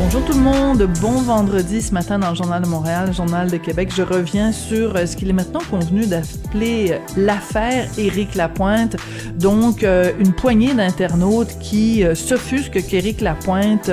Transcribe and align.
Bonjour 0.00 0.24
tout 0.24 0.32
le 0.32 0.44
monde, 0.44 0.88
bon 1.00 1.20
vendredi 1.22 1.82
ce 1.82 1.92
matin 1.92 2.20
dans 2.20 2.30
le 2.30 2.36
Journal 2.36 2.62
de 2.62 2.68
Montréal, 2.68 3.12
Journal 3.12 3.50
de 3.50 3.56
Québec. 3.56 3.90
Je 3.92 4.02
reviens 4.02 4.52
sur 4.52 4.94
euh, 4.94 5.06
ce 5.06 5.16
qu'il 5.16 5.28
est 5.28 5.32
maintenant 5.32 5.60
convenu 5.68 6.06
d'appeler 6.06 6.92
euh, 6.92 6.98
l'affaire 7.16 7.88
Éric 7.98 8.36
Lapointe. 8.36 8.94
Donc, 9.34 9.82
euh, 9.82 10.12
une 10.20 10.32
poignée 10.32 10.72
d'internautes 10.72 11.58
qui 11.58 12.04
s'offusquent 12.14 12.86
qu'Éric 12.86 13.20
Lapointe 13.20 13.90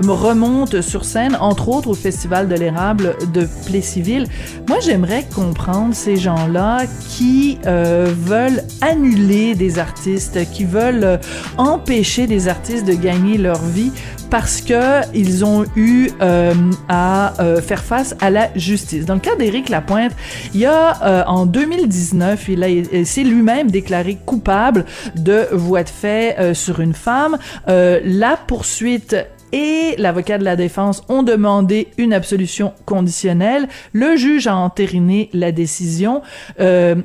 remonte 0.00 0.80
sur 0.80 1.04
scène, 1.04 1.36
entre 1.40 1.68
autres 1.68 1.88
au 1.88 1.94
Festival 1.94 2.48
de 2.48 2.56
l'érable 2.56 3.14
de 3.32 3.48
Plessisville. 3.66 4.26
Moi, 4.68 4.80
j'aimerais 4.80 5.24
comprendre 5.34 5.94
ces 5.94 6.16
gens-là 6.16 6.82
qui 7.08 7.58
veulent 7.64 8.62
annuler 8.80 9.54
des 9.54 9.78
artistes, 9.78 10.48
qui 10.52 10.64
veulent 10.64 11.18
empêcher 11.58 12.26
des 12.26 12.48
artistes 12.48 12.86
de 12.86 12.94
gagner 12.94 13.36
leur 13.36 13.60
vie 13.62 13.92
parce 14.30 14.60
que 14.60 15.02
ils 15.14 15.44
ont 15.44 15.64
eu 15.76 16.10
euh, 16.20 16.52
à 16.88 17.40
euh, 17.40 17.60
faire 17.60 17.82
face 17.82 18.14
à 18.20 18.30
la 18.30 18.48
justice. 18.56 19.06
Dans 19.06 19.14
le 19.14 19.20
cas 19.20 19.36
d'Éric 19.36 19.68
Lapointe, 19.68 20.12
il 20.54 20.60
y 20.60 20.66
a 20.66 21.02
euh, 21.02 21.24
en 21.26 21.46
2019, 21.46 22.48
il 22.48 22.62
a 22.62 23.04
s'est 23.04 23.24
lui-même 23.24 23.70
déclaré 23.70 24.18
coupable 24.24 24.84
de 25.16 25.48
voie 25.52 25.82
de 25.82 25.88
fait 25.88 26.54
sur 26.54 26.80
une 26.80 26.94
femme. 26.94 27.38
la 27.66 28.36
poursuite 28.46 29.16
et 29.54 29.94
l'avocat 29.98 30.36
de 30.36 30.44
la 30.44 30.56
défense 30.56 31.02
ont 31.08 31.22
demandé 31.22 31.86
une 31.96 32.12
absolution 32.12 32.72
conditionnelle. 32.86 33.68
Le 33.92 34.16
juge 34.16 34.48
a 34.48 34.56
entériné 34.56 35.30
la 35.32 35.52
décision. 35.52 36.22
Euh, 36.58 36.96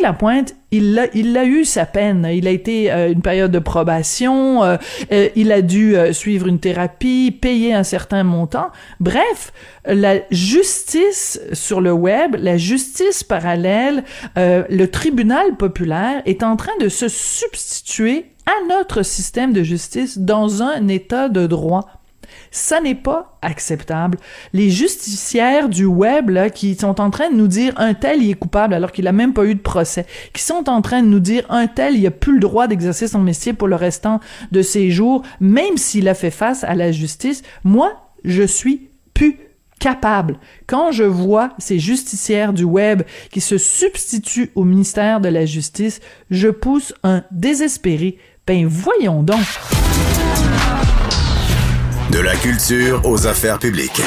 Lapointe, 0.00 0.54
il 0.70 0.98
a, 0.98 1.06
il 1.14 1.36
eu 1.36 1.66
sa 1.66 1.84
peine. 1.84 2.26
Il 2.32 2.46
a 2.46 2.50
été 2.50 2.90
euh, 2.90 3.12
une 3.12 3.20
période 3.20 3.50
de 3.50 3.58
probation. 3.58 4.64
Euh, 4.64 4.76
euh, 5.12 5.28
il 5.36 5.52
a 5.52 5.60
dû 5.60 5.96
suivre 6.12 6.46
une 6.46 6.60
thérapie, 6.60 7.30
payer 7.30 7.74
un 7.74 7.82
certain 7.82 8.24
montant. 8.24 8.70
Bref, 9.00 9.52
la 9.84 10.16
justice 10.30 11.40
sur 11.52 11.82
le 11.82 11.92
web, 11.92 12.36
la 12.38 12.56
justice 12.56 13.22
parallèle, 13.22 14.04
le 14.36 14.86
tribunal 14.86 15.56
populaire 15.56 16.22
est 16.24 16.42
en 16.42 16.56
train 16.56 16.76
de 16.80 16.88
se 16.88 17.08
substituer 17.08 18.26
à 18.46 18.66
notre 18.68 19.02
système 19.02 19.52
de 19.52 19.62
justice 19.62 20.18
dans 20.18 20.62
un 20.62 20.88
état 20.88 21.28
de 21.28 21.46
droit. 21.46 21.97
Ça 22.50 22.80
n'est 22.80 22.94
pas 22.94 23.38
acceptable. 23.42 24.18
Les 24.52 24.70
justicières 24.70 25.68
du 25.68 25.84
web 25.84 26.30
qui 26.54 26.74
sont 26.74 27.00
en 27.00 27.10
train 27.10 27.30
de 27.30 27.36
nous 27.36 27.46
dire 27.46 27.72
un 27.76 27.94
tel 27.94 28.22
il 28.22 28.30
est 28.30 28.34
coupable 28.34 28.74
alors 28.74 28.92
qu'il 28.92 29.06
a 29.06 29.12
même 29.12 29.32
pas 29.32 29.44
eu 29.44 29.54
de 29.54 29.60
procès, 29.60 30.06
qui 30.32 30.42
sont 30.42 30.68
en 30.68 30.82
train 30.82 31.02
de 31.02 31.08
nous 31.08 31.20
dire 31.20 31.44
un 31.48 31.66
tel 31.66 31.96
il 31.96 32.06
a 32.06 32.10
plus 32.10 32.34
le 32.34 32.40
droit 32.40 32.66
d'exercer 32.66 33.08
son 33.08 33.20
métier 33.20 33.52
pour 33.52 33.68
le 33.68 33.76
restant 33.76 34.20
de 34.52 34.62
ses 34.62 34.90
jours, 34.90 35.22
même 35.40 35.76
s'il 35.76 36.08
a 36.08 36.14
fait 36.14 36.30
face 36.30 36.64
à 36.64 36.74
la 36.74 36.92
justice. 36.92 37.42
Moi, 37.64 37.92
je 38.24 38.42
suis 38.42 38.88
plus 39.14 39.38
capable. 39.78 40.38
Quand 40.66 40.92
je 40.92 41.04
vois 41.04 41.50
ces 41.58 41.78
justicières 41.78 42.52
du 42.52 42.64
web 42.64 43.02
qui 43.30 43.40
se 43.40 43.58
substituent 43.58 44.50
au 44.54 44.64
ministère 44.64 45.20
de 45.20 45.28
la 45.28 45.46
Justice, 45.46 46.00
je 46.30 46.48
pousse 46.48 46.94
un 47.04 47.22
désespéré. 47.30 48.18
Ben 48.46 48.66
voyons 48.66 49.22
donc. 49.22 49.46
De 52.10 52.20
la 52.20 52.34
culture 52.36 53.02
aux 53.04 53.26
affaires 53.26 53.58
publiques. 53.58 54.00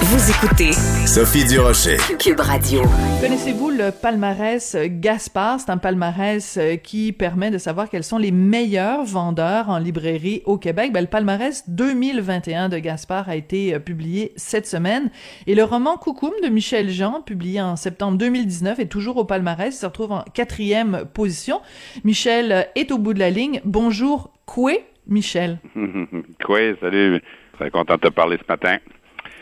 Vous 0.00 0.30
écoutez 0.30 0.72
Sophie 1.06 1.44
Durocher. 1.44 1.96
Cube 2.18 2.40
Radio. 2.40 2.82
Connaissez-vous 3.20 3.70
le 3.70 3.92
palmarès 3.92 4.76
Gaspard? 4.76 5.60
C'est 5.60 5.70
un 5.70 5.76
palmarès 5.76 6.56
euh, 6.56 6.74
qui 6.74 7.12
permet 7.12 7.52
de 7.52 7.58
savoir 7.58 7.88
quels 7.88 8.02
sont 8.02 8.18
les 8.18 8.32
meilleurs 8.32 9.04
vendeurs 9.04 9.70
en 9.70 9.78
librairie 9.78 10.42
au 10.44 10.58
Québec. 10.58 10.92
Ben, 10.92 11.02
le 11.02 11.06
palmarès 11.06 11.62
2021 11.68 12.68
de 12.68 12.78
Gaspard 12.78 13.28
a 13.28 13.36
été 13.36 13.74
euh, 13.74 13.78
publié 13.78 14.32
cette 14.34 14.66
semaine. 14.66 15.10
Et 15.46 15.54
le 15.54 15.62
roman 15.62 15.96
Coucoum 15.96 16.32
de 16.42 16.48
Michel 16.48 16.90
Jean, 16.90 17.20
publié 17.20 17.60
en 17.60 17.76
septembre 17.76 18.18
2019, 18.18 18.80
est 18.80 18.86
toujours 18.86 19.18
au 19.18 19.24
palmarès. 19.24 19.72
Il 19.72 19.78
se 19.78 19.86
retrouve 19.86 20.10
en 20.10 20.24
quatrième 20.34 21.04
position. 21.14 21.60
Michel 22.02 22.50
euh, 22.50 22.62
est 22.74 22.90
au 22.90 22.98
bout 22.98 23.14
de 23.14 23.20
la 23.20 23.30
ligne. 23.30 23.60
Bonjour, 23.64 24.32
Coué. 24.46 24.84
Michel. 25.06 25.58
oui, 25.76 26.74
salut. 26.80 27.20
Très 27.54 27.70
content 27.70 27.94
de 27.94 28.00
te 28.00 28.08
parler 28.08 28.36
ce 28.38 28.44
matin. 28.48 28.78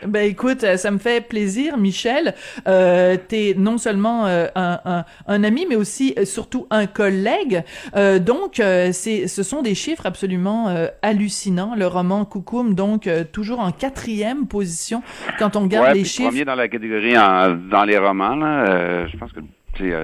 Ben 0.05 0.29
écoute, 0.29 0.63
euh, 0.63 0.77
ça 0.77 0.91
me 0.91 0.97
fait 0.97 1.25
plaisir, 1.25 1.77
Michel. 1.77 2.35
Euh, 2.67 3.17
T'es 3.27 3.55
non 3.57 3.77
seulement 3.77 4.27
euh, 4.27 4.47
un, 4.55 5.03
un, 5.27 5.43
ami, 5.43 5.65
mais 5.67 5.75
aussi 5.75 6.13
euh, 6.17 6.25
surtout 6.25 6.67
un 6.69 6.85
collègue. 6.85 7.63
Euh, 7.95 8.19
donc, 8.19 8.61
c'est, 8.91 9.27
ce 9.27 9.43
sont 9.43 9.61
des 9.61 9.75
chiffres 9.75 10.05
absolument 10.05 10.73
hallucinants. 11.01 11.75
Le 11.75 11.87
roman 11.87 12.25
Coucoum, 12.25 12.75
donc 12.75 13.09
toujours 13.31 13.59
en 13.59 13.71
quatrième 13.71 14.47
position 14.47 15.01
quand 15.39 15.55
on 15.55 15.61
regarde 15.61 15.95
les 15.95 16.03
chiffres. 16.03 16.29
Premier 16.29 16.45
dans 16.45 16.55
la 16.55 16.67
catégorie 16.67 17.17
en, 17.17 17.55
dans 17.55 17.85
les 17.85 17.97
romans. 17.97 18.35
Là, 18.35 19.07
je 19.07 19.17
pense 19.17 19.31
que 19.31 19.39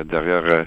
derrière 0.03 0.65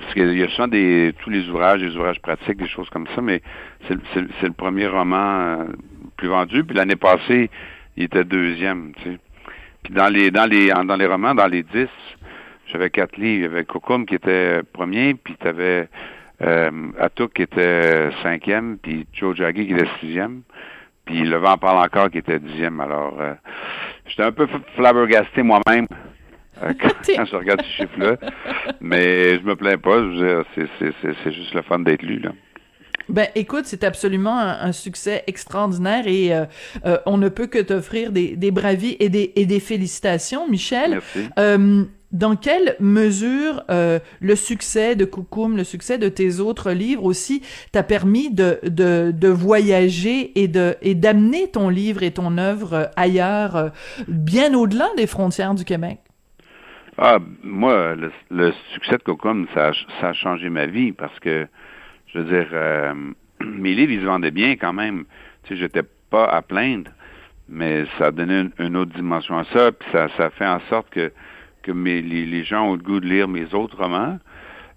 parce 0.00 0.14
qu'il 0.14 0.38
y 0.38 0.42
a 0.42 0.48
souvent 0.48 0.68
des, 0.68 1.12
tous 1.22 1.30
les 1.30 1.48
ouvrages, 1.48 1.80
des 1.80 1.94
ouvrages 1.94 2.20
pratiques, 2.20 2.56
des 2.56 2.68
choses 2.68 2.88
comme 2.90 3.06
ça, 3.14 3.20
mais 3.20 3.42
c'est 3.86 4.42
le 4.42 4.52
premier 4.52 4.86
roman 4.86 5.40
euh, 5.40 5.64
plus 6.16 6.28
vendu. 6.28 6.64
Puis 6.64 6.76
l'année 6.76 6.96
passée, 6.96 7.50
il 7.96 8.04
était 8.04 8.24
deuxième, 8.24 8.92
tu 8.96 9.02
sais. 9.10 9.18
Puis 9.82 9.94
dans 9.94 10.08
les, 10.08 10.30
dans 10.30 10.46
les, 10.46 10.68
dans 10.68 10.96
les 10.96 11.06
romans, 11.06 11.34
dans 11.34 11.46
les 11.46 11.62
dix, 11.62 11.88
j'avais 12.66 12.90
quatre 12.90 13.16
livres. 13.16 13.36
Il 13.36 13.42
y 13.42 13.44
avait 13.44 13.64
Kokum 13.64 14.06
qui 14.06 14.14
était 14.14 14.62
premier, 14.72 15.14
puis 15.14 15.36
tu 15.40 15.46
avais 15.46 15.88
euh, 16.42 16.70
Atuk 16.98 17.34
qui 17.34 17.42
était 17.42 18.10
cinquième, 18.22 18.78
puis 18.78 19.06
Joe 19.12 19.36
Jaggi 19.36 19.66
qui 19.66 19.72
était 19.72 19.88
sixième, 20.00 20.42
puis 21.04 21.24
Le 21.24 21.36
vent 21.36 21.56
parle 21.56 21.84
encore 21.84 22.10
qui 22.10 22.18
était 22.18 22.38
dixième. 22.38 22.80
Alors, 22.80 23.16
euh, 23.20 23.34
j'étais 24.06 24.22
un 24.22 24.32
peu 24.32 24.46
flabbergasté 24.76 25.42
moi-même 25.42 25.86
quand, 26.60 27.24
je 27.24 27.36
regarde 27.36 27.62
ces 27.62 27.82
chiffres-là. 27.82 28.16
Mais 28.80 29.38
je 29.38 29.44
me 29.44 29.56
plains 29.56 29.78
pas. 29.78 30.02
C'est 30.78 31.32
juste 31.32 31.54
le 31.54 31.62
fun 31.62 31.78
d'être 31.80 32.02
lu. 32.02 32.18
Là. 32.18 32.32
Ben, 33.10 33.26
écoute, 33.34 33.64
c'est 33.64 33.82
absolument 33.82 34.38
un, 34.38 34.72
succès 34.72 35.24
extraordinaire 35.26 36.06
et 36.06 36.32
euh, 36.32 36.44
euh, 36.86 36.98
on 37.06 37.18
ne 37.18 37.28
peut 37.28 37.48
que 37.48 37.58
t'offrir 37.58 38.12
des, 38.12 38.36
des 38.36 38.52
bravis 38.52 38.96
et 39.00 39.08
des, 39.08 39.32
et 39.34 39.46
des 39.46 39.58
félicitations, 39.58 40.48
Michel. 40.48 41.00
Merci. 41.36 41.88
dans 42.12 42.34
quelle 42.34 42.76
mesure 42.80 43.62
le 43.68 44.34
succès 44.36 44.96
de 44.96 45.04
Coucoum, 45.04 45.56
le 45.56 45.64
succès 45.64 45.98
de 45.98 46.08
tes 46.08 46.40
autres 46.40 46.72
livres 46.72 47.04
aussi 47.04 47.42
t'a 47.72 47.82
permis 47.82 48.30
de, 48.30 48.58
de, 48.64 49.12
de, 49.16 49.28
voyager 49.28 50.32
et 50.40 50.48
de 50.48 50.74
et 50.82 50.94
d'amener 50.94 51.48
ton 51.48 51.68
livre 51.68 52.02
et 52.02 52.10
ton 52.10 52.36
œuvre 52.36 52.90
ailleurs, 52.96 53.70
bien 54.08 54.54
au-delà 54.54 54.88
des 54.96 55.06
frontières 55.06 55.54
du 55.54 55.64
Québec? 55.64 55.98
Ah, 56.98 57.18
moi, 57.42 57.94
le, 58.30 58.52
succès 58.74 58.98
de 58.98 59.02
Cocom, 59.02 59.46
ça, 59.54 59.72
a, 60.02 60.12
changé 60.12 60.50
ma 60.50 60.66
vie 60.66 60.92
parce 60.92 61.18
que, 61.20 61.46
je 62.08 62.18
veux 62.18 62.24
dire, 62.24 62.48
euh, 62.52 62.94
mes 63.40 63.74
livres, 63.74 63.92
ils 63.92 64.00
se 64.00 64.06
vendaient 64.06 64.30
bien 64.30 64.56
quand 64.56 64.72
même. 64.72 65.04
Tu 65.44 65.54
sais, 65.54 65.60
j'étais 65.60 65.84
pas 66.10 66.24
à 66.24 66.42
plaindre, 66.42 66.90
mais 67.48 67.84
ça 67.98 68.06
a 68.06 68.10
donné 68.10 68.50
une, 68.58 68.76
autre 68.76 68.92
dimension 68.92 69.38
à 69.38 69.44
ça, 69.44 69.72
puis 69.72 69.88
ça, 69.92 70.08
ça 70.16 70.30
fait 70.30 70.46
en 70.46 70.60
sorte 70.68 70.90
que, 70.90 71.12
mes, 71.72 72.02
les, 72.02 72.42
gens 72.42 72.66
ont 72.66 72.72
le 72.72 72.82
goût 72.82 72.98
de 72.98 73.06
lire 73.06 73.28
mes 73.28 73.54
autres 73.54 73.76
romans, 73.76 74.18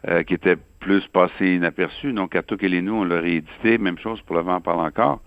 euh, 0.07 0.21
qui 0.23 0.35
étaient 0.35 0.57
plus 0.79 1.07
passé 1.07 1.55
inaperçu. 1.55 2.13
Donc, 2.13 2.35
à 2.35 2.41
et 2.61 2.81
nous, 2.81 2.93
on 2.93 3.03
l'a 3.05 3.19
réédité. 3.19 3.77
Même 3.77 3.97
chose 3.97 4.21
pour 4.21 4.35
Le 4.35 4.41
vent 4.41 4.59
parle 4.61 4.81
encore. 4.81 5.21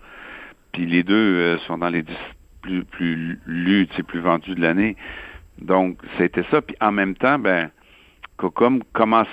Puis 0.71 0.85
les 0.85 1.03
deux 1.03 1.15
euh, 1.15 1.57
sont 1.65 1.79
dans 1.79 1.89
les 1.89 2.03
dix 2.03 2.17
plus, 2.61 2.85
plus 2.85 3.39
lus, 3.45 3.87
plus 4.07 4.19
vendus 4.19 4.53
de 4.53 4.61
l'année. 4.61 4.95
Donc, 5.61 5.97
c'était 6.17 6.45
ça. 6.51 6.61
Puis 6.61 6.75
en 6.81 6.91
même 6.91 7.15
temps, 7.15 7.39
ben, 7.39 7.69
Cocom 8.37 8.83
commence, 8.93 9.27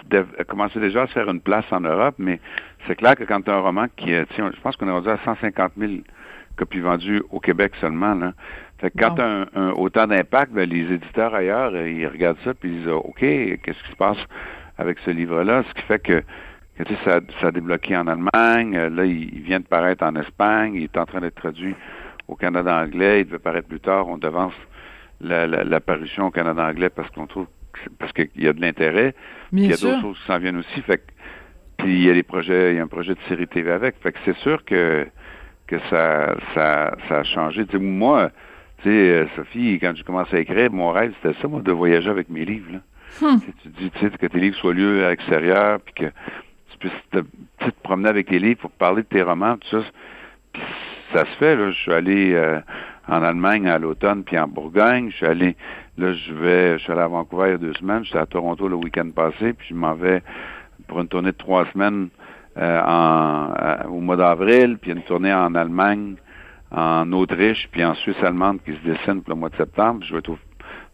commençait 0.48 0.80
déjà 0.80 1.02
à 1.02 1.06
se 1.06 1.12
faire 1.12 1.28
une 1.28 1.40
place 1.40 1.66
en 1.70 1.80
Europe, 1.80 2.14
mais 2.18 2.40
c'est 2.86 2.96
clair 2.96 3.16
que 3.16 3.24
quand 3.24 3.42
tu 3.42 3.50
as 3.50 3.54
un 3.54 3.60
roman 3.60 3.86
qui, 3.96 4.12
tiens, 4.34 4.50
je 4.54 4.60
pense 4.60 4.76
qu'on 4.76 4.88
est 4.88 4.92
rendu 4.92 5.08
à 5.08 5.18
150 5.24 5.72
000 5.76 5.92
copies 6.56 6.80
vendues 6.80 7.22
au 7.30 7.40
Québec 7.40 7.72
seulement, 7.80 8.14
là. 8.14 8.32
Fait 8.78 8.90
que 8.90 8.98
quand 8.98 9.14
tu 9.14 9.22
as 9.22 9.46
un, 9.54 9.70
autant 9.70 10.06
d'impact, 10.06 10.52
ben, 10.52 10.68
les 10.68 10.92
éditeurs 10.92 11.34
ailleurs, 11.34 11.72
euh, 11.74 11.88
ils 11.88 12.06
regardent 12.06 12.38
ça 12.44 12.54
puis 12.54 12.70
ils 12.70 12.78
disent 12.80 12.88
OK, 12.88 13.20
qu'est-ce 13.20 13.82
qui 13.82 13.90
se 13.90 13.96
passe 13.96 14.18
avec 14.78 14.98
ce 15.00 15.10
livre-là? 15.10 15.62
Ce 15.68 15.74
qui 15.74 15.82
fait 15.82 16.00
que, 16.00 16.22
que 16.76 16.94
ça, 17.04 17.20
ça 17.40 17.46
a 17.46 17.50
débloqué 17.50 17.96
en 17.96 18.06
Allemagne, 18.06 18.76
euh, 18.76 18.90
là, 18.90 19.04
il, 19.04 19.40
vient 19.40 19.60
de 19.60 19.64
paraître 19.64 20.04
en 20.04 20.14
Espagne, 20.16 20.74
il 20.74 20.84
est 20.84 20.96
en 20.96 21.06
train 21.06 21.20
d'être 21.20 21.36
traduit 21.36 21.74
au 22.26 22.34
Canada 22.34 22.82
anglais, 22.82 23.20
il 23.20 23.26
devait 23.26 23.38
paraître 23.38 23.68
plus 23.68 23.80
tard, 23.80 24.08
on 24.08 24.18
devance 24.18 24.54
l'apparition 25.24 26.22
la, 26.24 26.28
au 26.28 26.30
Canada 26.30 26.64
anglais 26.64 26.90
parce 26.90 27.10
qu'on 27.10 27.26
trouve 27.26 27.46
parce 27.98 28.12
qu'il 28.12 28.28
y 28.36 28.46
a 28.46 28.52
de 28.52 28.60
l'intérêt. 28.60 29.14
Il 29.52 29.66
y 29.66 29.72
a 29.72 29.76
d'autres 29.76 30.00
choses 30.00 30.18
qui 30.18 30.26
s'en 30.26 30.38
viennent 30.38 30.58
aussi. 30.58 30.82
Fait 30.82 31.02
puis 31.76 31.92
il 31.92 32.04
y 32.04 32.10
a 32.10 32.14
des 32.14 32.22
projets, 32.22 32.72
il 32.72 32.76
y 32.76 32.80
a 32.80 32.82
un 32.82 32.88
projet 32.88 33.14
de 33.14 33.20
série 33.28 33.48
TV 33.48 33.70
avec. 33.70 33.96
Fait 34.00 34.12
que 34.12 34.18
c'est 34.24 34.36
sûr 34.38 34.64
que 34.64 35.06
que 35.66 35.78
ça, 35.90 36.36
ça, 36.54 36.94
ça 37.08 37.18
a 37.20 37.24
changé. 37.24 37.64
moi, 37.78 38.30
tu 38.82 38.90
sais, 38.90 38.90
euh, 38.90 39.26
Sophie, 39.36 39.78
quand 39.80 39.92
j'ai 39.94 40.02
commencé 40.02 40.36
à 40.36 40.40
écrire, 40.40 40.70
mon 40.70 40.90
rêve, 40.90 41.14
c'était 41.22 41.38
ça, 41.40 41.48
moi, 41.48 41.62
de 41.62 41.72
voyager 41.72 42.10
avec 42.10 42.28
mes 42.28 42.44
livres. 42.44 42.72
Là. 42.72 42.80
Hmm. 43.20 43.38
Tu 43.62 43.68
dis, 43.68 43.90
tu 43.90 43.98
sais, 43.98 44.10
que 44.10 44.26
tes 44.26 44.38
livres 44.38 44.56
soient 44.56 44.74
lieux 44.74 45.04
à 45.04 45.10
l'extérieur, 45.10 45.80
puis 45.80 45.94
que 45.94 46.12
tu 46.70 46.78
puisses 46.78 46.92
te, 47.10 47.18
te, 47.64 47.70
promener 47.82 48.08
avec 48.08 48.26
tes 48.26 48.38
livres 48.38 48.60
pour 48.60 48.70
parler 48.72 49.02
de 49.02 49.08
tes 49.08 49.22
romans, 49.22 49.56
tout 49.56 49.68
ça. 49.68 49.86
Puis 50.52 50.62
ça 51.12 51.24
se 51.24 51.36
fait, 51.38 51.56
là. 51.56 51.70
Je 51.70 51.78
suis 51.78 51.92
allé 51.92 52.34
euh, 52.34 52.60
en 53.08 53.22
Allemagne 53.22 53.68
à 53.68 53.78
l'automne, 53.78 54.24
puis 54.24 54.38
en 54.38 54.48
Bourgogne. 54.48 55.10
Je 55.10 55.16
suis 55.16 55.26
allé, 55.26 55.56
là, 55.98 56.12
je 56.12 56.32
vais, 56.32 56.78
je 56.78 56.84
suis 56.84 56.92
allé 56.92 57.02
à 57.02 57.08
Vancouver 57.08 57.48
il 57.48 57.50
y 57.52 57.54
a 57.54 57.58
deux 57.58 57.74
semaines. 57.74 58.04
J'étais 58.04 58.18
à 58.18 58.26
Toronto 58.26 58.68
le 58.68 58.76
week-end 58.76 59.10
passé, 59.14 59.52
puis 59.52 59.68
je 59.70 59.74
m'en 59.74 59.94
vais 59.94 60.22
pour 60.86 61.00
une 61.00 61.08
tournée 61.08 61.32
de 61.32 61.36
trois 61.36 61.66
semaines 61.72 62.08
euh, 62.56 62.80
en, 62.84 63.88
au 63.88 64.00
mois 64.00 64.16
d'avril, 64.16 64.78
puis 64.80 64.92
une 64.92 65.02
tournée 65.02 65.32
en 65.32 65.54
Allemagne, 65.54 66.16
en 66.70 67.10
Autriche, 67.12 67.68
puis 67.72 67.84
en 67.84 67.94
Suisse 67.94 68.22
allemande 68.22 68.58
qui 68.64 68.72
se 68.72 68.80
dessine 68.88 69.22
pour 69.22 69.34
le 69.34 69.40
mois 69.40 69.48
de 69.48 69.56
septembre. 69.56 70.04
Je 70.04 70.12
vais 70.12 70.18
être 70.18 70.30
au 70.30 70.38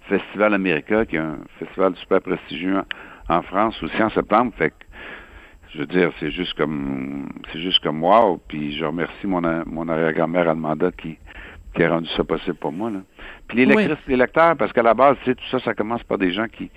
Festival 0.08 0.54
America, 0.54 1.06
qui 1.06 1.16
est 1.16 1.20
un 1.20 1.38
festival 1.58 1.94
super 1.96 2.20
prestigieux 2.20 2.80
en 3.28 3.42
France 3.42 3.80
aussi 3.82 4.02
en 4.02 4.10
septembre. 4.10 4.52
Fait 4.58 4.70
que 4.70 4.74
je 5.72 5.78
veux 5.78 5.86
dire, 5.86 6.10
c'est 6.18 6.32
juste 6.32 6.54
comme 6.54 7.28
c'est 7.52 7.60
juste 7.60 7.80
comme 7.80 8.02
wow. 8.02 8.40
Puis 8.48 8.76
je 8.76 8.84
remercie 8.84 9.26
mon, 9.26 9.40
mon 9.66 9.88
arrière-grand-mère 9.88 10.48
Almanda 10.48 10.90
qui, 10.90 11.16
qui 11.74 11.82
a 11.82 11.90
rendu 11.90 12.08
ça 12.16 12.24
possible 12.24 12.56
pour 12.56 12.72
moi. 12.72 12.90
Là. 12.90 13.00
Puis 13.48 13.58
les 13.58 13.66
lectrices, 13.66 14.06
les 14.08 14.16
lecteurs, 14.16 14.56
parce 14.56 14.72
qu'à 14.72 14.82
la 14.82 14.94
base, 14.94 15.16
tu 15.22 15.30
sais, 15.30 15.34
tout 15.34 15.46
ça, 15.50 15.58
ça 15.60 15.74
commence 15.74 16.02
par 16.04 16.18
des 16.18 16.32
gens 16.32 16.46
qui, 16.46 16.70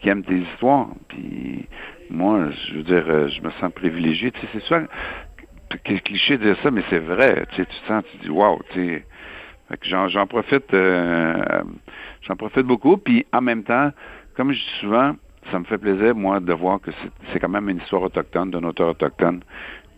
qui 0.00 0.08
aiment 0.08 0.24
tes 0.24 0.38
histoires. 0.38 0.88
Puis 1.08 1.66
moi, 2.10 2.50
je 2.50 2.74
veux 2.76 2.82
dire, 2.82 3.04
euh, 3.08 3.28
je 3.28 3.40
me 3.42 3.50
sens 3.52 3.72
privilégié. 3.72 4.30
Tu 4.30 4.40
sais, 4.40 4.46
c'est 4.52 4.62
sûr 4.62 4.82
que 5.84 5.98
cliché 5.98 6.38
de 6.38 6.44
dire 6.44 6.56
ça, 6.62 6.70
mais 6.70 6.82
c'est 6.90 7.00
vrai. 7.00 7.46
Tu 7.50 7.56
sais, 7.56 7.66
tu 7.66 7.76
sens, 7.86 8.04
tu 8.12 8.18
dis 8.18 8.30
wow, 8.30 8.60
tu 8.70 8.80
sais. 8.80 9.04
j'en, 9.82 10.08
j'en 10.08 10.26
profite, 10.26 10.72
euh, 10.74 11.62
j'en 12.22 12.36
profite 12.36 12.66
beaucoup. 12.66 12.96
Puis 12.96 13.26
en 13.32 13.40
même 13.40 13.64
temps, 13.64 13.90
comme 14.36 14.52
je 14.52 14.58
dis 14.58 14.80
souvent, 14.80 15.16
ça 15.50 15.58
me 15.58 15.64
fait 15.64 15.78
plaisir, 15.78 16.14
moi, 16.14 16.40
de 16.40 16.52
voir 16.52 16.80
que 16.80 16.90
c'est 17.32 17.38
quand 17.40 17.48
même 17.48 17.68
une 17.68 17.78
histoire 17.78 18.02
autochtone, 18.02 18.50
d'un 18.50 18.64
auteur 18.64 18.88
autochtone, 18.88 19.40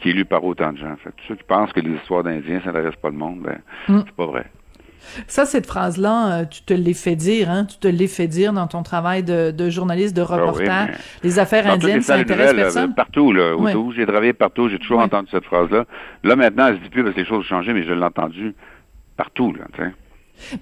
qui 0.01 0.11
est 0.11 0.13
lu 0.13 0.25
par 0.25 0.45
autant 0.45 0.73
de 0.73 0.79
gens. 0.79 0.95
Fait 1.03 1.11
tous 1.11 1.25
ceux 1.29 1.37
qui 1.37 1.45
pensent 1.45 1.73
que 1.73 1.81
les 1.81 1.97
histoires 1.97 2.23
d'Indiens, 2.23 2.61
ça 2.61 2.73
n'intéresse 2.73 2.97
pas 2.97 3.11
le 3.11 3.17
monde, 3.17 3.41
ben, 3.41 3.59
mm. 3.89 4.03
c'est 4.07 4.17
pas 4.17 4.27
vrai. 4.27 4.47
Ça, 5.27 5.47
cette 5.47 5.67
phrase-là, 5.67 6.41
euh, 6.41 6.45
tu 6.45 6.63
te 6.63 6.75
l'es 6.75 6.95
fait 6.95 7.17
dire, 7.17 7.51
hein? 7.51 7.65
Tu 7.65 7.79
te 7.79 7.89
l'es 7.89 8.09
fait 8.09 8.27
dire 8.27 8.53
dans 8.53 8.67
ton 8.67 8.83
travail 8.83 9.23
de, 9.23 9.71
journaliste, 9.71 10.15
de 10.15 10.23
ah 10.23 10.37
reporter. 10.37 10.89
les 11.23 11.39
affaires 11.39 11.67
indiennes, 11.67 12.03
ça 12.03 12.17
intéresse 12.17 12.53
personne? 12.55 12.95
partout, 12.95 13.33
là. 13.33 13.57
Où 13.57 13.93
j'ai 13.93 14.07
travaillé 14.07 14.33
partout, 14.33 14.69
j'ai 14.69 14.79
toujours 14.79 15.01
entendu 15.01 15.29
cette 15.31 15.45
phrase-là. 15.45 15.85
Là, 16.25 16.37
maintenant, 16.37 16.69
elle 16.69 16.77
se 16.77 16.83
dit 16.83 16.91
plus 16.91 17.03
parce 17.03 17.15
que 17.15 17.21
les 17.21 17.27
choses 17.27 17.41
ont 17.41 17.49
changé, 17.49 17.73
mais 17.73 17.85
je 17.85 17.93
l'ai 17.93 18.05
entendu 18.05 18.55
partout, 19.17 19.53
là, 19.53 19.65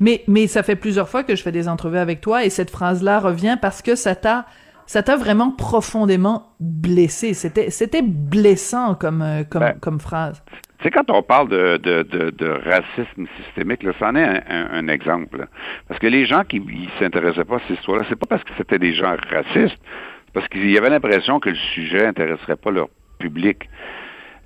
Mais, 0.01 0.23
mais 0.29 0.47
ça 0.47 0.63
fait 0.63 0.77
plusieurs 0.77 1.09
fois 1.09 1.23
que 1.25 1.37
je 1.37 1.43
fais 1.43 1.53
des 1.53 1.69
entrevues 1.69 1.99
avec 1.99 2.21
toi 2.21 2.45
et 2.45 2.51
cette 2.51 2.71
phrase-là 2.71 3.21
revient 3.21 3.59
parce 3.61 3.83
que 3.83 3.95
ça 3.95 4.15
t'a 4.15 4.47
ça 4.87 5.03
t'a 5.03 5.17
vraiment 5.17 5.51
profondément 5.51 6.55
blessé. 6.61 7.35
C'était, 7.35 7.71
c'était 7.71 8.03
blessant 8.03 8.95
comme, 8.95 9.23
euh, 9.23 9.45
comme, 9.45 9.61
ben, 9.61 9.79
comme 9.81 10.01
phrase. 10.01 10.43
C'est 10.83 10.91
quand 10.91 11.11
on 11.11 11.23
parle 11.23 11.49
de, 11.49 11.79
de, 11.79 12.03
de, 12.31 12.49
racisme 12.49 13.27
systémique, 13.43 13.83
là, 13.83 13.93
c'en 13.99 14.15
est 14.15 14.43
un, 14.49 14.89
exemple. 14.89 15.49
Parce 15.89 15.99
que 15.99 16.07
les 16.07 16.27
gens 16.27 16.45
qui 16.45 16.61
ne 16.61 16.67
s'intéressaient 16.99 17.45
pas 17.45 17.57
à 17.57 17.61
cette 17.67 17.79
histoire-là, 17.79 18.05
c'est 18.09 18.17
pas 18.17 18.27
parce 18.27 18.45
que 18.45 18.53
c'était 18.59 18.79
des 18.79 18.95
gens 18.95 19.17
racistes, 19.31 19.79
parce 20.35 20.47
qu'il 20.49 20.71
y 20.71 20.77
avait 20.77 20.91
l'impression 20.91 21.41
que 21.41 21.49
le 21.49 21.57
sujet 21.75 22.07
intéresserait 22.07 22.57
pas 22.57 22.71
leur 22.71 22.89
public. 23.19 23.69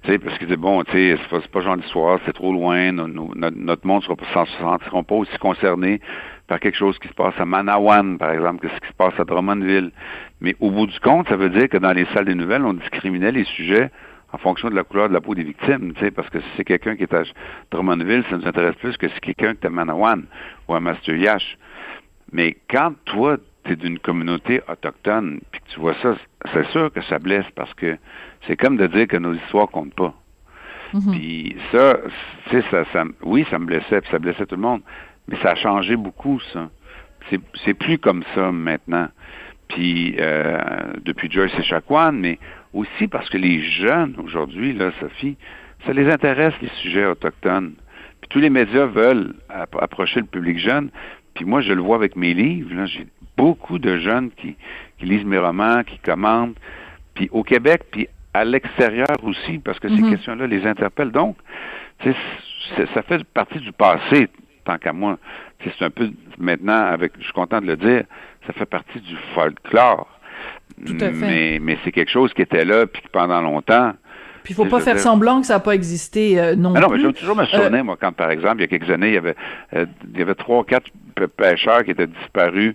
Tu 0.04 0.12
sais, 0.12 0.18
parce 0.18 0.38
qu'ils 0.38 0.46
disaient, 0.46 0.56
bon, 0.56 0.82
tu 0.84 0.92
sais, 0.92 1.18
c'est 1.20 1.28
pas, 1.28 1.46
pas 1.52 1.60
genre 1.60 1.76
d'histoire, 1.76 2.20
c'est 2.24 2.32
trop 2.32 2.52
loin, 2.52 2.92
notre 2.92 3.86
monde 3.86 4.02
ne 4.08 4.14
se 4.14 4.52
sentiront 4.62 5.04
pas 5.04 5.14
aussi 5.16 5.36
concernés 5.38 6.00
par 6.50 6.58
quelque 6.58 6.76
chose 6.76 6.98
qui 6.98 7.06
se 7.06 7.14
passe 7.14 7.34
à 7.38 7.44
Manawan, 7.44 8.18
par 8.18 8.32
exemple, 8.32 8.66
que 8.66 8.74
ce 8.74 8.80
qui 8.80 8.88
se 8.88 8.94
passe 8.94 9.14
à 9.20 9.24
Drummondville. 9.24 9.92
Mais 10.40 10.56
au 10.58 10.72
bout 10.72 10.88
du 10.88 10.98
compte, 10.98 11.28
ça 11.28 11.36
veut 11.36 11.48
dire 11.48 11.68
que 11.68 11.78
dans 11.78 11.92
les 11.92 12.06
salles 12.06 12.24
des 12.24 12.34
nouvelles, 12.34 12.64
on 12.64 12.72
discriminait 12.72 13.30
les 13.30 13.44
sujets 13.44 13.88
en 14.32 14.38
fonction 14.38 14.68
de 14.68 14.74
la 14.74 14.82
couleur 14.82 15.08
de 15.08 15.14
la 15.14 15.20
peau 15.20 15.36
des 15.36 15.44
victimes, 15.44 15.92
tu 15.92 16.00
sais, 16.00 16.10
parce 16.10 16.28
que 16.28 16.40
si 16.40 16.46
c'est 16.56 16.64
quelqu'un 16.64 16.96
qui 16.96 17.04
est 17.04 17.14
à 17.14 17.22
Drummondville, 17.70 18.24
ça 18.28 18.36
nous 18.36 18.48
intéresse 18.48 18.74
plus 18.80 18.96
que 18.96 19.06
si 19.06 19.14
c'est 19.14 19.20
quelqu'un 19.20 19.54
qui 19.54 19.62
est 19.62 19.66
à 19.66 19.70
Manawan 19.70 20.24
ou 20.66 20.74
à 20.74 20.80
Master-Yash. 20.80 21.56
Mais 22.32 22.56
quand 22.68 22.94
toi, 23.04 23.36
tu 23.62 23.74
es 23.74 23.76
d'une 23.76 24.00
communauté 24.00 24.60
autochtone, 24.68 25.38
puis 25.52 25.60
que 25.60 25.74
tu 25.74 25.78
vois 25.78 25.94
ça, 26.02 26.16
c'est 26.52 26.66
sûr 26.72 26.92
que 26.92 27.00
ça 27.02 27.20
blesse 27.20 27.46
parce 27.54 27.72
que 27.74 27.96
c'est 28.48 28.56
comme 28.56 28.76
de 28.76 28.88
dire 28.88 29.06
que 29.06 29.18
nos 29.18 29.34
histoires 29.34 29.68
comptent 29.68 29.94
pas. 29.94 30.14
Mm-hmm. 30.94 31.10
Puis 31.12 31.56
ça, 31.70 31.98
tu 32.48 32.60
sais, 32.60 32.64
ça, 32.72 32.84
ça, 32.92 33.04
oui, 33.22 33.46
ça 33.50 33.60
me 33.60 33.66
blessait, 33.66 34.00
puis 34.00 34.10
ça 34.10 34.18
blessait 34.18 34.46
tout 34.46 34.56
le 34.56 34.62
monde. 34.62 34.82
Mais 35.28 35.36
ça 35.42 35.52
a 35.52 35.54
changé 35.54 35.96
beaucoup, 35.96 36.40
ça. 36.52 36.70
C'est 37.64 37.74
plus 37.74 37.98
comme 37.98 38.24
ça 38.34 38.50
maintenant. 38.50 39.08
Puis 39.68 40.16
euh, 40.18 40.58
depuis 41.04 41.30
Joyce 41.30 41.52
et 41.58 41.62
Chacuan, 41.62 42.12
mais 42.12 42.38
aussi 42.72 43.06
parce 43.06 43.28
que 43.30 43.38
les 43.38 43.62
jeunes 43.62 44.16
aujourd'hui, 44.22 44.72
là, 44.72 44.90
Sophie, 44.98 45.36
ça 45.86 45.92
les 45.92 46.10
intéresse 46.10 46.54
les 46.60 46.70
sujets 46.82 47.06
autochtones. 47.06 47.74
Puis 48.20 48.28
tous 48.28 48.40
les 48.40 48.50
médias 48.50 48.86
veulent 48.86 49.34
approcher 49.48 50.20
le 50.20 50.26
public 50.26 50.58
jeune. 50.58 50.90
Puis 51.34 51.44
moi, 51.44 51.60
je 51.60 51.72
le 51.72 51.82
vois 51.82 51.96
avec 51.96 52.16
mes 52.16 52.34
livres. 52.34 52.84
J'ai 52.86 53.06
beaucoup 53.36 53.78
de 53.78 53.98
jeunes 53.98 54.30
qui, 54.32 54.56
qui 54.98 55.06
lisent 55.06 55.24
mes 55.24 55.38
romans, 55.38 55.82
qui 55.84 55.98
commandent. 55.98 56.58
Puis 57.14 57.28
au 57.32 57.44
Québec, 57.44 57.82
puis 57.92 58.08
à 58.34 58.44
l'extérieur 58.44 59.16
aussi, 59.22 59.58
parce 59.58 59.78
que 59.78 59.88
ces 59.88 59.94
mm-hmm. 59.96 60.10
questions-là 60.10 60.46
les 60.46 60.66
interpellent. 60.66 61.12
Donc, 61.12 61.36
ça 62.02 63.02
fait 63.02 63.24
partie 63.24 63.58
du 63.58 63.72
passé 63.72 64.28
tant 64.70 64.78
qu'à 64.78 64.92
moi. 64.92 65.18
C'est 65.62 65.84
un 65.84 65.90
peu, 65.90 66.10
maintenant, 66.38 66.84
avec, 66.86 67.12
je 67.18 67.24
suis 67.24 67.32
content 67.32 67.60
de 67.60 67.66
le 67.66 67.76
dire, 67.76 68.04
ça 68.46 68.52
fait 68.52 68.66
partie 68.66 69.00
du 69.00 69.16
folklore. 69.34 70.08
Tout 70.86 70.96
à 71.00 71.10
fait. 71.12 71.12
Mais, 71.12 71.58
mais 71.60 71.78
c'est 71.84 71.92
quelque 71.92 72.10
chose 72.10 72.32
qui 72.32 72.42
était 72.42 72.64
là, 72.64 72.86
puis 72.86 73.02
pendant 73.12 73.40
longtemps, 73.42 73.92
puis 74.42 74.52
il 74.52 74.56
faut 74.56 74.64
pas 74.64 74.80
faire 74.80 74.98
semblant 74.98 75.40
que 75.40 75.46
ça 75.46 75.54
n'a 75.54 75.60
pas 75.60 75.74
existé 75.74 76.40
euh, 76.40 76.56
non, 76.56 76.70
mais 76.70 76.80
non 76.80 76.88
plus. 76.88 77.02
mais 77.02 77.10
je 77.10 77.20
toujours 77.20 77.36
me 77.36 77.44
souvenir, 77.46 77.80
euh, 77.80 77.84
moi, 77.84 77.96
quand, 78.00 78.12
par 78.12 78.30
exemple, 78.30 78.56
il 78.58 78.60
y 78.62 78.64
a 78.64 78.66
quelques 78.66 78.90
années, 78.90 79.08
il 79.08 79.14
y 79.14 79.18
avait, 79.18 79.36
euh, 79.74 79.86
il 80.12 80.18
y 80.18 80.22
avait 80.22 80.34
trois, 80.34 80.64
quatre 80.64 80.90
pêcheurs 81.36 81.84
qui 81.84 81.90
étaient 81.90 82.06
disparus, 82.06 82.74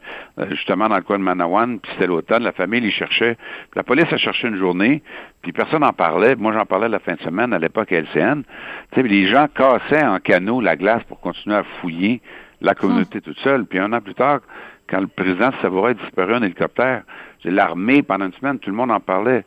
justement, 0.51 0.87
dans 0.87 0.97
le 0.97 1.01
coin 1.01 1.17
de 1.17 1.23
Manawan, 1.23 1.79
puis 1.79 1.91
c'était 1.93 2.07
l'automne, 2.07 2.43
la 2.43 2.51
famille 2.51 2.81
les 2.81 2.91
cherchait. 2.91 3.37
La 3.75 3.83
police 3.83 4.11
a 4.11 4.17
cherché 4.17 4.47
une 4.47 4.57
journée, 4.57 5.01
puis 5.41 5.51
personne 5.51 5.81
n'en 5.81 5.93
parlait. 5.93 6.35
Moi, 6.35 6.53
j'en 6.53 6.65
parlais 6.65 6.89
la 6.89 6.99
fin 6.99 7.13
de 7.13 7.21
semaine, 7.21 7.53
à 7.53 7.59
l'époque 7.59 7.91
à 7.91 8.01
LCN. 8.01 8.43
Tu 8.91 9.01
sais, 9.01 9.07
les 9.07 9.27
gens 9.27 9.47
cassaient 9.47 10.05
en 10.05 10.19
canot 10.19 10.61
la 10.61 10.75
glace 10.75 11.01
pour 11.07 11.19
continuer 11.19 11.55
à 11.55 11.63
fouiller 11.81 12.21
la 12.61 12.75
communauté 12.75 13.21
toute 13.21 13.39
seule. 13.39 13.65
Puis 13.65 13.79
un 13.79 13.91
an 13.93 14.01
plus 14.01 14.13
tard, 14.13 14.41
quand 14.87 14.99
le 14.99 15.07
président 15.07 15.49
de 15.49 15.55
Savoie 15.61 15.91
est 15.91 15.95
disparu 15.95 16.35
en 16.35 16.43
hélicoptère, 16.43 17.01
l'armée, 17.43 18.01
pendant 18.01 18.25
une 18.25 18.33
semaine, 18.33 18.59
tout 18.59 18.69
le 18.69 18.75
monde 18.75 18.91
en 18.91 18.99
parlait. 18.99 19.43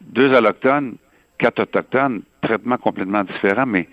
Deux 0.00 0.34
allochtones, 0.34 0.96
quatre 1.42 1.60
autochtones, 1.60 2.22
traitement 2.40 2.78
complètement 2.78 3.24
différent, 3.24 3.66
mais 3.66 3.88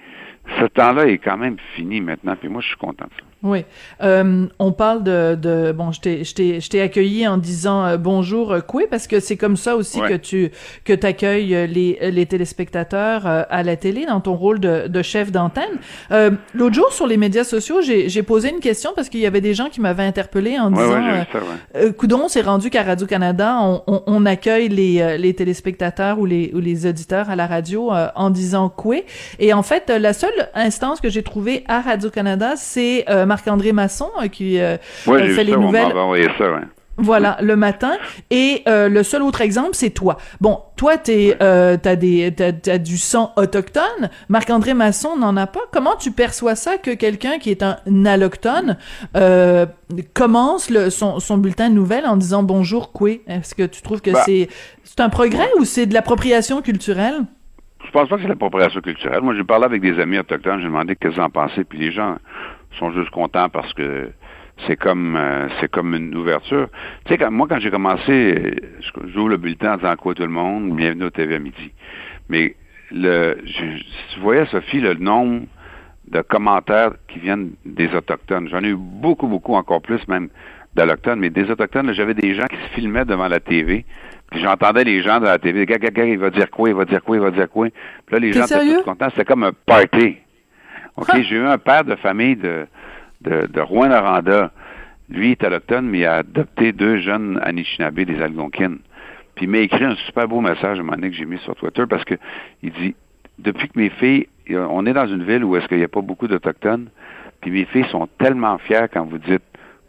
ce 0.60 0.65
temps-là 0.65 1.08
est 1.08 1.18
quand 1.18 1.38
même 1.38 1.58
fini 1.75 2.00
maintenant, 2.00 2.36
puis 2.36 2.48
moi, 2.48 2.62
je 2.62 2.68
suis 2.68 2.77
content 2.77 3.06
de 3.06 3.12
ça. 3.20 3.28
Oui. 3.41 3.63
Euh, 4.03 4.48
on 4.60 4.72
parle 4.74 5.03
de, 5.03 5.36
de 5.36 5.72
bon, 5.72 5.93
je 5.93 6.01
t'ai, 6.01 6.24
je 6.25 6.36
t'ai, 6.36 6.60
je 6.60 6.69
t'ai 6.69 6.81
accueilli 6.81 7.25
en 7.25 7.38
disant 7.38 7.86
euh, 7.86 7.98
bonjour 7.98 8.51
euh, 8.51 8.60
Coué 8.60 8.86
parce 8.89 9.08
que 9.08 9.22
c'est 9.22 9.38
comme 9.38 9.55
ça 9.55 9.77
aussi 9.77 10.01
Ouais. 10.01 10.10
que 10.10 10.13
tu 10.15 10.51
que 10.84 10.91
t'accueilles 10.93 11.55
euh, 11.55 11.65
les 11.65 11.98
les 12.12 12.25
téléspectateurs 12.25 13.25
euh, 13.25 13.43
à 13.50 13.63
la 13.63 13.77
télé 13.77 14.05
dans 14.05 14.19
ton 14.19 14.36
rôle 14.36 14.60
de, 14.60 14.88
de 14.88 15.01
chef 15.01 15.31
d'antenne. 15.31 15.77
Euh, 16.12 16.31
l'autre 16.53 16.75
jour 16.75 16.91
sur 16.91 17.08
les 17.08 17.15
médias 17.15 17.46
sociaux, 17.46 17.81
j'ai, 17.81 18.10
j'ai 18.10 18.24
posé 18.24 18.50
une 18.50 18.60
question 18.60 18.91
parce 18.96 19.08
qu'il 19.08 19.22
y 19.22 19.25
avait 19.25 19.39
des 19.41 19.53
gens 19.53 19.69
qui 19.69 19.79
m'avaient 19.79 20.03
interpellé 20.03 20.60
en 20.60 20.74
Ouais, 20.74 20.84
disant 20.84 21.01
ouais, 21.01 21.27
ça, 21.31 21.91
Coudon, 21.98 22.27
c'est 22.27 22.41
rendu 22.41 22.69
qu'à 22.69 22.84
Radio-Canada, 22.84 23.58
on, 23.62 23.81
on, 23.88 24.03
on 24.05 24.25
accueille 24.25 24.67
les, 24.67 25.17
les 25.17 25.34
téléspectateurs 25.34 26.19
ou 26.19 26.25
les, 26.25 26.51
ou 26.53 26.60
les 26.60 26.86
auditeurs 26.86 27.29
à 27.29 27.36
la 27.38 27.48
radio 27.48 27.93
euh, 27.93 28.08
en 28.15 28.29
disant 28.31 28.67
Coué. 28.69 29.05
Et 29.39 29.53
en 29.53 29.63
fait, 29.63 29.89
la 29.89 30.12
seule 30.13 30.50
instance 30.55 31.00
que 31.00 31.10
j'ai 31.10 31.24
trouvée 31.24 31.63
à 31.69 31.79
Radio-Canada, 31.81 32.53
c'est 32.58 33.05
euh, 33.10 33.25
Marc-André 33.29 33.71
Masson 33.71 34.09
euh, 34.21 34.27
qui 34.27 34.59
euh, 34.59 34.75
Ouais, 35.07 35.29
fait 35.29 35.43
les 35.45 35.53
ça, 35.53 35.57
on 35.59 35.62
nouvelles. 35.62 35.86
envoyé 35.93 36.27
ça, 36.38 36.51
ouais. 36.51 36.62
Voilà, 37.01 37.38
le 37.41 37.55
matin. 37.55 37.93
Et 38.29 38.62
euh, 38.67 38.89
le 38.89 39.03
seul 39.03 39.21
autre 39.21 39.39
exemple, 39.39 39.69
c'est 39.71 39.91
toi. 39.91 40.17
Bon, 40.41 40.59
toi, 40.75 40.98
t'es, 40.98 41.38
euh, 41.41 41.77
t'as 41.81 41.95
des, 41.95 42.33
t'as, 42.36 42.51
t'as 42.51 42.77
du 42.77 42.98
sang 42.98 43.31
autochtone. 43.38 44.09
Marc-André 44.27 44.74
Masson 44.74 45.15
n'en 45.15 45.38
a 45.38 45.48
pas. 45.48 45.62
Comment 45.71 45.95
tu 45.95 46.12
perçois 46.12 46.55
ça 46.55 46.77
que 46.77 46.91
quelqu'un 46.93 47.39
qui 47.39 47.51
est 47.51 47.63
un 47.63 47.77
allochtone 48.05 48.75
euh, 49.15 49.65
commence 50.13 50.69
le, 50.69 50.89
son, 50.89 51.21
son 51.21 51.38
bulletin 51.38 51.69
de 51.69 51.75
nouvelles 51.75 52.05
en 52.05 52.17
disant 52.17 52.43
bonjour, 52.43 52.91
Coué? 52.91 53.21
Est-ce 53.27 53.55
que 53.55 53.63
tu 53.63 53.81
trouves 53.81 54.01
que 54.01 54.12
Bah. 54.12 54.24
c'est, 54.25 54.50
c'est 54.83 55.00
un 55.00 55.09
progrès 55.09 55.48
ou 55.57 55.63
c'est 55.63 55.86
de 55.86 55.93
l'appropriation 55.93 56.62
culturelle? 56.62 57.21
Je 57.86 57.91
pense 57.91 58.09
pas 58.09 58.17
que 58.17 58.24
c'est 58.24 58.27
l'appropriation 58.27 58.81
culturelle. 58.81 59.21
Moi, 59.21 59.36
j'ai 59.38 59.45
parlé 59.45 59.63
avec 59.63 59.81
des 59.81 59.98
amis 60.01 60.19
autochtones, 60.19 60.59
j'ai 60.59 60.65
demandé 60.65 60.98
qu'est-ce 60.98 61.13
qu'ils 61.13 61.24
en 61.24 61.29
pensaient, 61.29 61.63
puis 61.63 61.79
les 61.79 61.93
gens 61.93 62.17
sont 62.78 62.92
juste 62.92 63.10
contents 63.10 63.50
parce 63.50 63.74
que 63.74 64.12
c'est 64.68 64.76
comme 64.76 65.16
euh, 65.16 65.48
c'est 65.60 65.70
comme 65.72 65.96
une 65.96 66.16
ouverture. 66.16 66.68
Tu 67.06 67.14
sais, 67.14 67.18
quand, 67.18 67.32
moi, 67.32 67.48
quand 67.50 67.60
j'ai 67.60 67.72
commencé, 67.72 68.56
j'ouvre 69.08 69.30
le 69.30 69.38
bulletin 69.38 69.74
en 69.74 69.78
disant 69.78 69.96
quoi 69.96 70.14
tout 70.14 70.24
le 70.24 70.30
monde, 70.30 70.76
bienvenue 70.76 71.06
au 71.06 71.10
TV 71.10 71.36
à 71.36 71.40
midi. 71.40 71.72
Mais 72.28 72.56
le, 72.92 73.38
je, 73.46 73.84
tu 74.14 74.20
voyais, 74.20 74.46
Sophie, 74.48 74.82
le 74.82 74.96
nombre 74.96 75.46
de 76.08 76.22
commentaires 76.22 76.92
qui 77.08 77.20
viennent 77.20 77.52
des 77.66 77.94
Autochtones. 77.94 78.50
J'en 78.50 78.64
ai 78.64 78.70
eu 78.70 78.78
beaucoup, 78.78 79.28
beaucoup, 79.28 79.54
encore 79.54 79.82
plus 79.82 80.06
même 80.08 80.30
d'Allochtones, 80.76 81.20
mais 81.20 81.30
des 81.30 81.50
Autochtones, 81.50 81.94
j'avais 81.94 82.14
des 82.14 82.36
gens 82.36 82.46
qui 82.46 82.58
se 82.58 82.74
filmaient 82.74 83.06
devant 83.06 83.28
la 83.28 83.40
TV, 83.40 83.86
puis 84.32 84.42
j'entendais 84.42 84.84
les 84.84 85.02
gens 85.02 85.20
de 85.20 85.26
la 85.26 85.40
TV, 85.40 85.66
gars, 85.66 85.78
gars, 85.78 85.90
gars, 85.90 86.06
il 86.06 86.20
va 86.20 86.30
dire 86.30 86.50
quoi, 86.50 86.70
il 86.70 86.76
va 86.76 86.86
dire 86.86 87.04
quoi, 87.04 87.18
il 87.18 87.22
va 87.22 87.32
dire 87.32 87.50
quoi. 87.50 87.68
Puis 87.70 88.14
là, 88.14 88.20
les 88.20 88.34
gens 88.34 88.46
étaient 88.46 88.76
tous 88.76 88.84
contents. 88.84 89.10
C'était 89.10 89.26
comme 89.26 89.44
un 89.44 89.54
party. 89.66 90.18
OK, 91.15 91.22
j'ai 91.22 91.36
eu 91.36 91.46
un 91.46 91.58
père 91.58 91.84
de 91.84 91.96
famille 91.96 92.36
de, 92.36 92.68
de, 93.22 93.62
Rouen-Noranda. 93.62 94.51
Lui, 95.10 95.32
est 95.32 95.44
autochtone, 95.44 95.88
mais 95.88 96.00
il 96.00 96.06
a 96.06 96.18
adopté 96.18 96.72
deux 96.72 96.98
jeunes 96.98 97.39
Anishinaabe, 97.44 98.01
des 98.01 98.22
Algonquines. 98.22 98.79
Puis 99.36 99.46
il 99.46 99.50
m'a 99.50 99.60
écrit 99.60 99.84
un 99.84 99.96
super 99.96 100.27
beau 100.27 100.41
message 100.41 100.77
à 100.77 100.82
un 100.82 100.84
moment 100.84 100.98
donné 100.98 101.10
que 101.10 101.15
j'ai 101.15 101.25
mis 101.25 101.39
sur 101.39 101.56
Twitter 101.56 101.86
parce 101.89 102.03
que 102.06 102.15
il 102.62 102.72
dit 102.74 102.96
depuis 103.39 103.70
que 103.70 103.79
mes 103.79 103.89
filles, 103.89 104.27
on 104.50 104.86
est 104.86 104.94
dans 104.94 105.08
une 105.08 105.24
ville 105.24 105.44
où 105.44 105.56
est-ce 105.56 105.68
qu'il 105.68 105.77
n'y 105.77 105.84
a 105.84 105.88
pas 105.88 106.01
beaucoup 106.01 106.27
d'Autochtones, 106.27 106.89
puis 107.41 107.51
mes 107.51 107.65
filles 107.65 107.88
sont 107.89 108.08
tellement 108.20 108.58
fières 108.58 108.89
quand 108.91 109.06
vous 109.06 109.18
dites 109.18 109.41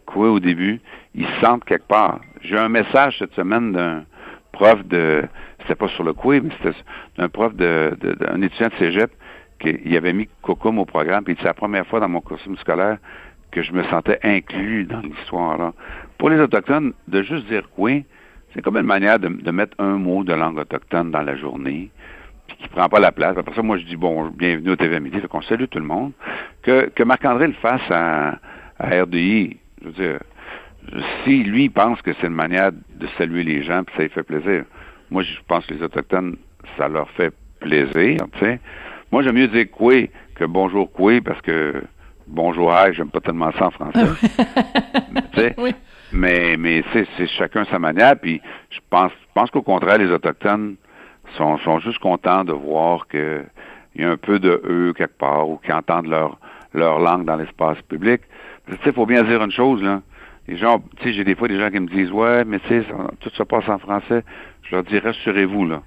quoi 0.05 0.31
au 0.31 0.39
début, 0.39 0.79
ils 1.15 1.25
se 1.27 1.39
sentent 1.41 1.65
quelque 1.65 1.87
part. 1.87 2.21
J'ai 2.41 2.55
eu 2.55 2.59
un 2.59 2.69
message 2.69 3.17
cette 3.19 3.33
semaine 3.33 3.73
d'un 3.73 4.03
prof 4.51 4.83
de, 4.85 5.23
c'était 5.61 5.75
pas 5.75 5.87
sur 5.89 6.03
le 6.03 6.13
Coué, 6.13 6.41
mais 6.41 6.49
c'était 6.61 6.77
d'un 7.17 7.29
prof 7.29 7.53
de- 7.55 7.97
d'un 8.01 8.41
étudiant 8.41 8.67
de 8.69 8.73
cégep 8.75 9.11
qu'il 9.61 9.95
avait 9.95 10.13
mis 10.13 10.27
Cocum 10.41 10.79
au 10.79 10.85
programme, 10.85 11.23
puis 11.23 11.35
c'est 11.39 11.45
la 11.45 11.53
première 11.53 11.85
fois 11.87 11.99
dans 11.99 12.09
mon 12.09 12.21
costume 12.21 12.57
scolaire 12.57 12.97
que 13.51 13.61
je 13.61 13.73
me 13.73 13.83
sentais 13.83 14.19
inclus 14.23 14.85
dans 14.85 15.01
l'histoire. 15.01 15.73
Pour 16.17 16.29
les 16.29 16.39
Autochtones, 16.39 16.93
de 17.07 17.21
juste 17.21 17.45
dire 17.47 17.69
Coué, 17.75 18.05
c'est 18.53 18.61
comme 18.61 18.77
une 18.77 18.85
manière 18.85 19.19
de, 19.19 19.51
mettre 19.51 19.75
un 19.79 19.97
mot 19.97 20.23
de 20.23 20.33
langue 20.33 20.57
autochtone 20.57 21.11
dans 21.11 21.21
la 21.21 21.35
journée, 21.35 21.89
puis 22.47 22.57
qui 22.57 22.67
prend 22.69 22.89
pas 22.89 22.99
la 22.99 23.11
place. 23.11 23.37
Après 23.37 23.53
ça, 23.53 23.61
moi, 23.61 23.77
je 23.77 23.85
dis, 23.85 23.95
bon, 23.95 24.27
bienvenue 24.29 24.71
au 24.71 24.75
TV 24.75 24.95
à 24.95 24.99
midi, 24.99 25.19
fait 25.19 25.27
qu'on 25.27 25.41
salue 25.41 25.65
tout 25.69 25.79
le 25.79 25.85
monde. 25.85 26.11
Que, 26.63 26.89
que 26.89 27.03
Marc-André 27.03 27.47
le 27.47 27.53
fasse 27.53 27.89
à, 27.89 28.39
à 28.79 29.03
RDI, 29.03 29.57
je 29.81 29.87
veux 29.87 29.93
dire, 29.93 30.19
si 31.23 31.43
lui 31.43 31.69
pense 31.69 32.01
que 32.01 32.11
c'est 32.19 32.27
une 32.27 32.33
manière 32.33 32.71
de 32.71 33.07
saluer 33.17 33.43
les 33.43 33.63
gens, 33.63 33.83
puis 33.83 33.95
ça 33.95 34.03
lui 34.03 34.09
fait 34.09 34.23
plaisir, 34.23 34.65
moi, 35.09 35.23
je 35.23 35.33
pense 35.47 35.65
que 35.65 35.73
les 35.73 35.83
Autochtones, 35.83 36.37
ça 36.77 36.87
leur 36.87 37.09
fait 37.11 37.33
plaisir, 37.59 38.19
tu 38.33 38.39
sais. 38.39 38.59
Moi, 39.11 39.23
j'aime 39.23 39.35
mieux 39.35 39.49
dire 39.49 39.69
Coué 39.69 40.09
que 40.35 40.45
bonjour 40.45 40.89
Coué, 40.89 41.19
parce 41.19 41.41
que 41.41 41.83
bonjour 42.27 42.71
Hi, 42.71 42.93
j'aime 42.93 43.09
pas 43.09 43.19
tellement 43.19 43.51
ça 43.51 43.67
en 43.67 43.71
français. 43.71 44.05
Oui. 45.57 45.73
Mais, 46.13 46.55
mais 46.57 46.83
c'est, 46.93 47.07
c'est 47.17 47.27
chacun 47.27 47.65
sa 47.65 47.79
manière. 47.79 48.17
Puis 48.19 48.41
je 48.69 48.79
pense, 48.89 49.11
je 49.11 49.27
pense 49.33 49.49
qu'au 49.49 49.61
contraire, 49.61 49.97
les 49.97 50.11
Autochtones 50.11 50.75
sont, 51.35 51.57
sont 51.59 51.79
juste 51.79 51.99
contents 51.99 52.43
de 52.43 52.53
voir 52.53 53.07
que 53.07 53.43
il 53.95 54.01
y 54.01 54.05
a 54.05 54.11
un 54.11 54.17
peu 54.17 54.39
de 54.39 54.61
eux 54.65 54.93
quelque 54.95 55.17
part 55.17 55.49
ou 55.49 55.57
qu'ils 55.57 55.73
entendent 55.73 56.07
leur, 56.07 56.37
leur 56.73 56.99
langue 56.99 57.25
dans 57.25 57.37
l'espace 57.37 57.81
public. 57.83 58.21
Tu 58.67 58.73
sais, 58.75 58.79
il 58.87 58.93
faut 58.93 59.05
bien 59.05 59.23
dire 59.23 59.41
une 59.41 59.51
chose, 59.51 59.81
là. 59.81 60.01
Les 60.47 60.57
gens, 60.57 60.79
tu 60.97 61.03
sais, 61.03 61.13
j'ai 61.13 61.23
des 61.23 61.35
fois 61.35 61.47
des 61.47 61.59
gens 61.59 61.69
qui 61.69 61.79
me 61.79 61.87
disent, 61.87 62.11
ouais, 62.11 62.45
mais 62.45 62.59
tu 62.59 62.67
sais, 62.67 62.85
tout 63.19 63.29
se 63.29 63.43
passe 63.43 63.67
en 63.67 63.79
français. 63.79 64.23
Je 64.63 64.75
leur 64.75 64.83
dis, 64.83 64.99
rassurez-vous, 64.99 65.65
là. 65.65 65.81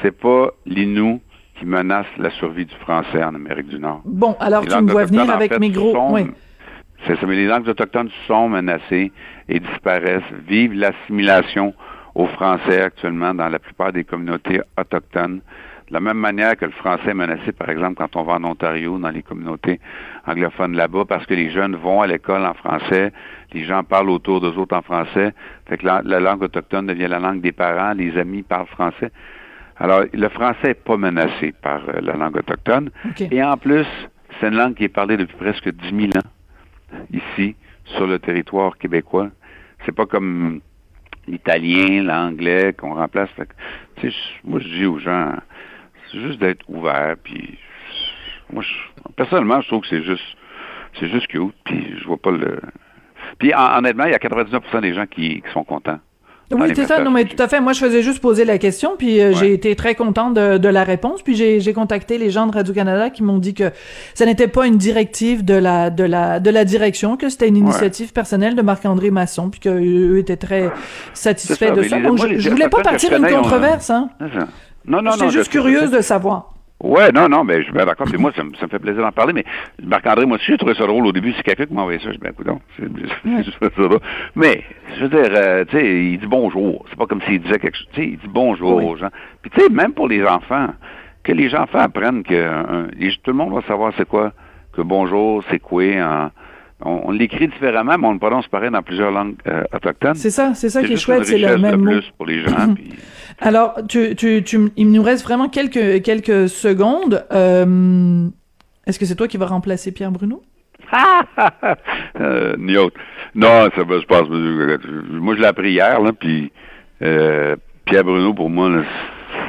C'est 0.00 0.16
pas 0.16 0.50
l'Inou 0.64 1.20
qui 1.62 1.66
menace 1.68 2.06
la 2.18 2.30
survie 2.30 2.66
du 2.66 2.74
français 2.76 3.22
en 3.22 3.34
Amérique 3.36 3.68
du 3.68 3.78
Nord. 3.78 4.02
Bon, 4.04 4.36
alors 4.40 4.62
Les 4.62 4.68
tu 4.68 4.82
me 4.82 4.90
vois 4.90 5.04
venir 5.04 5.22
en 5.26 5.28
avec 5.28 5.52
fait, 5.52 5.58
mes 5.60 5.70
gros. 5.70 5.92
sont- 5.92 6.12
Oui. 6.12 6.26
C'est 7.06 7.16
ça, 7.18 7.26
mais 7.26 7.36
les 7.36 7.46
langues 7.46 7.68
autochtones 7.68 8.10
sont 8.26 8.48
menacées 8.48 9.12
et 9.48 9.60
disparaissent. 9.60 10.22
Vive 10.48 10.72
l'assimilation 10.74 11.72
au 12.16 12.26
français 12.26 12.82
actuellement 12.82 13.32
dans 13.34 13.48
la 13.48 13.58
plupart 13.60 13.92
des 13.92 14.02
communautés 14.04 14.60
autochtones. 14.78 15.40
De 15.88 15.94
la 15.94 16.00
même 16.00 16.16
manière 16.18 16.56
que 16.56 16.64
le 16.64 16.70
français 16.72 17.10
est 17.10 17.14
menacé, 17.14 17.52
par 17.52 17.68
exemple, 17.68 17.94
quand 17.96 18.16
on 18.16 18.22
va 18.22 18.34
en 18.34 18.44
Ontario, 18.44 18.98
dans 18.98 19.10
les 19.10 19.22
communautés 19.22 19.78
anglophones 20.26 20.74
là-bas, 20.74 21.04
parce 21.08 21.26
que 21.26 21.34
les 21.34 21.50
jeunes 21.50 21.76
vont 21.76 22.00
à 22.02 22.06
l'école 22.06 22.44
en 22.46 22.54
français, 22.54 23.12
les 23.52 23.64
gens 23.64 23.82
parlent 23.84 24.10
autour 24.10 24.40
d'eux 24.40 24.56
autres 24.58 24.76
en 24.76 24.82
français, 24.82 25.32
fait 25.68 25.78
que 25.78 25.86
la, 25.86 26.00
la 26.04 26.18
langue 26.20 26.42
autochtone 26.42 26.86
devient 26.86 27.08
la 27.08 27.18
langue 27.20 27.40
des 27.40 27.52
parents, 27.52 27.92
les 27.92 28.16
amis 28.18 28.42
parlent 28.42 28.66
français. 28.66 29.10
Alors, 29.82 30.04
le 30.12 30.28
français 30.28 30.68
n'est 30.68 30.74
pas 30.74 30.96
menacé 30.96 31.52
par 31.60 31.82
euh, 31.88 32.00
la 32.00 32.12
langue 32.14 32.36
autochtone. 32.36 32.90
Et 33.32 33.42
en 33.42 33.56
plus, 33.56 33.86
c'est 34.38 34.46
une 34.48 34.54
langue 34.56 34.74
qui 34.74 34.84
est 34.84 34.88
parlée 34.88 35.16
depuis 35.16 35.36
presque 35.36 35.68
10 35.70 35.88
000 35.88 36.10
ans 36.16 37.00
ici, 37.12 37.56
sur 37.86 38.06
le 38.06 38.18
territoire 38.18 38.78
québécois. 38.78 39.28
C'est 39.84 39.92
pas 39.94 40.06
comme 40.06 40.60
l'italien, 41.26 42.02
l'anglais 42.04 42.72
qu'on 42.78 42.94
remplace. 42.94 43.30
Tu 43.96 44.10
sais, 44.10 44.16
moi, 44.44 44.60
je 44.60 44.68
dis 44.68 44.86
aux 44.86 44.98
gens, 44.98 45.32
c'est 46.10 46.20
juste 46.20 46.38
d'être 46.38 46.64
ouvert, 46.68 47.16
puis 47.22 47.58
moi, 48.52 48.62
je- 48.62 49.12
personnellement, 49.16 49.60
je 49.62 49.68
trouve 49.68 49.80
que 49.82 49.88
c'est 49.88 50.02
juste, 50.04 50.36
c'est 51.00 51.08
juste 51.08 51.26
cute, 51.28 51.54
puis 51.64 51.96
je 51.98 52.04
vois 52.06 52.18
pas 52.18 52.30
le... 52.30 52.60
Puis 53.38 53.52
hon- 53.54 53.78
honnêtement, 53.78 54.04
il 54.04 54.12
y 54.12 54.14
a 54.14 54.18
99% 54.18 54.80
des 54.80 54.94
gens 54.94 55.06
qui, 55.06 55.42
qui 55.42 55.50
sont 55.52 55.64
contents. 55.64 55.98
Oui, 56.52 56.72
c'est 56.74 56.86
ça. 56.86 57.02
Non, 57.02 57.10
mais 57.10 57.24
tout 57.24 57.40
à 57.42 57.48
fait. 57.48 57.60
Moi, 57.60 57.72
je 57.72 57.80
faisais 57.80 58.02
juste 58.02 58.20
poser 58.20 58.44
la 58.44 58.58
question, 58.58 58.92
puis 58.98 59.20
euh, 59.20 59.30
Ouais. 59.30 59.34
j'ai 59.34 59.52
été 59.54 59.74
très 59.76 59.94
contente 59.94 60.34
de, 60.34 60.58
de 60.58 60.68
la 60.68 60.84
réponse. 60.84 61.22
Puis 61.22 61.34
j'ai 61.34 61.72
contacté 61.72 62.18
les 62.18 62.30
gens 62.30 62.46
de 62.46 62.52
Radio 62.54 62.74
Canada 62.74 63.10
qui 63.10 63.22
m'ont 63.22 63.38
dit 63.38 63.54
que 63.54 63.70
ça 64.14 64.26
n'était 64.26 64.48
pas 64.48 64.66
une 64.66 64.76
directive 64.76 65.44
de 65.44 65.54
la 65.54 65.90
de 65.90 66.04
la 66.04 66.40
de 66.40 66.50
la 66.50 66.64
direction, 66.64 67.16
que 67.16 67.28
c'était 67.28 67.48
une 67.48 67.56
initiative 67.56 68.12
personnelle 68.12 68.54
de 68.54 68.62
Marc-André 68.62 69.10
Masson, 69.10 69.48
puis 69.50 69.60
qu'eux 69.60 70.18
étaient 70.18 70.36
très 70.36 70.70
satisfaits 71.14 71.66
ça, 71.68 71.70
de 71.72 71.82
ça. 71.82 71.96
les- 71.98 72.02
Donc, 72.02 72.18
moi, 72.18 72.28
je, 72.32 72.38
je 72.38 72.50
voulais 72.50 72.68
pas 72.68 72.82
partir 72.82 73.12
une 73.16 73.26
controverse, 73.26 73.90
hein. 73.90 74.08
C'est 74.20 74.38
ça. 74.38 74.46
Non, 74.84 74.98
non, 75.00 75.02
non. 75.02 75.12
J'étais 75.12 75.30
juste 75.30 75.44
je 75.46 75.50
curieuse 75.50 75.90
de 75.90 76.00
savoir. 76.00 76.51
Ouais, 76.82 77.12
non, 77.12 77.28
non, 77.28 77.44
mais 77.44 77.58
je 77.58 77.62
suis 77.64 77.72
bien 77.72 77.86
d'accord. 77.86 78.06
Puis 78.08 78.18
moi, 78.18 78.32
ça, 78.34 78.42
me- 78.42 78.54
ça 78.54 78.66
me 78.66 78.70
fait 78.70 78.78
plaisir 78.80 79.02
d'en 79.02 79.12
parler. 79.12 79.32
Mais 79.32 79.44
Marc-André, 79.82 80.26
moi 80.26 80.36
aussi, 80.36 80.46
j'ai 80.48 80.58
trouvé 80.58 80.74
ça 80.74 80.84
drôle 80.86 81.06
au 81.06 81.12
début. 81.12 81.32
C'est 81.36 81.42
quelqu'un 81.44 81.66
qui 81.66 81.74
m'a 81.74 81.82
envoyé 81.82 81.98
ça. 82.00 82.06
Je 82.08 82.14
dis, 82.14 82.18
ben, 82.18 82.30
écoute, 82.32 82.46
donc, 82.46 82.60
c'est 82.76 82.84
c'est 83.22 83.44
juste 83.44 83.58
ça. 83.60 83.82
là. 83.82 83.96
Mais, 84.34 84.62
je 84.98 85.04
veux 85.04 85.08
dire, 85.08 85.32
euh, 85.32 85.64
tu 85.64 85.76
sais, 85.78 86.04
il 86.06 86.18
dit 86.18 86.26
bonjour. 86.26 86.84
C'est 86.90 86.98
pas 86.98 87.06
comme 87.06 87.22
s'il 87.22 87.40
disait 87.40 87.58
quelque 87.60 87.76
chose. 87.76 87.86
Tu 87.92 88.00
sais, 88.02 88.08
il 88.08 88.18
dit 88.18 88.28
bonjour 88.28 88.76
Oui. 88.76 88.84
aux 88.84 88.96
gens. 88.96 89.10
Puis, 89.42 89.50
tu 89.52 89.60
sais, 89.60 89.68
même 89.70 89.92
pour 89.92 90.08
les 90.08 90.24
enfants, 90.24 90.68
que 91.22 91.32
les 91.32 91.54
enfants 91.54 91.78
apprennent 91.78 92.24
que 92.24 92.34
euh, 92.34 92.86
tout 93.22 93.30
le 93.30 93.36
monde 93.36 93.54
va 93.54 93.62
savoir 93.68 93.92
c'est 93.96 94.08
quoi, 94.08 94.32
que 94.72 94.82
bonjour, 94.82 95.44
c'est 95.50 95.60
quoi. 95.60 95.84
en- 95.84 96.30
on 96.84 97.02
on 97.04 97.10
l'écrit 97.12 97.46
différemment, 97.46 97.96
mais 97.96 98.08
on 98.08 98.12
le 98.14 98.18
prononce 98.18 98.48
pareil 98.48 98.70
dans 98.72 98.82
plusieurs 98.82 99.12
langues 99.12 99.36
euh, 99.46 99.62
autochtones. 99.72 100.16
C'est 100.16 100.30
ça, 100.30 100.52
c'est 100.54 100.68
ça 100.68 100.82
qui 100.82 100.94
est 100.94 100.96
chouette, 100.96 101.24
c'est 101.26 101.38
le 101.38 101.56
même 101.58 101.80
mot. 101.80 101.92
plus 101.92 102.10
pour 102.16 102.26
les 102.26 102.40
gens. 102.42 102.74
puis- 102.74 102.90
Alors, 103.42 103.74
tu, 103.88 104.14
tu, 104.14 104.42
tu, 104.44 104.70
il 104.76 104.90
nous 104.92 105.02
reste 105.02 105.24
vraiment 105.24 105.48
quelques, 105.48 106.02
quelques 106.02 106.48
secondes. 106.48 107.26
Euh, 107.32 108.28
Est-ce 108.86 109.00
que 109.00 109.04
c'est 109.04 109.16
toi 109.16 109.26
qui 109.26 109.36
vas 109.36 109.46
remplacer 109.46 109.90
Pierre 109.92 110.12
Bruno? 110.12 110.42
euh, 112.20 112.54
ni 112.58 112.76
autre. 112.76 112.96
Non, 113.34 113.68
ça 113.74 113.82
va 113.82 114.00
se 114.00 114.06
passer. 114.06 114.28
Moi, 115.10 115.34
je 115.34 115.40
l'ai 115.40 115.46
appris 115.46 115.72
hier, 115.72 116.00
là, 116.00 116.12
puis 116.12 116.52
euh, 117.02 117.56
Pierre 117.84 118.04
Bruno, 118.04 118.32
pour 118.32 118.48
moi, 118.48 118.70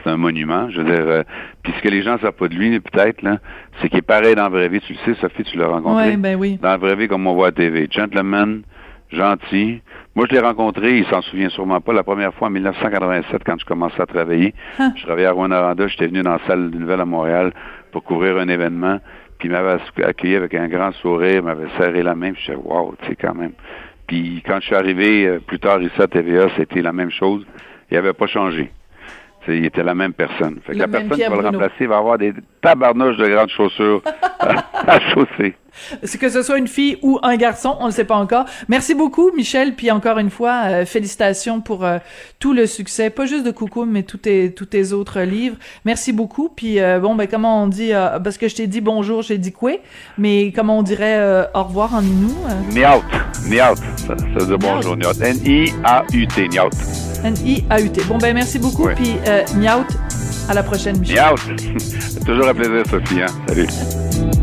c'est 0.03 0.09
un 0.09 0.17
monument. 0.17 0.69
Je 0.71 0.81
veux 0.81 0.85
dire, 0.85 1.05
euh, 1.05 1.23
puis 1.61 1.71
ce 1.77 1.83
que 1.83 1.89
les 1.89 2.01
gens 2.01 2.17
savent 2.19 2.33
pas 2.33 2.47
de 2.47 2.55
lui, 2.55 2.79
peut-être, 2.79 3.21
là, 3.21 3.37
c'est 3.79 3.89
qu'il 3.89 3.99
est 3.99 4.01
pareil 4.01 4.33
dans 4.33 4.43
la 4.43 4.49
vraie 4.49 4.69
vie. 4.69 4.81
Tu 4.81 4.93
le 4.93 4.99
sais, 5.05 5.21
Sophie, 5.21 5.43
tu 5.43 5.57
l'as 5.57 5.67
rencontré. 5.67 6.11
Ouais, 6.11 6.17
ben 6.17 6.35
oui. 6.35 6.57
Dans 6.59 6.69
la 6.69 6.77
vraie 6.77 6.95
vie, 6.95 7.07
comme 7.07 7.27
on 7.27 7.35
voit 7.35 7.49
à 7.49 7.51
TV. 7.51 7.87
Gentleman, 7.91 8.63
gentil. 9.13 9.81
Moi, 10.15 10.25
je 10.29 10.35
l'ai 10.35 10.41
rencontré, 10.41 10.97
il 10.97 11.05
s'en 11.07 11.21
souvient 11.21 11.49
sûrement 11.49 11.81
pas, 11.81 11.93
la 11.93 12.03
première 12.03 12.33
fois 12.33 12.47
en 12.47 12.51
1987, 12.51 13.41
quand 13.45 13.59
je 13.59 13.65
commençais 13.65 14.01
à 14.01 14.05
travailler. 14.05 14.53
Hein. 14.79 14.93
Je 14.95 15.03
travaillais 15.03 15.27
à 15.27 15.31
Rwanda, 15.31 15.73
j'étais 15.87 16.07
venu 16.07 16.21
dans 16.21 16.33
la 16.33 16.45
salle 16.47 16.71
de 16.71 16.77
nouvelles 16.77 17.01
à 17.01 17.05
Montréal 17.05 17.53
pour 17.91 18.03
couvrir 18.03 18.37
un 18.37 18.47
événement. 18.47 18.99
Puis 19.39 19.49
il 19.49 19.51
m'avait 19.51 19.79
accueilli 20.03 20.35
avec 20.35 20.53
un 20.53 20.67
grand 20.67 20.91
sourire, 20.93 21.43
m'avait 21.43 21.69
serré 21.77 22.03
la 22.03 22.15
main, 22.15 22.33
puis 22.33 22.43
je 22.45 22.51
disais, 22.51 22.63
wow, 22.63 22.95
tu 23.01 23.09
sais, 23.09 23.15
quand 23.15 23.33
même. 23.33 23.53
Puis 24.07 24.43
quand 24.45 24.59
je 24.59 24.67
suis 24.67 24.75
arrivé 24.75 25.27
euh, 25.27 25.39
plus 25.39 25.59
tard 25.59 25.81
ici 25.81 26.01
à 26.01 26.07
TVA, 26.07 26.47
c'était 26.57 26.81
la 26.81 26.93
même 26.93 27.11
chose. 27.11 27.45
Il 27.89 27.95
n'avait 27.95 28.13
pas 28.13 28.27
changé. 28.27 28.71
T'sais, 29.41 29.57
il 29.57 29.65
était 29.65 29.83
la 29.83 29.95
même 29.95 30.13
personne. 30.13 30.59
Fait 30.65 30.73
que 30.73 30.77
la 30.77 30.87
même 30.87 31.07
personne 31.07 31.25
qui 31.25 31.29
va 31.29 31.41
le 31.41 31.47
remplacer 31.49 31.87
va 31.87 31.97
avoir 31.97 32.17
des 32.17 32.33
tabarnouches 32.61 33.17
de 33.17 33.27
grandes 33.27 33.49
chaussures 33.49 34.01
à, 34.39 34.63
à 34.87 34.99
chausser. 34.99 35.55
C'est 36.03 36.17
que 36.17 36.29
ce 36.29 36.41
soit 36.41 36.57
une 36.57 36.67
fille 36.67 36.97
ou 37.01 37.19
un 37.23 37.35
garçon, 37.35 37.75
on 37.79 37.87
ne 37.87 37.91
sait 37.91 38.03
pas 38.05 38.15
encore. 38.15 38.45
Merci 38.67 38.93
beaucoup, 38.93 39.31
Michel. 39.35 39.75
Puis 39.75 39.91
encore 39.91 40.17
une 40.19 40.29
fois, 40.29 40.61
euh, 40.65 40.85
félicitations 40.85 41.61
pour 41.61 41.83
euh, 41.85 41.97
tout 42.39 42.53
le 42.53 42.65
succès, 42.67 43.09
pas 43.09 43.25
juste 43.25 43.45
de 43.45 43.51
Coucou, 43.51 43.85
mais 43.85 44.03
tous 44.03 44.17
tes, 44.17 44.51
tous 44.53 44.65
tes 44.65 44.93
autres 44.93 45.21
livres. 45.21 45.55
Merci 45.85 46.13
beaucoup. 46.13 46.49
Puis 46.49 46.79
euh, 46.79 46.99
bon, 46.99 47.15
ben 47.15 47.27
comment 47.27 47.63
on 47.63 47.67
dit, 47.67 47.91
parce 48.23 48.37
que 48.37 48.47
je 48.47 48.55
t'ai 48.55 48.67
dit 48.67 48.81
bonjour, 48.81 49.21
j'ai 49.21 49.37
dit 49.37 49.51
quoi, 49.51 49.71
mais 50.17 50.51
comment 50.55 50.77
on 50.79 50.83
dirait 50.83 51.47
au 51.53 51.63
revoir 51.63 51.93
en 51.95 52.01
Inou? 52.01 52.33
euh? 52.47 52.73
Niaut. 52.73 53.03
Niaut. 53.47 53.75
Ça, 53.97 54.15
ça 54.17 54.39
veut 54.39 54.45
dire 54.45 54.59
bonjour, 54.59 54.95
Niaut. 54.97 55.13
N-I-A-U-T, 55.21 56.47
Niaut. 56.49 56.69
N-I-A-U-T. 57.23 58.03
Bon, 58.05 58.17
ben 58.17 58.33
merci 58.33 58.59
beaucoup. 58.59 58.85
Ouais. 58.85 58.95
Puis 58.95 59.15
Miaut, 59.55 59.85
à 60.49 60.53
la 60.53 60.63
prochaine, 60.63 60.99
Michel. 60.99 61.15
Niaut. 61.17 61.55
Toujours 62.25 62.47
un 62.47 62.53
plaisir, 62.53 62.83
Sophie. 62.89 63.21
Hein? 63.21 63.27
Salut. 63.47 63.67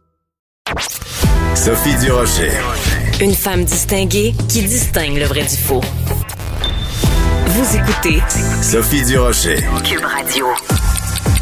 Sophie 1.55 1.95
Durocher. 1.99 2.51
Une 3.21 3.33
femme 3.33 3.63
distinguée 3.65 4.33
qui 4.47 4.63
distingue 4.63 5.17
le 5.17 5.25
vrai 5.25 5.43
du 5.43 5.57
faux. 5.57 5.81
Vous 7.45 7.77
écoutez 7.77 8.19
Sophie 8.61 9.03
Durocher. 9.05 9.57
Cube 9.83 10.03
Radio. 10.03 10.47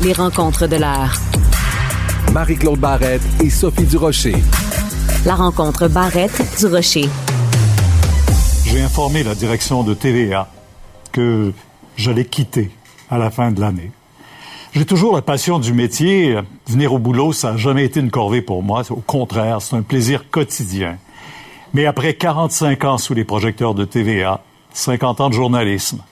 Les 0.02 0.14
rencontres 0.14 0.68
de 0.68 0.76
l'heure. 0.76 1.14
Marie-Claude 2.34 2.80
Barrette 2.80 3.22
et 3.44 3.50
Sophie 3.50 3.86
Durocher. 3.86 4.36
La 5.26 5.36
rencontre 5.36 5.88
Barrette 5.88 6.42
du 6.60 6.66
Rocher. 6.66 7.10
J'ai 8.66 8.82
informé 8.82 9.24
la 9.24 9.36
direction 9.36 9.84
de 9.84 9.94
TVA 9.94 10.50
que 11.12 11.54
j'allais 11.98 12.26
quitter 12.26 12.72
à 13.10 13.18
la 13.18 13.30
fin 13.32 13.52
de 13.52 13.62
l'année. 13.62 13.92
J'ai 14.74 14.86
toujours 14.86 15.16
la 15.16 15.24
passion 15.24 15.58
du 15.58 15.74
métier. 15.74 16.38
Venir 16.68 16.94
au 16.94 17.00
boulot, 17.00 17.34
ça 17.34 17.52
n'a 17.52 17.58
jamais 17.58 17.86
été 17.86 18.00
une 18.00 18.12
corvée 18.12 18.44
pour 18.44 18.62
moi. 18.62 18.84
Au 18.92 19.02
contraire, 19.02 19.62
c'est 19.62 19.76
un 19.76 19.82
plaisir 19.82 20.30
quotidien. 20.30 20.98
Mais 21.74 21.88
après 21.88 22.14
45 22.14 22.84
ans 22.86 22.98
sous 23.00 23.16
les 23.16 23.24
projecteurs 23.24 23.74
de 23.74 23.84
TVA, 23.84 24.44
50 24.74 25.22
ans 25.22 25.30
de 25.30 25.34
journalisme, 25.34 26.04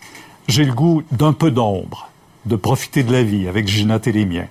j'ai 0.48 0.65
le 0.65 0.74
goût 0.74 1.04
d'un 1.12 1.34
peu 1.34 1.52
d'ombre, 1.52 2.10
de 2.46 2.56
profiter 2.56 3.04
de 3.04 3.12
la 3.12 3.22
vie 3.22 3.48
avec 3.48 3.67
Ginette 3.67 4.08
et 4.08 4.12
les 4.12 4.26
miens. 4.26 4.48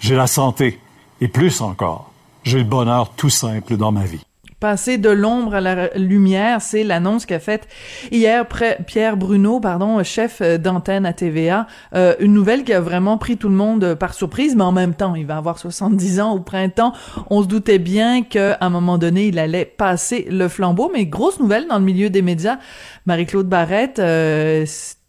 J'ai 0.00 0.16
la 0.16 0.26
santé, 0.26 0.78
et 1.22 1.28
plus 1.28 1.62
encore, 1.62 2.10
j'ai 2.42 2.58
le 2.58 2.64
bonheur 2.64 3.10
tout 3.10 3.30
simple 3.30 3.76
dans 3.78 3.92
ma 3.92 4.04
vie. 4.04 4.24
Passer 4.64 4.96
de 4.96 5.10
l'ombre 5.10 5.56
à 5.56 5.60
la 5.60 5.90
lumière, 5.94 6.62
c'est 6.62 6.84
l'annonce 6.84 7.26
qu'a 7.26 7.38
faite 7.38 7.68
hier 8.10 8.46
Pierre 8.86 9.18
Bruno, 9.18 9.60
pardon, 9.60 10.02
chef 10.02 10.40
euh, 10.40 10.56
d'antenne 10.56 11.04
à 11.04 11.12
TVA. 11.12 11.66
Euh, 11.94 12.14
une 12.18 12.32
nouvelle 12.32 12.64
qui 12.64 12.72
a 12.72 12.80
vraiment 12.80 13.18
pris 13.18 13.36
tout 13.36 13.50
le 13.50 13.56
monde 13.56 13.84
euh, 13.84 13.94
par 13.94 14.14
surprise, 14.14 14.56
mais 14.56 14.62
en 14.62 14.72
même 14.72 14.94
temps, 14.94 15.16
il 15.16 15.26
va 15.26 15.36
avoir 15.36 15.58
70 15.58 16.20
ans 16.20 16.32
au 16.32 16.40
printemps. 16.40 16.94
On 17.28 17.42
se 17.42 17.46
doutait 17.46 17.78
bien 17.78 18.22
qu'à 18.22 18.56
un 18.62 18.70
moment 18.70 18.96
donné, 18.96 19.26
il 19.26 19.38
allait 19.38 19.66
passer 19.66 20.26
le 20.30 20.48
flambeau. 20.48 20.90
Mais 20.94 21.04
grosse 21.04 21.40
nouvelle 21.40 21.68
dans 21.68 21.78
le 21.78 21.84
milieu 21.84 22.08
des 22.08 22.22
médias. 22.22 22.56
Marie-Claude 23.04 23.46
Barrette, 23.46 23.98
euh, 23.98 24.64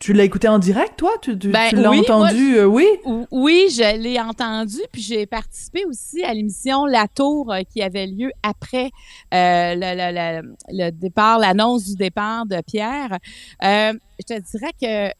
tu 0.05 0.13
l'as 0.13 0.23
écouté 0.23 0.47
en 0.47 0.59
direct, 0.59 0.97
toi? 0.97 1.09
Tu, 1.19 1.35
tu- 1.39 1.49
Ben 1.49 1.69
tu 1.69 1.77
l'as 1.77 1.89
oui, 1.89 2.01
entendu? 2.01 2.51
moi, 2.51 2.59
euh, 2.61 2.65
oui? 2.65 2.85
Ou- 3.05 3.25
Oui, 3.31 3.69
je 3.71 3.97
l'ai 3.97 4.19
entendu, 4.19 4.77
puis 4.91 5.01
j'ai 5.01 5.25
participé 5.25 5.83
aussi 5.85 6.23
à 6.23 6.31
l'émission 6.31 6.85
La 6.85 7.07
Tour 7.07 7.51
euh, 7.51 7.61
qui 7.67 7.81
avait 7.81 8.05
lieu 8.05 8.29
après 8.43 8.91
euh, 9.33 9.73
le, 9.73 9.95
le- 9.97 10.41
le- 10.43 10.55
le 10.85 10.91
départ, 10.91 11.39
l'annonce 11.39 11.85
du 11.85 11.95
départ 11.95 12.45
de 12.45 12.61
Pierre. 12.61 13.17
Je 13.63 13.95
te 14.27 14.39
dirais 14.51 14.73
que 14.79 15.11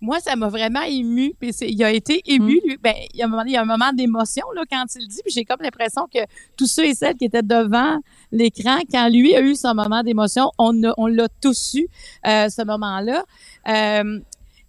moi, 0.00 0.18
ça 0.18 0.34
m'a 0.34 0.48
vraiment 0.48 0.82
ému. 0.82 1.32
Puis 1.40 1.50
il 1.60 1.82
a 1.84 1.92
été 1.92 2.20
ému. 2.26 2.60
lui. 2.66 2.76
Ben, 2.82 2.94
il, 3.14 3.20
y 3.20 3.22
a 3.22 3.26
un 3.26 3.28
moment, 3.28 3.44
il 3.46 3.52
y 3.52 3.56
a 3.56 3.62
un 3.62 3.64
moment 3.64 3.92
d'émotion 3.92 4.44
là, 4.54 4.62
quand 4.68 4.84
il 4.96 5.02
le 5.02 5.06
dit. 5.06 5.20
Puis 5.24 5.32
j'ai 5.32 5.44
comme 5.44 5.60
l'impression 5.62 6.08
que 6.12 6.18
tous 6.56 6.66
ceux 6.66 6.86
et 6.86 6.94
celles 6.94 7.14
qui 7.14 7.26
étaient 7.26 7.42
devant 7.42 7.98
l'écran, 8.32 8.78
quand 8.90 9.08
lui 9.08 9.34
a 9.36 9.40
eu 9.40 9.54
son 9.54 9.74
moment 9.74 10.02
d'émotion, 10.02 10.50
on, 10.58 10.72
l'a 11.06 11.28
tous 11.40 11.74
eu, 11.74 11.86
euh, 12.26 12.48
ce 12.48 12.64
moment-là. 12.64 13.24
Euh, 13.68 14.18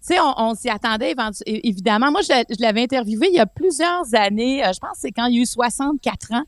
sais, 0.06 0.20
on, 0.20 0.34
on 0.36 0.54
s'y 0.54 0.68
attendait 0.68 1.14
évidemment. 1.46 2.10
Moi, 2.10 2.20
je, 2.22 2.28
je 2.50 2.60
l'avais 2.62 2.82
interviewé 2.82 3.28
il 3.28 3.34
y 3.34 3.40
a 3.40 3.46
plusieurs 3.46 4.14
années. 4.14 4.64
euh, 4.64 4.70
je 4.72 4.78
pense 4.80 4.92
que 4.92 4.98
c'est 5.00 5.12
quand 5.12 5.26
il 5.26 5.38
a 5.38 5.42
eu 5.42 5.46
64 5.46 6.32
ans, 6.32 6.42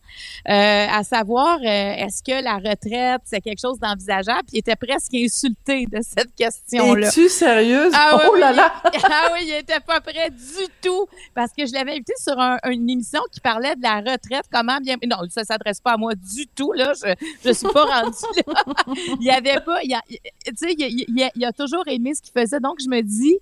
euh, 0.49 0.87
à 0.91 1.03
savoir 1.05 1.59
euh, 1.61 1.63
est-ce 1.65 2.23
que 2.23 2.43
la 2.43 2.57
retraite 2.57 3.23
c'est 3.25 3.41
quelque 3.41 3.61
chose 3.61 3.79
d'envisageable? 3.79 4.43
Puis 4.47 4.57
il 4.57 4.59
était 4.59 4.77
presque 4.77 5.15
insulté 5.15 5.87
de 5.87 6.01
cette 6.03 6.35
question-là. 6.35 7.09
Es-tu 7.09 7.29
sérieuse? 7.29 7.93
Ah 7.95 8.19
oh 8.27 8.31
oui, 8.35 8.41
là 8.41 8.51
oui. 8.51 8.57
là! 8.57 8.73
ah 9.11 9.29
oui, 9.35 9.41
il 9.49 9.55
était 9.55 9.81
pas 9.81 10.01
prêt 10.01 10.31
du 10.31 10.67
tout 10.83 11.07
parce 11.35 11.53
que 11.53 11.67
je 11.67 11.73
l'avais 11.73 11.93
invité 11.93 12.13
sur 12.23 12.39
un- 12.39 12.59
une 12.71 12.89
émission 12.91 13.21
qui 13.33 13.41
parlait 13.41 13.75
de 13.77 13.83
la 13.83 13.97
retraite, 14.01 14.45
comment 14.53 14.79
bien. 14.79 14.97
Non, 15.07 15.19
ça 15.31 15.45
s'adresse 15.45 15.81
pas 15.81 15.93
à 15.93 15.97
moi 15.97 16.15
du 16.15 16.47
tout 16.49 16.73
là. 16.73 16.93
Je 16.95 17.15
je 17.45 17.53
suis 17.53 17.69
pas 17.69 17.85
rendue 17.85 18.17
là. 18.47 18.65
il 19.21 19.25
y 19.27 19.31
avait 19.31 19.61
pas, 19.61 19.83
il 19.83 19.91
y 19.91 19.95
a- 19.95 20.03
tu 20.09 20.53
sais, 20.57 20.75
il, 20.79 21.05
il- 21.09 21.31
il 21.35 21.45
a 21.45 21.53
toujours 21.53 21.85
aimé 21.87 22.13
ce 22.15 22.23
qu'il 22.23 22.33
faisait. 22.39 22.61
Donc 22.61 22.79
je 22.83 22.89
me 22.89 23.01
dis. 23.03 23.39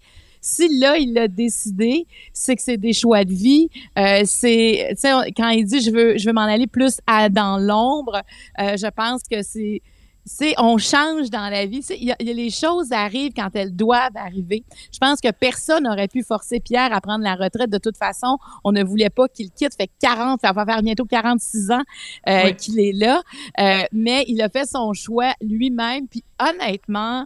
Si 0.46 0.78
là, 0.78 0.98
il 0.98 1.14
l'a 1.14 1.26
décidé, 1.26 2.07
c'est 2.35 2.54
que 2.54 2.61
c'est 2.61 2.76
des 2.76 2.92
choix 2.92 3.24
de 3.24 3.33
vie. 3.33 3.70
Euh, 3.98 4.24
c'est, 4.26 4.88
tu 4.90 4.96
sais, 4.96 5.11
quand 5.35 5.48
il 5.48 5.64
dit 5.64 5.80
je 5.80 5.90
veux, 5.90 6.18
je 6.18 6.26
veux 6.26 6.35
m'en 6.35 6.42
aller 6.42 6.66
plus 6.66 6.98
à, 7.07 7.30
dans 7.30 7.57
l'ombre, 7.57 8.20
euh, 8.61 8.76
je 8.76 8.87
pense 8.88 9.22
que 9.22 9.40
c'est, 9.40 9.80
c'est, 10.26 10.52
on 10.59 10.76
change 10.76 11.30
dans 11.30 11.48
la 11.48 11.64
vie. 11.64 11.80
Y, 11.88 12.12
a, 12.12 12.16
y 12.22 12.28
a 12.28 12.33
les 12.35 12.50
choses 12.50 12.92
arrivent 12.92 13.33
quand 13.35 13.48
elles 13.54 13.74
doivent 13.74 14.16
arriver. 14.16 14.64
Je 14.92 14.98
pense 14.98 15.18
que 15.22 15.30
personne 15.30 15.85
n'aurait 15.85 16.09
pu 16.09 16.22
forcer 16.22 16.61
Pierre 16.61 16.92
à 16.92 17.00
prendre 17.00 17.24
la 17.24 17.37
retraite. 17.37 17.70
De 17.70 17.78
toute 17.78 17.96
façon, 17.96 18.37
on 18.64 18.72
ne 18.72 18.85
voulait 18.85 19.09
pas 19.11 19.28
qu'il 19.28 19.50
quitte. 19.50 19.74
Fait 19.74 19.90
40, 20.00 20.42
ça 20.42 20.52
va 20.52 20.66
faire 20.66 20.83
bientôt 20.83 21.07
46 21.07 21.70
ans 21.70 21.83
euh, 22.28 22.42
Oui. 22.44 22.57
qu'il 22.57 22.78
est 22.80 22.92
là. 22.92 23.22
Euh, 23.61 23.83
mais 23.92 24.24
il 24.28 24.42
a 24.42 24.50
fait 24.50 24.66
son 24.66 24.92
choix 24.92 25.33
lui-même. 25.40 26.07
Puis 26.07 26.22
honnêtement, 26.38 27.24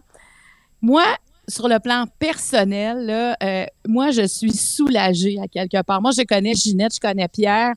moi, 0.81 1.03
sur 1.49 1.67
le 1.67 1.79
plan 1.79 2.05
personnel, 2.19 3.05
là, 3.05 3.35
euh, 3.43 3.65
moi, 3.87 4.11
je 4.11 4.25
suis 4.27 4.53
soulagée 4.53 5.37
à 5.43 5.47
quelque 5.47 5.81
part. 5.83 6.01
Moi, 6.01 6.11
je 6.17 6.21
connais 6.23 6.53
Ginette, 6.53 6.95
je 6.95 6.99
connais 6.99 7.27
Pierre. 7.27 7.73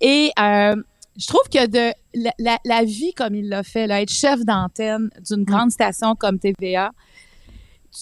Et 0.00 0.32
euh, 0.40 0.74
je 1.16 1.26
trouve 1.26 1.48
que 1.52 1.66
de 1.66 1.92
la, 2.14 2.32
la- 2.38 2.58
la 2.64 2.84
vie 2.84 3.12
comme 3.14 3.34
il 3.34 3.48
l'a 3.48 3.62
fait, 3.62 3.86
là, 3.86 4.00
être 4.02 4.10
chef 4.12 4.40
d'antenne 4.44 5.10
d'une 5.28 5.44
grande 5.44 5.70
station 5.70 6.14
comme 6.16 6.38
TVA, 6.38 6.90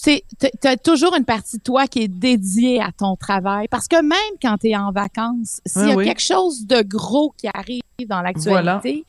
tu 0.03 0.21
as 0.63 0.77
toujours 0.77 1.15
une 1.17 1.25
partie 1.25 1.57
de 1.57 1.63
toi 1.63 1.85
qui 1.85 1.99
est 2.03 2.07
dédiée 2.07 2.79
à 2.81 2.91
ton 2.97 3.15
travail. 3.17 3.67
Parce 3.69 3.87
que 3.89 4.01
même 4.01 4.37
quand 4.41 4.57
tu 4.57 4.69
es 4.69 4.75
en 4.77 4.91
vacances, 4.91 5.59
s'il 5.65 5.89
y 5.89 5.91
a 5.91 5.95
oui. 5.95 6.05
quelque 6.05 6.21
chose 6.21 6.65
de 6.65 6.81
gros 6.81 7.33
qui 7.37 7.47
arrive 7.53 7.81
dans 8.07 8.21
l'actualité, 8.21 9.05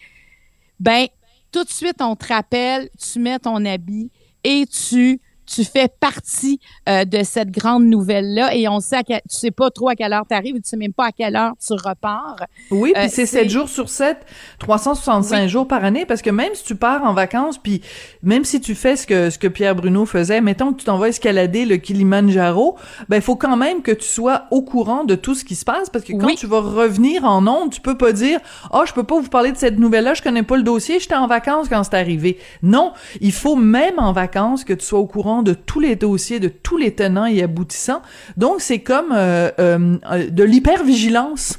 ben 0.81 1.07
tout 1.53 1.63
de 1.65 1.69
suite, 1.71 2.01
on 2.01 2.17
te 2.17 2.27
rappelle, 2.27 2.89
tu 2.99 3.21
mets 3.21 3.39
ton 3.39 3.65
habit 3.65 4.11
et 4.43 4.67
tu 4.67 5.21
tu 5.55 5.65
fais 5.65 5.89
partie 6.01 6.59
euh, 6.89 7.05
de 7.05 7.23
cette 7.23 7.51
grande 7.51 7.85
nouvelle-là 7.85 8.55
et 8.55 8.69
on 8.69 8.81
sait 8.81 8.97
à 8.97 9.03
quel- 9.03 9.21
tu 9.31 9.37
sais 9.37 9.51
pas 9.51 9.71
trop 9.71 9.89
à 9.89 9.95
quelle 9.95 10.13
heure 10.13 10.25
tu 10.29 10.35
arrives, 10.35 10.55
tu 10.57 10.63
sais 10.65 10.77
même 10.77 10.93
pas 10.93 11.07
à 11.07 11.13
quelle 11.13 11.37
heure 11.37 11.53
tu 11.65 11.73
repars. 11.75 12.37
Oui, 12.71 12.93
puis 12.95 13.03
Euh, 13.03 13.07
c'est 13.09 13.27
c'est- 13.27 13.43
7 13.43 13.51
jours 13.51 13.69
sur 13.69 13.89
7, 13.89 14.19
365 14.59 15.49
jours 15.49 15.67
par 15.69 15.85
année, 15.85 16.07
parce 16.07 16.23
que 16.23 16.31
même 16.31 16.55
si 16.55 16.65
tu 16.65 16.75
pars 16.77 17.05
en 17.05 17.13
vacances, 17.13 17.59
puis 17.59 17.83
même 18.23 18.45
si 18.45 18.61
tu 18.61 18.75
fais 18.75 18.97
ce 18.97 19.07
que, 19.07 19.31
ce 19.31 19.39
que 19.39 19.49
Pierre 19.49 19.75
Bruno 19.75 20.07
faisait, 20.07 20.41
mettons 20.41 20.73
que 20.73 20.79
tu 20.79 20.85
t'en 20.87 20.99
vas 20.99 21.09
escalader 21.09 21.65
le 21.67 21.77
Kilimanjaro, 21.77 22.77
ben 23.09 23.17
il 23.17 23.23
faut 23.23 23.37
quand 23.37 23.57
même 23.57 23.83
que 23.83 23.93
tu 23.93 24.07
sois 24.09 24.45
au 24.51 24.63
courant 24.63 25.05
de 25.05 25.15
tout 25.15 25.35
ce 25.35 25.45
qui 25.45 25.55
se 25.55 25.65
passe, 25.65 25.91
parce 25.91 26.05
que 26.05 26.13
quand 26.13 26.27
Oui. 26.27 26.37
tu 26.37 26.47
vas 26.47 26.61
revenir 26.61 27.25
en 27.25 27.47
ondes, 27.47 27.71
tu 27.71 27.81
peux 27.81 27.97
pas 27.99 28.13
dire 28.13 28.41
«Ah, 28.73 28.85
je 28.87 28.93
peux 28.93 29.05
pas 29.05 29.19
vous 29.21 29.29
parler 29.29 29.53
de 29.53 29.57
cette 29.57 29.79
nouvelle-là, 29.79 30.15
je 30.15 30.23
connais 30.23 30.43
pas 30.43 30.57
le 30.57 30.63
dossier, 30.63 31.01
j'étais 31.01 31.15
en 31.15 31.27
vacances 31.27 31.69
quand 31.69 31.83
c'est 31.85 31.95
arrivé.» 31.95 32.39
Non, 32.63 32.93
il 33.21 33.33
faut 33.33 33.57
même 33.57 33.99
en 33.99 34.13
vacances 34.13 34.65
que 34.65 34.73
tu 34.73 34.85
sois 34.87 34.99
au 34.99 35.07
courant 35.07 35.42
de 35.43 35.55
tous 35.55 35.81
les 35.81 35.97
dossiers, 35.97 36.41
de 36.41 36.49
tous 36.49 36.77
les 36.77 36.95
tenants 36.95 37.27
et 37.27 37.43
aboutissants. 37.43 38.03
Donc, 38.37 38.61
c'est 38.61 38.81
comme 38.81 39.13
euh, 39.13 39.51
euh, 39.59 39.99
de 40.31 40.43
l'hypervigilance 40.45 41.59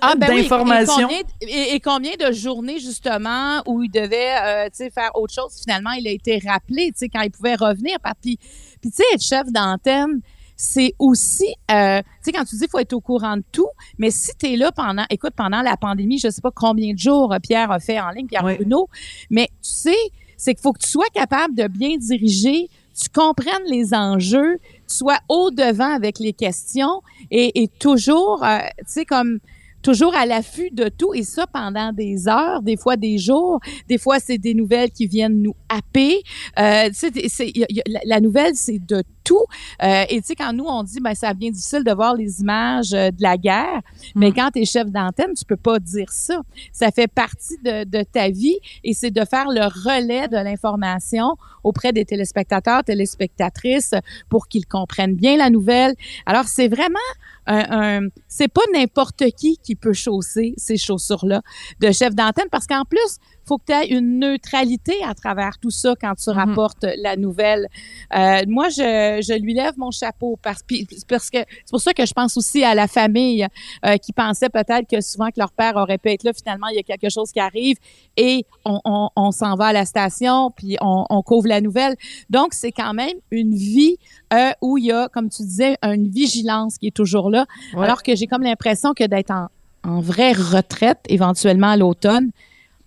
Ah, 0.00 0.14
ben 0.16 0.34
d'informations. 0.36 1.08
Et, 1.08 1.22
combien- 1.40 1.48
et- 1.48 1.74
et 1.74 1.80
combien 1.80 2.12
de 2.18 2.32
journées, 2.32 2.78
justement, 2.80 3.62
où 3.66 3.82
il 3.82 3.90
devait 3.90 4.34
euh, 4.42 4.68
faire 4.92 5.10
autre 5.14 5.32
chose, 5.34 5.52
finalement, 5.62 5.92
il 5.92 6.06
a 6.08 6.10
été 6.10 6.40
rappelé, 6.44 6.92
quand 7.12 7.20
il 7.20 7.30
pouvait 7.30 7.54
revenir. 7.54 7.96
Puis, 8.20 8.38
puis 8.80 8.90
tu 8.90 8.96
sais, 8.96 9.04
être 9.14 9.22
chef 9.22 9.46
d'antenne, 9.52 10.20
c'est 10.56 10.94
aussi, 10.98 11.46
euh, 11.70 12.00
tu 12.00 12.04
sais, 12.22 12.32
quand 12.32 12.44
tu 12.44 12.54
dis 12.56 12.60
qu'il 12.62 12.70
faut 12.70 12.78
être 12.80 12.92
au 12.92 13.00
courant 13.00 13.36
de 13.36 13.44
tout, 13.52 13.68
mais 13.98 14.10
si 14.10 14.30
tu 14.38 14.52
es 14.52 14.56
là 14.56 14.70
pendant, 14.72 15.04
écoute, 15.08 15.32
pendant 15.36 15.62
la 15.62 15.76
pandémie, 15.76 16.18
je 16.18 16.28
sais 16.28 16.42
pas 16.42 16.50
combien 16.54 16.92
de 16.92 16.98
jours 16.98 17.34
Pierre 17.42 17.70
a 17.70 17.80
fait 17.80 17.98
en 18.00 18.10
ligne, 18.10 18.26
Pierre 18.26 18.44
Oui. 18.44 18.56
Bruno, 18.56 18.88
mais 19.30 19.46
tu 19.62 19.70
sais, 19.70 19.96
c'est 20.36 20.54
qu'il 20.54 20.62
faut 20.62 20.72
que 20.72 20.80
tu 20.80 20.88
sois 20.90 21.06
capable 21.14 21.54
de 21.54 21.66
bien 21.66 21.96
diriger, 21.96 22.68
tu 23.00 23.08
comprennes 23.08 23.64
les 23.66 23.94
enjeux, 23.94 24.58
tu 24.88 24.96
sois 24.96 25.18
au 25.28 25.50
devant 25.50 25.92
avec 25.94 26.18
les 26.18 26.32
questions 26.32 27.02
et, 27.30 27.68
toujours, 27.78 28.44
euh, 28.44 28.58
tu 28.78 28.84
sais, 28.86 29.04
comme 29.04 29.38
toujours 29.82 30.14
à 30.14 30.26
l'affût 30.26 30.70
de 30.70 30.88
tout 30.88 31.14
et 31.14 31.22
ça 31.22 31.46
pendant 31.46 31.92
des 31.92 32.28
heures, 32.28 32.60
des 32.60 32.76
fois 32.76 32.96
des 32.96 33.16
jours, 33.16 33.60
des 33.88 33.96
fois 33.96 34.18
c'est 34.20 34.36
des 34.36 34.52
nouvelles 34.52 34.90
qui 34.90 35.06
viennent 35.06 35.40
nous 35.40 35.54
happer. 35.70 36.22
Euh, 36.58 36.90
tu 36.90 37.28
sais, 37.28 37.52
la, 37.86 38.00
la 38.04 38.20
nouvelle 38.20 38.54
c'est 38.54 38.78
de 38.78 39.02
tout. 39.30 39.46
Euh, 39.82 40.04
et 40.12 40.20
tu 40.20 40.26
sais 40.28 40.34
quand 40.34 40.52
nous 40.52 40.64
on 40.76 40.82
dit 40.82 41.00
ben 41.00 41.14
ça 41.14 41.32
devient 41.34 41.52
difficile 41.52 41.84
de 41.84 41.92
voir 42.00 42.12
les 42.22 42.40
images 42.40 42.92
euh, 42.92 43.10
de 43.18 43.22
la 43.22 43.36
guerre, 43.36 43.80
mais 44.20 44.30
quand 44.32 44.50
tu 44.54 44.60
es 44.62 44.64
chef 44.64 44.86
d'antenne, 44.90 45.32
tu 45.38 45.44
peux 45.44 45.56
pas 45.70 45.78
dire 45.78 46.10
ça. 46.10 46.38
Ça 46.72 46.90
fait 46.90 47.06
partie 47.22 47.56
de, 47.68 47.84
de 47.84 48.02
ta 48.16 48.28
vie 48.30 48.58
et 48.82 48.92
c'est 48.92 49.10
de 49.20 49.24
faire 49.24 49.48
le 49.58 49.64
relais 49.86 50.26
de 50.28 50.36
l'information 50.48 51.36
auprès 51.62 51.92
des 51.92 52.04
téléspectateurs, 52.04 52.82
téléspectatrices 52.84 53.94
pour 54.28 54.48
qu'ils 54.48 54.66
comprennent 54.66 55.14
bien 55.14 55.36
la 55.36 55.48
nouvelle. 55.50 55.94
Alors 56.26 56.46
c'est 56.54 56.68
vraiment 56.68 57.08
un, 57.46 57.64
un- 58.04 58.08
c'est 58.28 58.48
pas 58.48 58.66
n'importe 58.74 59.22
qui 59.36 59.58
qui 59.62 59.74
peut 59.76 59.92
chausser 60.06 60.54
ces 60.56 60.76
chaussures-là 60.76 61.40
de 61.80 61.92
chef 61.92 62.14
d'antenne 62.14 62.48
parce 62.50 62.66
qu'en 62.66 62.84
plus, 62.84 63.10
faut 63.46 63.58
que 63.58 63.64
tu 63.66 63.72
aies 63.72 63.88
une 63.88 64.18
neutralité 64.18 64.94
à 65.06 65.14
travers 65.14 65.58
tout 65.58 65.70
ça 65.70 65.94
quand 66.00 66.14
tu 66.14 66.30
rapportes 66.30 66.86
la 66.98 67.16
nouvelle. 67.16 67.66
Euh, 68.14 68.42
moi, 68.48 68.68
je, 68.68 69.20
je 69.26 69.38
lui 69.40 69.54
lève 69.54 69.74
mon 69.76 69.90
chapeau 69.90 70.38
parce, 70.42 70.60
parce 71.08 71.30
que 71.30 71.38
c'est 71.38 71.70
pour 71.70 71.80
ça 71.80 71.92
que 71.92 72.06
je 72.06 72.12
pense 72.12 72.36
aussi 72.36 72.62
à 72.64 72.74
la 72.74 72.86
famille 72.86 73.46
euh, 73.86 73.96
qui 73.96 74.12
pensait 74.12 74.48
peut-être 74.48 74.88
que 74.88 75.00
souvent 75.00 75.28
que 75.28 75.38
leur 75.38 75.52
père 75.52 75.76
aurait 75.76 75.98
pu 75.98 76.10
être 76.10 76.24
là. 76.24 76.32
Finalement, 76.32 76.68
il 76.68 76.76
y 76.76 76.78
a 76.78 76.82
quelque 76.82 77.10
chose 77.10 77.32
qui 77.32 77.40
arrive 77.40 77.76
et 78.16 78.44
on, 78.64 78.80
on, 78.84 79.08
on 79.16 79.30
s'en 79.32 79.54
va 79.56 79.66
à 79.66 79.72
la 79.72 79.84
station 79.84 80.50
puis 80.50 80.76
on, 80.80 81.06
on 81.10 81.22
couvre 81.22 81.48
la 81.48 81.60
nouvelle. 81.60 81.96
Donc, 82.28 82.54
c'est 82.54 82.72
quand 82.72 82.94
même 82.94 83.16
une 83.30 83.54
vie 83.54 83.96
euh, 84.32 84.50
où 84.60 84.78
il 84.78 84.86
y 84.86 84.92
a, 84.92 85.08
comme 85.08 85.28
tu 85.28 85.42
disais, 85.42 85.76
une 85.82 86.08
vigilance 86.08 86.78
qui 86.78 86.88
est 86.88 86.94
toujours 86.94 87.30
là. 87.30 87.46
Ouais. 87.74 87.84
Alors 87.84 88.02
que 88.02 88.14
j'ai 88.14 88.26
comme 88.26 88.42
l'impression 88.42 88.94
que 88.94 89.04
d'être 89.04 89.30
en, 89.30 89.48
en 89.82 90.00
vraie 90.00 90.32
retraite, 90.32 90.98
éventuellement 91.08 91.70
à 91.70 91.76
l'automne, 91.76 92.30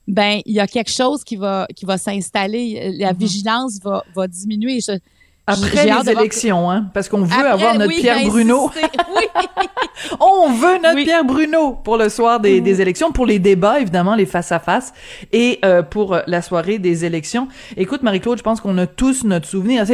ben 0.08 0.42
il 0.46 0.54
y 0.54 0.60
a 0.60 0.68
quelque 0.68 0.92
chose 0.92 1.24
qui 1.24 1.36
va 1.38 1.68
qui 1.76 1.86
va 1.86 1.98
s'installer. 1.98 2.92
La 2.98 3.14
vigilance 3.14 3.80
va, 3.82 4.04
va 4.16 4.28
diminuer. 4.28 4.80
Je- 4.82 5.00
Après 5.46 5.86
les 5.86 6.10
élections, 6.10 6.72
hein, 6.72 6.86
parce 6.94 7.10
qu'on 7.10 7.24
veut 7.24 7.34
Après, 7.34 7.50
avoir 7.50 7.74
notre 7.78 7.90
oui, 7.90 8.00
Pierre 8.00 8.20
ben, 8.20 8.30
Bruno. 8.30 8.72
Oui. 9.16 9.24
On 10.20 10.52
veut 10.52 10.80
notre 10.82 11.04
Pierre 11.04 11.24
Bruno 11.24 11.72
pour 11.84 11.98
le 11.98 12.10
soir 12.10 12.40
des, 12.40 12.62
des 12.62 12.82
élections, 12.82 13.12
pour 13.12 13.26
les 13.26 13.40
débats, 13.40 13.80
évidemment, 13.80 14.16
les 14.16 14.26
face-à-face, 14.26 14.94
et 15.32 15.60
euh, 15.64 15.82
pour 15.82 16.14
euh, 16.14 16.22
la 16.28 16.42
soirée 16.42 16.78
des 16.80 17.06
élections. 17.06 17.48
Écoute, 17.78 18.04
Marie-Claude, 18.04 18.38
je 18.38 18.44
pense 18.44 18.60
qu'on 18.62 18.78
a 18.78 18.88
tous 18.88 19.24
notre 19.24 19.48
souvenir. 19.48 19.86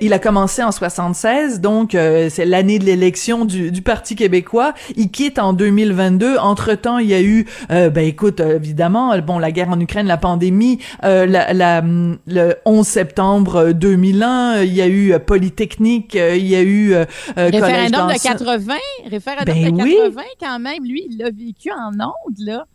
Il 0.00 0.12
a- 0.12 0.18
commencé 0.18 0.62
en 0.62 0.72
76, 0.72 1.60
donc 1.60 1.94
euh, 1.94 2.28
c'est 2.30 2.44
l'année 2.46 2.78
de 2.78 2.84
l'élection 2.84 3.44
du, 3.44 3.70
du 3.70 3.82
Parti 3.82 4.16
québécois. 4.16 4.72
Il 4.96 5.10
quitte 5.10 5.38
en 5.38 5.52
2022. 5.52 6.38
Entre-temps, 6.38 6.98
il 6.98 7.08
y 7.08 7.14
a 7.14 7.20
eu, 7.20 7.46
euh, 7.70 7.90
ben 7.90 8.04
écoute, 8.04 8.40
évidemment, 8.40 9.16
bon, 9.18 9.38
la 9.38 9.52
guerre 9.52 9.68
en 9.68 9.78
Ukraine, 9.78 10.06
la 10.06 10.16
pandémie, 10.16 10.78
la, 11.02 11.52
la, 11.52 11.78
hum, 11.80 12.18
le 12.26 12.54
11 12.64 12.86
septembre 12.86 13.56
euh, 13.56 13.72
2001, 13.72 14.56
euh, 14.56 14.64
il 14.64 14.75
y 14.76 14.82
a 14.82 14.86
eu 14.86 15.12
euh, 15.12 15.18
Polytechnique, 15.18 16.14
euh, 16.16 16.36
il 16.36 16.46
y 16.46 16.54
a 16.56 16.62
eu 16.62 16.92
euh, 16.94 17.04
euh, 17.38 17.50
Référendum 17.52 18.08
de 18.08 18.12
dansant. 18.12 18.28
80, 18.30 18.74
référendum 19.10 19.54
Ben 19.54 19.76
de 19.76 19.82
oui. 19.82 19.96
80 20.04 20.22
quand 20.40 20.58
même, 20.58 20.84
lui, 20.84 21.06
il 21.10 21.18
l'a 21.18 21.30
vécu 21.30 21.70
en 21.70 21.92
ondes, 22.00 22.38
là. 22.38 22.66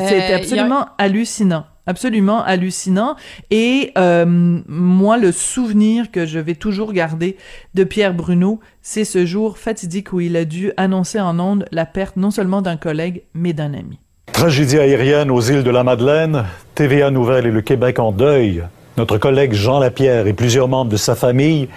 Euh, 0.00 0.06
C'était 0.08 0.28
il 0.28 0.32
a- 0.32 0.36
absolument 0.36 0.86
hallucinant. 0.98 1.64
Absolument 1.86 2.42
hallucinant. 2.42 3.14
Et 3.50 3.92
euh, 3.98 4.24
moi, 4.26 5.18
le 5.18 5.32
souvenir 5.32 6.10
que 6.10 6.24
je 6.24 6.38
vais 6.38 6.54
toujours 6.54 6.92
garder 6.94 7.36
de 7.74 7.84
Pierre 7.84 8.14
Bruno, 8.14 8.58
c'est 8.80 9.04
ce 9.04 9.26
jour 9.26 9.58
fatidique 9.58 10.12
où 10.14 10.20
il 10.20 10.34
a 10.36 10.46
dû 10.46 10.72
annoncer 10.78 11.20
en 11.20 11.38
ondes 11.38 11.66
la 11.72 11.84
perte 11.84 12.16
non 12.16 12.30
seulement 12.30 12.62
d'un 12.62 12.78
collègue, 12.78 13.22
mais 13.34 13.52
d'un 13.52 13.74
ami. 13.74 13.98
Tragédie 14.32 14.78
aérienne 14.78 15.30
aux 15.30 15.42
îles 15.42 15.62
de 15.62 15.70
la 15.70 15.84
Madeleine, 15.84 16.44
TVA 16.74 17.10
Nouvelle 17.10 17.46
et 17.46 17.50
le 17.50 17.60
Québec 17.60 17.98
en 17.98 18.10
deuil. 18.12 18.64
Notre 18.96 19.18
collègue 19.18 19.52
Jean 19.54 19.78
Lapierre 19.80 20.26
et 20.26 20.32
plusieurs 20.32 20.68
membres 20.68 20.90
de 20.90 20.96
sa 20.96 21.14
famille 21.14 21.68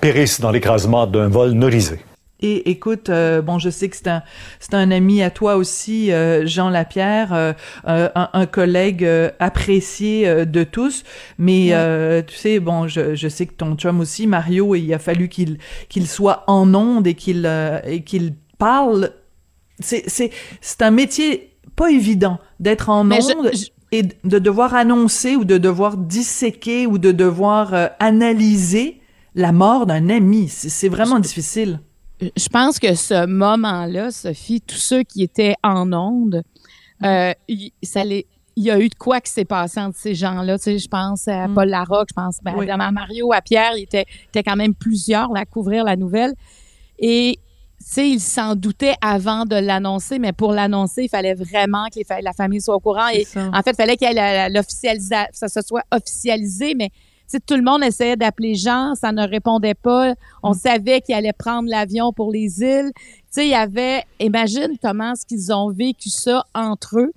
périssent 0.00 0.40
dans 0.40 0.50
l'écrasement 0.50 1.06
d'un 1.06 1.28
vol 1.28 1.52
norisé. 1.52 2.00
Et 2.40 2.68
écoute, 2.70 3.08
euh, 3.08 3.40
bon, 3.40 3.58
je 3.58 3.70
sais 3.70 3.88
que 3.88 3.96
c'est 3.96 4.08
un, 4.08 4.22
c'est 4.60 4.74
un 4.74 4.90
ami 4.90 5.22
à 5.22 5.30
toi 5.30 5.56
aussi, 5.56 6.12
euh, 6.12 6.46
Jean 6.46 6.68
Lapierre, 6.68 7.32
euh, 7.32 7.54
un, 7.86 8.28
un 8.30 8.44
collègue 8.44 9.04
euh, 9.06 9.30
apprécié 9.38 10.28
euh, 10.28 10.44
de 10.44 10.62
tous. 10.62 11.02
Mais 11.38 11.68
euh, 11.70 12.20
tu 12.20 12.36
sais, 12.36 12.60
bon, 12.60 12.88
je, 12.88 13.14
je 13.14 13.28
sais 13.28 13.46
que 13.46 13.54
ton 13.54 13.74
chum 13.74 14.00
aussi, 14.00 14.26
Mario, 14.26 14.74
il 14.74 14.92
a 14.92 14.98
fallu 14.98 15.30
qu'il 15.30 15.56
qu'il 15.88 16.06
soit 16.06 16.44
en 16.46 16.74
onde 16.74 17.06
et 17.06 17.14
qu'il 17.14 17.44
euh, 17.46 17.80
et 17.86 18.02
qu'il 18.02 18.34
parle. 18.58 19.12
C'est 19.80 20.02
c'est 20.06 20.28
c'est 20.60 20.82
un 20.82 20.90
métier 20.90 21.54
pas 21.74 21.90
évident 21.90 22.38
d'être 22.60 22.90
en 22.90 23.02
Mais 23.02 23.20
je- 23.22 23.34
onde 23.34 23.50
et 23.92 24.02
de 24.02 24.38
devoir 24.38 24.74
annoncer 24.74 25.36
ou 25.36 25.44
de 25.44 25.58
devoir 25.58 25.96
disséquer 25.96 26.86
ou 26.86 26.98
de 26.98 27.12
devoir 27.12 27.72
euh, 27.74 27.86
analyser 27.98 29.00
la 29.34 29.52
mort 29.52 29.86
d'un 29.86 30.08
ami. 30.08 30.48
C'est 30.48 30.88
vraiment 30.88 31.18
difficile. 31.20 31.80
je 32.20 32.48
pense 32.48 32.78
que 32.78 32.94
ce 32.94 33.26
moment-là, 33.26 34.10
Sophie, 34.10 34.60
tous 34.62 34.76
ceux 34.78 35.02
qui 35.02 35.22
étaient 35.22 35.54
en 35.62 35.92
onde, 35.92 36.42
euh, 37.04 37.32
il, 37.48 37.72
ça 37.82 38.02
les- 38.04 38.26
il 38.58 38.64
y 38.64 38.70
a 38.70 38.80
eu 38.80 38.88
de 38.88 38.94
quoi 38.94 39.20
qui 39.20 39.30
s'est 39.30 39.44
passé 39.44 39.78
entre 39.80 39.98
ces 39.98 40.14
gens-là. 40.14 40.56
Tu 40.58 40.64
sais, 40.64 40.78
je 40.78 40.88
pense 40.88 41.28
à 41.28 41.46
Paul 41.54 41.68
Larocque, 41.68 42.08
je 42.08 42.14
pense 42.14 42.38
ben, 42.42 42.54
Oui. 42.56 42.70
à 42.70 42.78
Mario, 42.90 43.30
à 43.34 43.42
Pierre, 43.42 43.72
il 43.76 43.82
était, 43.82 44.06
il 44.08 44.28
était 44.28 44.42
quand 44.42 44.56
même 44.56 44.74
plusieurs 44.74 45.30
là, 45.30 45.40
à 45.40 45.44
couvrir 45.44 45.84
la 45.84 45.94
nouvelle. 45.96 46.32
Et 46.98 47.38
sais, 47.78 48.08
il 48.08 48.20
s'en 48.20 48.54
doutait 48.56 48.94
avant 49.00 49.44
de 49.44 49.56
l'annoncer, 49.56 50.18
mais 50.18 50.32
pour 50.32 50.52
l'annoncer, 50.52 51.04
il 51.04 51.08
fallait 51.08 51.34
vraiment 51.34 51.86
que 51.94 52.00
la 52.22 52.32
famille 52.32 52.60
soit 52.60 52.74
au 52.76 52.80
courant. 52.80 53.08
Et 53.08 53.24
en 53.52 53.62
fait, 53.62 53.70
il 53.70 53.76
fallait 53.76 53.96
qu'il 53.96 54.08
l'officialisa- 54.52 55.28
ça 55.32 55.48
se 55.48 55.60
soit 55.62 55.82
officialisé, 55.92 56.74
mais 56.74 56.90
tout 57.46 57.56
le 57.56 57.62
monde 57.62 57.82
essayait 57.82 58.16
d'appeler 58.16 58.54
Jean, 58.54 58.94
ça 58.94 59.12
ne 59.12 59.26
répondait 59.26 59.74
pas. 59.74 60.14
On 60.42 60.52
savait 60.52 61.00
qu'il 61.00 61.14
allait 61.14 61.32
prendre 61.32 61.68
l'avion 61.68 62.12
pour 62.12 62.30
les 62.32 62.60
îles. 62.60 62.92
Tu 62.94 63.02
sais, 63.30 63.46
il 63.46 63.50
y 63.50 63.54
avait, 63.54 64.04
imagine 64.20 64.76
comment 64.82 65.12
est-ce 65.12 65.26
qu'ils 65.26 65.52
ont 65.52 65.70
vécu 65.70 66.08
ça 66.08 66.44
entre 66.54 66.98
eux. 67.00 67.12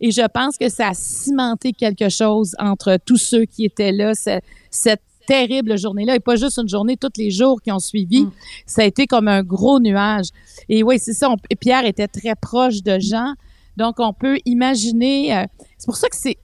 Et 0.00 0.12
je 0.12 0.22
pense 0.32 0.56
que 0.56 0.68
ça 0.68 0.90
a 0.90 0.94
cimenté 0.94 1.72
quelque 1.72 2.08
chose 2.08 2.54
entre 2.60 2.98
tous 3.04 3.16
ceux 3.16 3.46
qui 3.46 3.64
étaient 3.64 3.90
là, 3.90 4.14
ce- 4.14 4.38
cette 4.70 5.02
terrible 5.28 5.76
journée-là. 5.78 6.16
Et 6.16 6.20
pas 6.20 6.36
juste 6.36 6.58
une 6.58 6.68
journée, 6.68 6.96
tous 6.96 7.12
les 7.18 7.30
jours 7.30 7.60
qui 7.62 7.70
ont 7.70 7.78
suivi. 7.78 8.26
Ça 8.66 8.82
a 8.82 8.84
été 8.86 9.06
comme 9.06 9.28
un 9.28 9.42
gros 9.42 9.78
nuage. 9.78 10.28
Et 10.68 10.82
oui, 10.82 10.98
c'est 10.98 11.12
ça. 11.12 11.28
on- 11.30 11.36
Pierre 11.60 11.84
était 11.84 12.08
très 12.08 12.34
proche 12.34 12.82
de 12.82 12.98
Jean. 12.98 13.34
Donc, 13.76 13.96
on 14.00 14.12
peut 14.12 14.38
imaginer. 14.46 15.36
euh, 15.36 15.44
c'est 15.76 15.86
pour 15.86 15.96
ça 15.96 16.08
que 16.08 16.16
c'est 16.16 16.38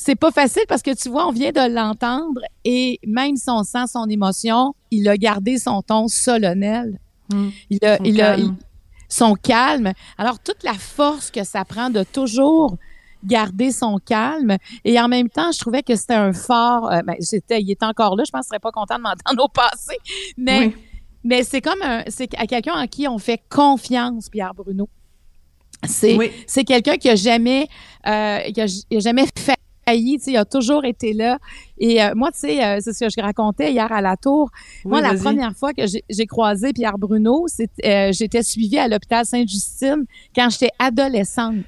c'est 0.00 0.14
pas 0.14 0.30
facile 0.30 0.62
parce 0.68 0.82
que 0.82 0.94
tu 0.94 1.08
vois, 1.08 1.26
on 1.26 1.32
vient 1.32 1.50
de 1.50 1.74
l'entendre 1.74 2.40
et 2.64 3.00
même 3.04 3.34
si 3.36 3.50
on 3.50 3.64
sent 3.64 3.86
son 3.92 4.06
émotion, 4.08 4.74
il 4.92 5.08
a 5.08 5.16
gardé 5.16 5.58
son 5.58 5.82
ton 5.82 6.06
solennel. 6.08 6.98
Mm. 7.32 7.48
Il 7.70 7.84
a, 7.84 7.96
Son 7.96 8.04
il 8.04 8.20
a, 8.20 8.24
calme. 8.36 8.56
il- 8.60 8.64
son 9.08 9.34
calme. 9.34 9.92
Alors, 10.18 10.38
toute 10.38 10.62
la 10.62 10.74
force 10.74 11.30
que 11.32 11.42
ça 11.42 11.64
prend 11.64 11.90
de 11.90 12.04
toujours 12.04 12.76
garder 13.24 13.72
son 13.72 13.98
calme. 13.98 14.56
Et 14.84 15.00
en 15.00 15.08
même 15.08 15.28
temps, 15.28 15.50
je 15.52 15.58
trouvais 15.58 15.82
que 15.82 15.96
c'était 15.96 16.14
un 16.14 16.32
fort. 16.32 16.90
euh, 16.92 17.00
ben, 17.02 17.16
il 17.50 17.70
est 17.70 17.82
encore 17.82 18.16
là. 18.16 18.24
Je 18.26 18.30
pense 18.30 18.42
qu'il 18.42 18.48
serait 18.48 18.58
pas 18.60 18.70
content 18.72 18.96
de 18.96 19.02
m'entendre 19.02 19.44
au 19.44 19.48
passé. 19.48 19.96
Mais, 20.36 20.58
Oui. 20.58 20.76
mais 21.24 21.42
c'est 21.42 21.60
comme 21.60 21.80
un, 21.82 22.04
c'est 22.08 22.34
à 22.38 22.46
quelqu'un 22.46 22.74
en 22.74 22.86
qui 22.86 23.08
on 23.08 23.18
fait 23.18 23.40
confiance, 23.48 24.28
Pierre 24.28 24.54
Bruno. 24.54 24.88
C'est, 25.86 26.16
Oui. 26.16 26.32
c'est 26.46 26.64
quelqu'un 26.64 26.96
qui 26.96 27.08
a 27.08 27.14
jamais, 27.14 27.68
euh, 28.06 28.40
qui 28.52 28.60
a, 28.60 28.66
qui 28.66 28.96
a 28.96 29.00
jamais 29.00 29.26
failli. 29.88 30.18
Tu 30.18 30.24
sais, 30.24 30.30
il 30.32 30.36
a 30.36 30.44
toujours 30.44 30.84
été 30.84 31.12
là. 31.12 31.38
Et 31.78 32.02
euh, 32.02 32.12
moi, 32.14 32.30
tu 32.32 32.40
sais, 32.40 32.64
euh, 32.64 32.78
c'est 32.80 32.92
ce 32.92 33.04
que 33.04 33.10
je 33.16 33.22
racontais 33.22 33.72
hier 33.72 33.90
à 33.90 34.00
la 34.00 34.16
tour. 34.16 34.50
Oui, 34.84 34.90
moi, 34.90 35.00
la 35.00 35.14
première 35.14 35.54
fois 35.56 35.72
que 35.72 35.82
j'ai, 35.86 36.26
croisé 36.26 36.72
Pierre 36.72 36.98
Bruno, 36.98 37.46
euh, 37.84 38.12
j'étais 38.12 38.42
suivie 38.42 38.78
à 38.78 38.88
l'hôpital 38.88 39.24
Sainte-Justine 39.24 40.04
quand 40.34 40.48
j'étais 40.50 40.70
adolescente. 40.78 41.64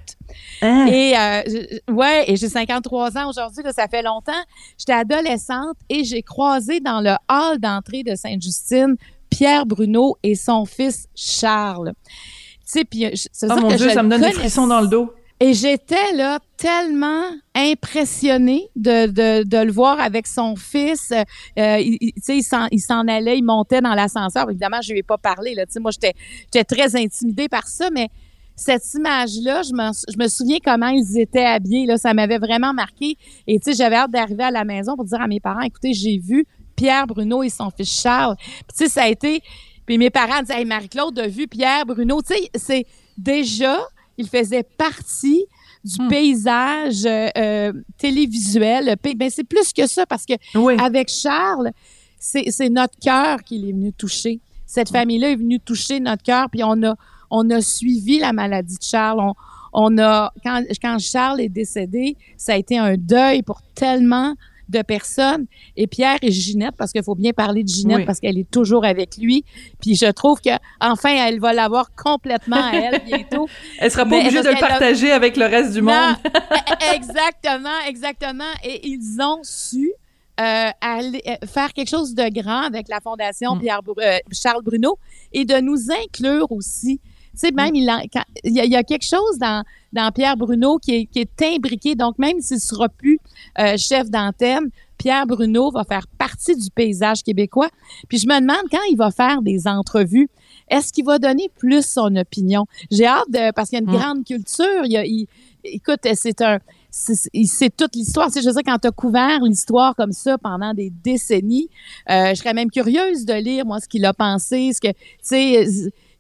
Hein? 0.63 0.87
Et 0.87 1.13
je- 1.47 1.93
ouais, 1.93 2.25
et 2.31 2.37
j'ai 2.37 2.49
53 2.49 3.17
ans 3.19 3.29
aujourd'hui, 3.31 3.63
ça 3.75 3.89
fait 3.89 4.03
longtemps. 4.03 4.33
J'étais 4.79 4.93
adolescente 4.93 5.77
et 5.89 6.05
j'ai 6.05 6.23
croisé 6.23 6.81
dans 6.81 7.01
le 7.01 7.15
hall 7.31 7.59
d'entrée 7.59 8.03
de 8.03 8.15
Sainte-Justine 8.15 8.97
Pierre 9.29 9.65
Bruno 9.65 10.17
et 10.23 10.35
son 10.35 10.65
fils 10.67 11.07
Charles. 11.15 11.93
Tu 12.05 12.79
sais, 12.79 12.85
puis 12.85 13.07
c'est 13.33 13.47
Oh 13.51 13.55
sûr 13.55 13.63
mon 13.63 13.69
que 13.69 13.77
Dieu, 13.77 13.89
je 13.89 13.95
ça 13.95 14.03
me 14.03 14.11
donne 14.11 14.21
des 14.23 14.33
frissons 14.33 14.67
dans 14.67 14.81
le 14.81 14.89
dos. 14.89 15.13
Et 15.43 15.55
j'étais 15.55 16.13
là 16.15 16.39
tellement 16.59 17.23
impressionnée 17.55 18.69
de, 18.77 19.07
de, 19.07 19.43
de 19.45 19.57
le 19.57 19.73
voir 19.73 19.99
avec 19.99 20.27
son 20.27 20.55
fils. 20.55 21.13
Euh, 21.13 21.79
il, 21.79 21.97
il- 22.01 22.13
il 22.29 22.43
s'en, 22.43 22.67
il 22.71 22.79
s'en 22.81 23.09
allait, 23.09 23.39
il 23.39 23.43
montait 23.43 23.81
dans 23.81 23.95
l'ascenseur. 23.95 24.51
Évidemment, 24.51 24.83
je 24.83 24.93
lui 24.93 24.99
ai 24.99 25.03
pas 25.03 25.17
parlé. 25.17 25.55
Là. 25.55 25.65
Tu 25.65 25.73
sais, 25.73 25.81
moi, 25.81 25.91
j'étais, 25.93 26.13
j'étais 26.53 26.65
très 26.65 26.95
intimidée 26.95 27.49
par 27.49 27.67
ça, 27.69 27.89
mais 27.91 28.09
cette 28.55 28.83
image-là, 28.93 29.63
je 29.63 29.73
me, 29.73 29.91
je 30.13 30.23
me 30.23 30.29
souviens 30.29 30.59
comment 30.63 30.89
ils 30.89 31.19
étaient 31.19 31.47
habillés. 31.47 31.87
Là, 31.87 31.97
ça 31.97 32.13
m'avait 32.13 32.37
vraiment 32.39 32.75
marqué. 32.75 33.17
Et 33.47 33.59
tu 33.59 33.71
sais, 33.71 33.77
j'avais 33.77 33.97
hâte 33.97 34.11
d'arriver 34.11 34.45
à 34.45 34.51
la 34.51 34.65
maison 34.65 34.95
pour 34.95 35.07
dire 35.07 35.23
à 35.23 35.27
mes 35.27 35.41
parents, 35.41 35.63
écoutez, 35.63 35.95
j'ai 35.95 36.19
vu 36.19 36.45
Pierre 36.77 37.07
Bruno 37.07 37.43
et 37.43 37.49
son 37.49 37.71
fils 37.71 38.03
Charles. 38.03 38.37
Puis 38.37 38.77
tu 38.77 38.85
sais, 38.85 38.91
ça 38.91 39.05
a 39.05 39.09
été... 39.09 39.41
Puis 39.87 39.97
mes 39.97 40.11
parents 40.11 40.41
disaient, 40.43 40.59
hey, 40.59 40.65
Marie-Claude 40.67 41.19
a 41.19 41.27
vu 41.27 41.49
Pierre 41.49 41.87
Bruno. 41.87 42.21
Tu 42.21 42.35
sais, 42.35 42.51
c'est 42.55 42.87
déjà, 43.17 43.81
il 44.21 44.29
faisait 44.29 44.63
partie 44.63 45.45
du 45.83 45.97
paysage 46.09 47.05
euh, 47.07 47.29
euh, 47.39 47.73
télévisuel. 47.99 48.97
Pays- 49.03 49.15
Ben, 49.15 49.31
c'est 49.31 49.45
plus 49.45 49.73
que 49.73 49.87
ça 49.87 50.05
parce 50.07 50.27
que 50.27 50.35
avec 50.81 51.09
Charles, 51.09 51.71
c'est 52.19 52.69
notre 52.69 52.99
cœur 53.01 53.43
qui 53.43 53.57
est 53.69 53.73
venu 53.73 53.93
toucher. 53.93 54.41
Cette 54.67 54.91
famille-là 54.91 55.31
est 55.31 55.37
venue 55.37 55.59
toucher 55.59 55.99
notre 56.01 56.23
cœur, 56.23 56.49
puis 56.51 56.63
on 56.63 56.83
a, 56.85 56.95
on 57.31 57.49
a 57.51 57.61
suivi 57.61 58.19
la 58.19 58.33
maladie 58.33 58.77
de 58.77 58.83
Charles. 58.85 59.21
On, 59.21 59.35
on 59.73 59.99
a, 59.99 60.33
quand, 60.45 60.63
quand 60.83 60.99
Charles 60.99 61.41
est 61.41 61.49
décédé, 61.49 62.17
ça 62.37 62.53
a 62.53 62.57
été 62.57 62.77
un 62.79 62.97
deuil 62.97 63.43
pour 63.43 63.63
tellement 63.75 64.35
de 64.71 64.83
personnes. 64.83 65.47
Et 65.77 65.87
Pierre 65.87 66.17
et 66.23 66.31
Ginette, 66.31 66.75
parce 66.77 66.93
qu'il 66.93 67.03
faut 67.03 67.15
bien 67.15 67.33
parler 67.33 67.63
de 67.63 67.69
Ginette, 67.69 67.99
Oui. 67.99 68.05
parce 68.05 68.21
qu'elle 68.21 68.39
est 68.39 68.51
toujours 68.51 68.85
avec 68.85 69.17
lui. 69.17 69.45
Puis 69.81 69.97
je 69.97 70.07
trouve 70.11 70.41
que 70.41 70.51
enfin, 70.81 71.11
elle 71.27 71.41
va 71.41 71.53
l'avoir 71.53 71.95
complètement 71.95 72.63
à 72.65 72.73
elle 72.75 73.03
bientôt. 73.05 73.49
Elle 73.79 73.91
sera 73.91 74.05
pas 74.05 74.11
Mais 74.11 74.21
obligée 74.21 74.43
de 74.43 74.49
le 74.49 74.57
a- 74.57 74.61
partager 74.69 75.11
avec 75.11 75.37
le 75.37 75.47
reste 75.47 75.73
du 75.75 75.83
non, 75.83 75.93
monde. 75.93 76.17
e- 76.25 76.95
exactement, 76.95 77.79
exactement. 77.89 78.45
Et 78.65 78.89
ils 78.89 79.19
ont 79.21 79.41
su 79.43 79.93
euh, 80.41 80.71
aller, 80.81 81.23
euh, 81.27 81.47
faire 81.47 81.73
quelque 81.73 81.89
chose 81.91 82.15
de 82.15 82.29
grand 82.33 82.63
avec 82.63 82.89
la 82.89 83.01
Fondation 83.01 83.57
Mm. 83.57 83.61
Pierre 83.61 83.81
euh, 83.99 84.19
Charles 84.33 84.63
Bruno 84.63 84.99
et 85.33 85.45
de 85.45 85.61
nous 85.61 85.91
inclure 85.91 86.51
aussi. 86.51 86.99
Tu 87.33 87.47
sais, 87.47 87.53
même, 87.53 87.75
il, 87.77 87.89
en- 87.89 88.01
quand- 88.13 88.25
il 88.43 88.55
y, 88.55 88.61
a, 88.61 88.65
il 88.65 88.71
y 88.73 88.77
a 88.77 88.83
quelque 88.83 89.05
chose 89.07 89.39
dans, 89.39 89.63
dans 89.93 90.11
Pierre 90.11 90.37
Bruno 90.37 90.79
qui 90.79 90.95
est, 90.97 91.05
qui 91.07 91.21
est 91.21 91.43
imbriqué. 91.43 91.95
Donc, 91.95 92.19
même 92.19 92.41
s'il 92.41 92.59
sera 92.59 92.89
plus 92.89 93.20
euh, 93.59 93.77
chef 93.77 94.11
d'antenne, 94.11 94.69
Pierre 94.99 95.27
Bruno 95.27 95.71
va 95.71 95.85
faire 95.85 96.07
partie 96.19 96.55
du 96.57 96.71
paysage 96.71 97.23
québécois. 97.23 97.71
Puis 98.09 98.19
je 98.19 98.27
me 98.27 98.39
demande 98.41 98.69
quand 98.71 98.83
il 98.91 98.97
va 98.97 99.11
faire 99.11 99.41
des 99.43 99.67
entrevues, 99.67 100.29
est-ce 100.69 100.93
qu'il 100.93 101.05
va 101.05 101.19
donner 101.19 101.51
plus 101.59 101.85
son 101.87 102.15
opinion? 102.17 102.67
J'ai 102.91 103.07
hâte 103.07 103.31
de, 103.31 103.51
parce 103.53 103.71
qu'il 103.71 103.79
y 103.79 103.83
a 103.83 103.85
une 103.85 103.91
Mm. 103.91 103.99
grande 104.01 104.25
culture. 104.25 104.85
Il 104.85 104.93
y 104.93 104.97
a, 104.97 105.05
il- 105.07 105.27
écoute, 105.65 106.01
c'est 106.15 106.41
un, 106.43 106.59
c'est 106.91 107.75
toute 107.77 107.95
l'histoire. 107.97 108.27
Tu 108.27 108.35
sais, 108.35 108.43
je 108.43 108.47
veux 108.49 108.53
dire, 108.55 108.63
quand 108.65 108.79
tu 108.79 108.89
as 108.89 108.91
couvert 108.93 109.41
l'histoire 109.41 109.95
comme 109.97 110.13
ça 110.13 110.37
pendant 110.39 110.75
des 110.75 110.91
décennies, 111.03 111.69
euh, 112.11 112.31
je 112.31 112.35
serais 112.35 112.53
même 112.55 112.71
curieuse 112.71 113.25
de 113.25 113.35
lire, 113.35 113.65
moi, 113.65 113.81
ce 113.81 113.89
qu'il 113.89 114.05
a 114.05 114.13
pensé, 114.13 114.73
ce 114.75 114.81
que, 114.81 114.89
tu 114.89 114.95
sais, 115.23 115.65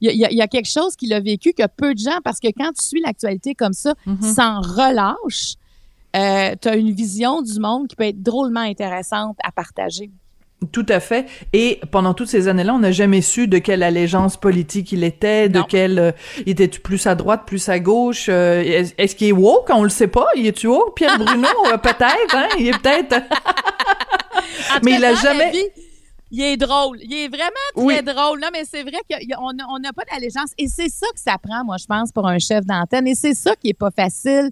il 0.01 0.11
y 0.17 0.25
a, 0.25 0.31
il 0.31 0.39
y 0.43 0.49
quelque 0.49 0.69
chose 0.69 0.97
qu'il 0.97 1.13
a 1.13 1.21
vécu 1.21 1.53
que 1.53 1.65
peu 1.77 1.93
de 1.95 1.99
gens, 1.99 2.19
parce 2.25 2.41
que 2.41 2.49
quand 2.57 2.73
tu 2.73 2.83
suis 2.85 3.01
l'actualité 3.01 3.55
comme 3.55 3.75
ça, 3.75 3.95
sans 4.23 4.61
relâche, 4.61 5.55
euh, 6.17 6.55
tu 6.61 6.69
as 6.69 6.77
une 6.77 6.93
vision 6.93 7.43
du 7.43 7.59
monde 7.61 7.89
qui 7.89 7.97
peut 7.97 8.05
être 8.05 8.23
drôlement 8.23 8.61
intéressante 8.61 9.37
à 9.45 9.53
partager. 9.53 10.11
Tout 10.73 10.85
à 10.91 11.01
fait. 11.01 11.25
Et 11.55 11.81
pendant 11.91 12.13
toutes 12.13 12.29
ces 12.29 12.47
années-là, 12.47 12.75
on 12.75 12.81
n'a 12.81 12.93
jamais 12.93 13.23
su 13.23 13.49
de 13.49 13.57
quelle 13.57 13.83
allégeance 13.83 14.37
politique 14.37 14.93
il 14.93 15.05
était, 15.05 15.49
de 15.49 15.63
quel 15.67 15.99
euh, 15.99 16.13
il 16.45 16.51
était 16.51 16.69
plus 16.69 17.07
à 17.07 17.15
droite, 17.15 17.45
plus 17.47 17.67
à 17.71 17.79
gauche. 17.79 18.27
euh, 18.29 18.61
est- 18.63 18.95
Est-ce 18.99 19.17
qu'il 19.17 19.29
est 19.29 19.33
woke? 19.33 19.71
On 19.71 19.83
le 19.85 19.89
sait 19.89 20.07
pas. 20.09 20.27
Il 20.37 20.47
est-tu 20.47 20.67
woke, 20.67 20.95
Pierre 20.97 21.17
Bruno? 21.25 21.49
Euh, 21.73 21.79
Peut-être. 21.79 22.35
Hein? 22.35 22.49
Il 22.59 22.69
est 22.69 22.79
peut-être. 22.79 23.23
Mais 24.85 24.93
il 24.97 25.05
a 25.05 25.15
jamais- 25.15 25.51
vie, 25.51 25.65
il 26.31 26.43
est 26.43 26.57
drôle. 26.57 26.99
Il 27.03 27.13
est 27.15 27.29
vraiment 27.29 27.89
très 27.89 28.03
drôle. 28.03 28.41
Non, 28.41 28.49
mais 28.53 28.65
c'est 28.71 28.83
vrai 28.83 28.99
qu'on 29.09 29.53
n'a 29.53 29.65
on 29.69 29.79
n'a 29.79 29.93
pas 29.93 30.03
d'allégeance. 30.13 30.51
Et 30.59 30.69
c'est 30.69 30.89
ça 30.89 31.07
que 31.15 31.21
ça 31.21 31.37
prend, 31.43 31.65
moi, 31.65 31.77
je 31.79 31.87
pense, 31.87 32.13
pour 32.13 32.27
un 32.29 32.39
chef 32.39 32.65
d'antenne. 32.67 33.07
Et 33.07 33.15
c'est 33.15 33.35
ça 33.35 33.57
qui 33.57 33.71
est 33.71 33.75
pas 33.75 33.91
facile 33.91 34.51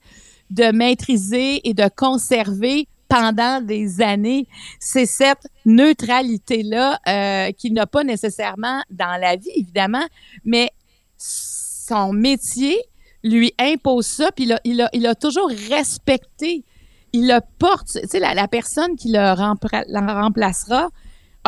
de 0.50 0.72
maîtriser 0.72 1.68
et 1.68 1.74
de 1.74 1.88
conserver 1.94 2.88
pendant 3.08 3.61
des 3.61 4.00
années. 4.00 4.46
C'est 4.78 5.06
cette 5.06 5.48
neutralité-là 5.64 6.98
euh, 7.08 7.52
qu'il 7.52 7.72
n'a 7.72 7.87
pas 7.87 8.04
nécessairement 8.04 8.82
dans 8.90 9.18
la 9.20 9.37
vie, 9.37 9.50
évidemment, 9.56 10.06
mais 10.44 10.70
son 11.16 12.12
métier 12.12 12.76
lui 13.24 13.52
impose 13.58 14.06
ça, 14.06 14.30
puis 14.32 14.44
il 14.44 14.82
a, 14.82 14.88
il 14.92 15.06
a, 15.06 15.14
toujours 15.14 15.50
respecté. 15.70 16.64
Il 17.12 17.26
le 17.26 17.40
porte. 17.58 17.88
Tu 17.88 18.06
sais, 18.06 18.20
la, 18.20 18.48
personne 18.48 18.94
qui 18.96 19.08
le 19.11 19.34
rempla- 19.34 19.84
la 19.88 20.20
remplacera 20.20 20.90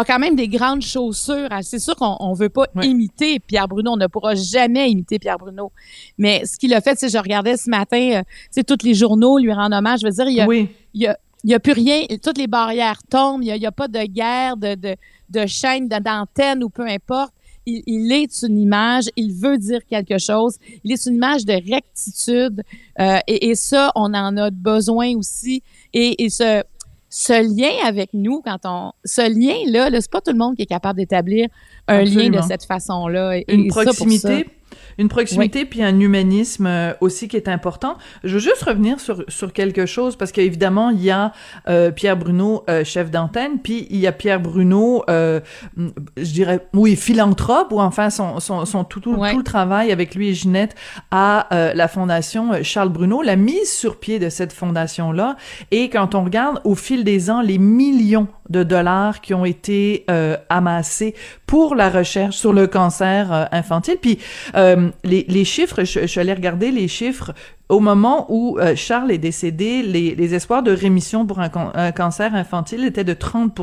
a 0.00 0.04
quand 0.04 0.18
même 0.18 0.36
des 0.36 0.48
grandes 0.48 0.82
chaussures. 0.82 1.48
Ah, 1.50 1.62
C'est 1.62 1.78
sûr 1.78 1.94
qu'on 1.96 2.16
on 2.20 2.32
veut 2.34 2.48
pas 2.48 2.66
imiter 2.82 3.38
Pierre 3.40 3.68
Bruno. 3.68 3.92
On 3.92 3.96
ne 3.96 4.06
pourra 4.06 4.34
jamais 4.34 4.90
imiter 4.90 5.18
Pierre 5.18 5.38
Bruno. 5.38 5.72
Mais 6.18 6.44
ce 6.44 6.58
qu'il 6.58 6.72
a 6.74 6.80
fait, 6.80 6.98
sais, 6.98 7.08
je 7.08 7.18
regardais 7.18 7.56
ce 7.56 7.70
matin, 7.70 8.10
euh, 8.14 8.22
tu 8.22 8.48
sais, 8.52 8.64
tous 8.64 8.84
les 8.84 8.94
journaux 8.94 9.38
lui 9.38 9.52
rendent 9.52 9.72
hommage. 9.74 10.00
Je 10.02 10.06
veux 10.06 10.12
dire, 10.12 10.26
il 10.28 10.34
y 10.36 10.40
a, 10.40 10.46
il 10.94 11.02
y 11.02 11.06
a, 11.06 11.18
il 11.44 11.50
y 11.50 11.54
a 11.54 11.60
plus 11.60 11.72
rien. 11.72 12.02
Toutes 12.22 12.38
les 12.38 12.46
barrières 12.46 13.00
tombent. 13.08 13.42
Il 13.42 13.48
y 13.56 13.66
a, 13.66 13.72
pas 13.72 13.88
de 13.88 14.04
guerre, 14.04 14.56
de, 14.56 14.74
de, 14.74 14.96
de 15.30 15.46
chaîne, 15.46 15.88
d'antenne 15.88 16.62
ou 16.64 16.68
peu 16.68 16.86
importe. 16.86 17.32
Il, 17.66 17.82
il 17.86 18.10
est 18.10 18.42
une 18.42 18.58
image, 18.58 19.04
il 19.16 19.34
veut 19.34 19.58
dire 19.58 19.80
quelque 19.86 20.18
chose. 20.18 20.56
Il 20.82 20.92
est 20.92 21.06
une 21.06 21.16
image 21.16 21.44
de 21.44 21.52
rectitude. 21.52 22.62
euh, 22.98 23.18
et, 23.26 23.50
et 23.50 23.54
ça, 23.54 23.92
on 23.94 24.14
en 24.14 24.36
a 24.38 24.50
besoin 24.50 25.14
aussi. 25.16 25.62
Et, 25.92 26.24
et 26.24 26.30
ce, 26.30 26.62
ce 27.12 27.32
lien 27.32 27.72
avec 27.86 28.10
nous, 28.14 28.40
quand 28.40 28.58
on, 28.64 28.92
ce 29.04 29.22
lien-là, 29.22 29.90
-là, 29.90 30.00
c'est 30.00 30.10
pas 30.10 30.20
tout 30.20 30.30
le 30.32 30.38
monde 30.38 30.54
qui 30.56 30.62
est 30.62 30.66
capable 30.66 30.98
d'établir 30.98 31.48
un 31.88 32.02
lien 32.04 32.30
de 32.30 32.36
cette 32.46 32.64
façon-là. 32.64 33.36
Et- 33.38 33.44
une 33.48 33.66
et 33.66 33.70
ça, 33.70 33.84
pour 33.84 33.94
proximité, 33.96 34.44
ça- 34.44 34.50
une 34.98 35.08
proximité 35.08 35.64
puis 35.64 35.82
un 35.82 35.98
humanisme 35.98 36.66
euh, 36.66 36.92
aussi 37.00 37.28
qui 37.28 37.36
est 37.36 37.48
important. 37.48 37.96
Je 38.24 38.34
veux 38.34 38.40
juste 38.40 38.62
revenir 38.62 39.00
sur 39.00 39.24
sur 39.28 39.52
quelque 39.52 39.86
chose 39.86 40.16
parce 40.16 40.32
qu'évidemment 40.32 40.90
il 40.90 41.02
y 41.02 41.10
a 41.10 41.32
euh, 41.68 41.90
Pierre 41.90 42.16
Bruno 42.16 42.64
euh, 42.68 42.84
chef 42.84 43.10
d'antenne 43.10 43.58
puis 43.62 43.86
il 43.90 43.98
y 43.98 44.06
a 44.06 44.12
Pierre 44.12 44.40
Bruno 44.40 45.04
mm, 45.08 45.88
je 46.16 46.32
dirais 46.32 46.66
oui 46.74 46.96
philanthrope 46.96 47.72
ou 47.72 47.80
enfin 47.80 48.10
son 48.10 48.40
son, 48.40 48.64
son 48.64 48.84
tout, 48.84 49.00
tout, 49.00 49.14
tout 49.14 49.38
le 49.38 49.44
travail 49.44 49.92
avec 49.92 50.14
lui 50.14 50.28
et 50.28 50.34
Ginette 50.34 50.74
à 51.10 51.48
la 51.50 51.88
fondation 51.88 52.62
Charles 52.62 52.88
Bruno 52.88 53.22
la 53.22 53.36
mise 53.36 53.70
sur 53.70 53.98
pied 53.98 54.18
de 54.18 54.28
cette 54.28 54.52
fondation 54.52 55.12
là 55.12 55.36
et 55.70 55.88
quand 55.90 56.14
on 56.14 56.24
regarde 56.24 56.60
au 56.64 56.74
fil 56.74 57.04
des 57.04 57.30
ans 57.30 57.40
les 57.40 57.58
millions 57.58 58.28
de 58.48 58.62
dollars 58.62 59.20
qui 59.20 59.34
ont 59.34 59.44
été 59.44 60.06
amassés 60.48 61.14
pour 61.46 61.74
la 61.74 61.88
recherche 61.88 62.36
sur 62.36 62.52
le 62.52 62.66
cancer 62.66 63.48
infantile. 63.52 63.98
Puis 64.00 64.18
euh, 64.54 64.79
les, 65.04 65.24
les 65.28 65.44
chiffres, 65.44 65.84
je, 65.84 66.00
je 66.00 66.06
suis 66.06 66.20
allée 66.20 66.32
regarder 66.34 66.70
les 66.70 66.88
chiffres 66.88 67.32
au 67.68 67.80
moment 67.80 68.26
où 68.28 68.58
euh, 68.58 68.74
Charles 68.74 69.12
est 69.12 69.18
décédé, 69.18 69.82
les, 69.82 70.34
espoirs 70.34 70.62
de 70.62 70.72
rémission 70.72 71.24
pour 71.26 71.40
un, 71.40 71.48
can- 71.48 71.70
un 71.74 71.92
cancer 71.92 72.34
infantile 72.34 72.84
étaient 72.84 73.04
de 73.04 73.14
30 73.14 73.58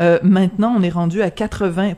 euh, 0.00 0.18
Maintenant, 0.22 0.74
on 0.76 0.82
est 0.82 0.90
rendu 0.90 1.22
à 1.22 1.30
80 1.30 1.92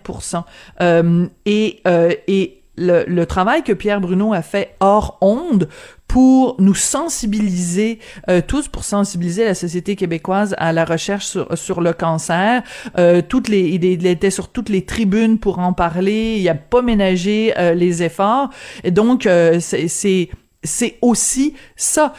euh, 0.80 1.26
et, 1.46 1.80
euh, 1.86 2.12
et 2.28 2.61
le, 2.76 3.04
le 3.06 3.26
travail 3.26 3.62
que 3.62 3.72
Pierre 3.72 4.00
Bruno 4.00 4.32
a 4.32 4.42
fait 4.42 4.76
hors 4.80 5.18
onde 5.20 5.68
pour 6.08 6.56
nous 6.58 6.74
sensibiliser 6.74 7.98
euh, 8.28 8.42
tous, 8.46 8.68
pour 8.68 8.84
sensibiliser 8.84 9.46
la 9.46 9.54
société 9.54 9.96
québécoise 9.96 10.54
à 10.58 10.72
la 10.72 10.84
recherche 10.84 11.24
sur, 11.24 11.56
sur 11.56 11.80
le 11.80 11.94
cancer. 11.94 12.62
Euh, 12.98 13.22
toutes 13.26 13.48
les, 13.48 13.60
il, 13.60 14.06
était 14.06 14.30
sur 14.30 14.48
toutes 14.48 14.68
les 14.68 14.84
tribunes 14.84 15.38
pour 15.38 15.58
en 15.58 15.72
parler. 15.72 16.36
Il 16.38 16.48
a 16.50 16.54
pas 16.54 16.82
ménagé 16.82 17.54
euh, 17.58 17.72
les 17.72 18.02
efforts. 18.02 18.50
Et 18.84 18.90
donc, 18.90 19.24
euh, 19.24 19.58
c'est 19.60 20.28
c'est 20.64 20.98
aussi 21.02 21.54
ça, 21.76 22.12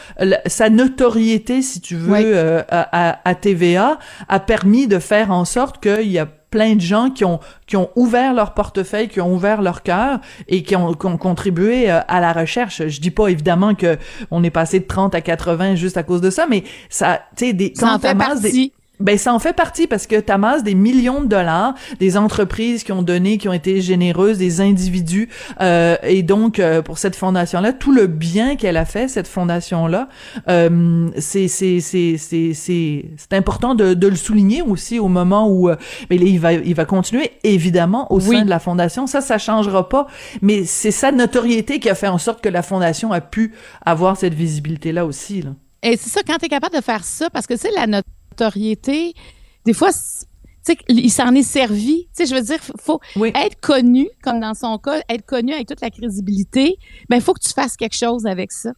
sa 0.46 0.68
notoriété, 0.68 1.62
si 1.62 1.80
tu 1.80 1.96
veux, 1.96 2.12
euh, 2.14 2.62
à, 2.68 3.26
à, 3.28 3.34
TVA, 3.34 3.98
a 4.28 4.40
permis 4.40 4.86
de 4.86 4.98
faire 4.98 5.30
en 5.30 5.44
sorte 5.44 5.82
qu'il 5.82 6.10
y 6.10 6.18
a 6.18 6.28
plein 6.54 6.76
de 6.76 6.80
gens 6.80 7.10
qui 7.10 7.24
ont 7.24 7.40
qui 7.66 7.76
ont 7.76 7.90
ouvert 7.96 8.32
leur 8.32 8.54
portefeuille, 8.54 9.08
qui 9.08 9.20
ont 9.20 9.34
ouvert 9.34 9.60
leur 9.60 9.82
cœur 9.82 10.20
et 10.46 10.62
qui 10.62 10.76
ont, 10.76 10.94
qui 10.94 11.06
ont 11.06 11.16
contribué 11.16 11.90
euh, 11.90 11.98
à 12.06 12.20
la 12.20 12.32
recherche. 12.32 12.86
Je 12.86 13.00
dis 13.00 13.10
pas 13.10 13.26
évidemment 13.26 13.74
que 13.74 13.98
on 14.30 14.44
est 14.44 14.50
passé 14.50 14.78
de 14.78 14.84
30 14.84 15.16
à 15.16 15.20
80 15.20 15.74
juste 15.74 15.96
à 15.96 16.04
cause 16.04 16.20
de 16.20 16.30
ça, 16.30 16.46
mais 16.48 16.62
ça, 16.88 17.22
tu 17.36 17.46
sais, 17.46 17.52
des 17.52 17.72
ça 17.74 17.92
en 17.92 17.98
fait 17.98 18.14
partie. 18.14 18.72
Ben 19.00 19.18
ça 19.18 19.34
en 19.34 19.40
fait 19.40 19.52
partie 19.54 19.88
parce 19.88 20.06
que 20.06 20.20
t'amasses 20.20 20.62
des 20.62 20.74
millions 20.74 21.20
de 21.20 21.26
dollars, 21.26 21.74
des 21.98 22.16
entreprises 22.16 22.84
qui 22.84 22.92
ont 22.92 23.02
donné, 23.02 23.38
qui 23.38 23.48
ont 23.48 23.52
été 23.52 23.80
généreuses, 23.80 24.38
des 24.38 24.60
individus, 24.60 25.28
euh, 25.60 25.96
et 26.04 26.22
donc 26.22 26.60
euh, 26.60 26.80
pour 26.80 26.98
cette 26.98 27.16
fondation-là, 27.16 27.72
tout 27.72 27.92
le 27.92 28.06
bien 28.06 28.54
qu'elle 28.54 28.76
a 28.76 28.84
fait 28.84 29.08
cette 29.08 29.26
fondation-là, 29.26 30.08
euh, 30.48 31.08
c'est 31.18 31.48
c'est 31.48 31.80
c'est 31.80 32.16
c'est 32.18 32.54
c'est 32.54 33.06
c'est 33.16 33.32
important 33.32 33.74
de, 33.74 33.94
de 33.94 34.06
le 34.06 34.14
souligner 34.16 34.62
aussi 34.62 35.00
au 35.00 35.08
moment 35.08 35.48
où, 35.48 35.68
euh, 35.68 35.76
mais 36.08 36.16
il 36.16 36.38
va 36.38 36.52
il 36.52 36.74
va 36.74 36.84
continuer 36.84 37.32
évidemment 37.42 38.12
au 38.12 38.20
Oui. 38.20 38.36
sein 38.38 38.44
de 38.44 38.50
la 38.50 38.60
fondation, 38.60 39.08
ça 39.08 39.20
ça 39.20 39.38
changera 39.38 39.88
pas, 39.88 40.06
mais 40.40 40.64
c'est 40.64 40.92
sa 40.92 41.10
notoriété 41.10 41.80
qui 41.80 41.90
a 41.90 41.96
fait 41.96 42.06
en 42.08 42.18
sorte 42.18 42.40
que 42.40 42.48
la 42.48 42.62
fondation 42.62 43.10
a 43.12 43.20
pu 43.20 43.52
avoir 43.84 44.16
cette 44.16 44.34
visibilité-là 44.34 45.04
aussi 45.04 45.42
là. 45.42 45.50
Et 45.86 45.98
c'est 45.98 46.08
ça, 46.08 46.20
quand 46.26 46.38
tu 46.38 46.46
es 46.46 46.48
capable 46.48 46.74
de 46.74 46.80
faire 46.80 47.04
ça, 47.04 47.28
parce 47.28 47.46
que 47.46 47.56
c'est 47.56 47.70
la 47.72 47.86
notoriété, 48.38 49.14
des 49.64 49.72
fois, 49.72 49.92
c'est- 49.92 50.26
tu 50.66 50.72
sais, 50.72 50.78
il 50.88 51.10
s'en 51.10 51.34
est 51.34 51.42
servi. 51.42 52.06
Tu 52.16 52.24
sais, 52.24 52.26
je 52.26 52.34
veux 52.34 52.40
dire, 52.40 52.58
faut 52.80 52.98
être 53.34 53.60
connu, 53.60 54.08
comme 54.22 54.40
dans 54.40 54.54
son 54.54 54.78
cas, 54.78 55.00
être 55.10 55.26
connu 55.26 55.52
avec 55.52 55.68
toute 55.68 55.82
la 55.82 55.90
crédibilité. 55.90 56.76
Ben, 57.10 57.16
il 57.16 57.22
faut 57.22 57.34
que 57.34 57.40
tu 57.46 57.52
fasses 57.52 57.76
quelque 57.76 57.96
chose 57.96 58.24
avec 58.26 58.50
ça. 58.50 58.72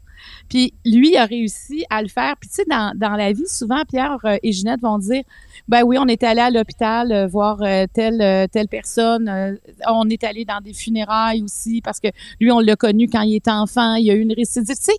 Puis 0.49 0.73
lui 0.85 1.11
il 1.11 1.17
a 1.17 1.27
réussi 1.27 1.85
à 1.91 2.03
le 2.03 2.09
faire. 2.09 2.35
Puis 2.41 2.49
tu 2.49 2.57
sais, 2.57 2.65
dans, 2.69 2.93
dans 2.97 3.11
la 3.15 3.33
vie, 3.33 3.47
souvent, 3.47 3.85
Pierre 3.89 4.17
euh, 4.25 4.37
et 4.43 4.51
Ginette 4.51 4.81
vont 4.81 4.99
dire, 4.99 5.23
ben 5.69 5.83
oui, 5.85 5.97
on 6.01 6.07
est 6.07 6.25
allé 6.25 6.41
à 6.41 6.51
l'hôpital 6.51 7.13
euh, 7.13 7.27
voir 7.29 7.63
euh, 7.63 7.85
telle 7.93 8.21
euh, 8.21 8.47
telle 8.51 8.67
personne. 8.67 9.59
on 9.87 10.09
est 10.09 10.25
allé 10.25 10.45
dans 10.45 10.61
des 10.61 10.73
funérailles 10.73 11.43
aussi 11.43 11.81
parce 11.83 12.01
que 12.01 12.09
lui, 12.41 12.51
on 12.51 12.59
l'a 12.61 12.75
connu 12.75 13.09
quand 13.09 13.21
il 13.23 13.37
était 13.37 13.51
enfant. 13.53 13.95
Il 13.95 14.07
y 14.07 14.11
a 14.11 14.15
eu 14.15 14.21
une 14.23 14.33
récidive. 14.33 14.75
Tu 14.75 14.85
sais, 14.85 14.99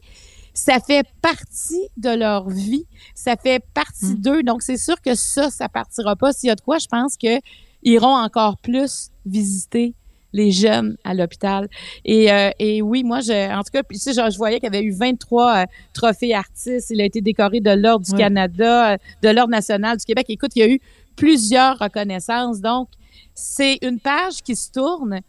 ça 0.58 0.80
fait 0.80 1.06
partie 1.22 1.88
de 1.98 2.10
leur 2.10 2.50
vie, 2.50 2.86
ça 3.14 3.36
fait 3.36 3.64
partie 3.74 4.16
d'eux. 4.16 4.42
Donc, 4.42 4.64
c'est 4.64 4.78
sûr 4.78 5.00
que 5.02 5.14
ça, 5.14 5.52
ça 5.52 5.70
partira 5.70 6.16
pas. 6.16 6.34
S'il 6.34 6.48
y 6.48 6.52
a 6.52 6.56
de 6.56 6.62
quoi, 6.62 6.80
je 6.80 6.88
pense 6.88 7.16
que 7.16 7.40
iront 7.84 8.16
encore 8.16 8.58
plus 8.58 9.12
visiter 9.26 9.94
les 10.34 10.52
jeunes 10.52 10.98
à 11.04 11.14
l'hôpital. 11.14 11.70
Et, 12.04 12.32
euh, 12.32 12.50
et 12.58 12.82
oui, 12.82 13.04
moi, 13.04 13.20
je, 13.22 13.54
en 13.54 13.62
tout 13.62 13.72
cas, 13.72 13.84
puis 13.84 13.98
tu 13.98 14.04
sais, 14.04 14.14
je, 14.14 14.32
je 14.32 14.38
voyais 14.38 14.60
qu'il 14.60 14.74
y 14.74 14.76
avait 14.76 14.84
eu 14.84 14.92
23 14.92 15.58
euh, 15.58 15.66
trophées 15.94 16.34
artistes. 16.34 16.90
Il 16.90 17.02
a 17.02 17.06
été 17.06 17.22
décoré 17.22 17.60
de 17.60 17.72
l'Ordre 17.72 18.06
du. 18.06 18.14
Canada, 18.14 18.94
euh, 18.94 18.98
de 19.22 19.30
l'Ordre 19.30 19.52
national 19.52 19.98
du 19.98 20.06
Québec. 20.06 20.26
Écoute, 20.30 20.52
il 20.56 20.60
y 20.60 20.64
a 20.64 20.70
eu 20.70 20.80
plusieurs 21.16 21.78
reconnaissances. 21.78 22.62
Donc, 22.62 22.90
c'est 23.36 23.78
une 23.84 24.00
page 24.00 24.42
qui 24.44 24.56
se 24.56 24.72
tourne, 24.72 25.22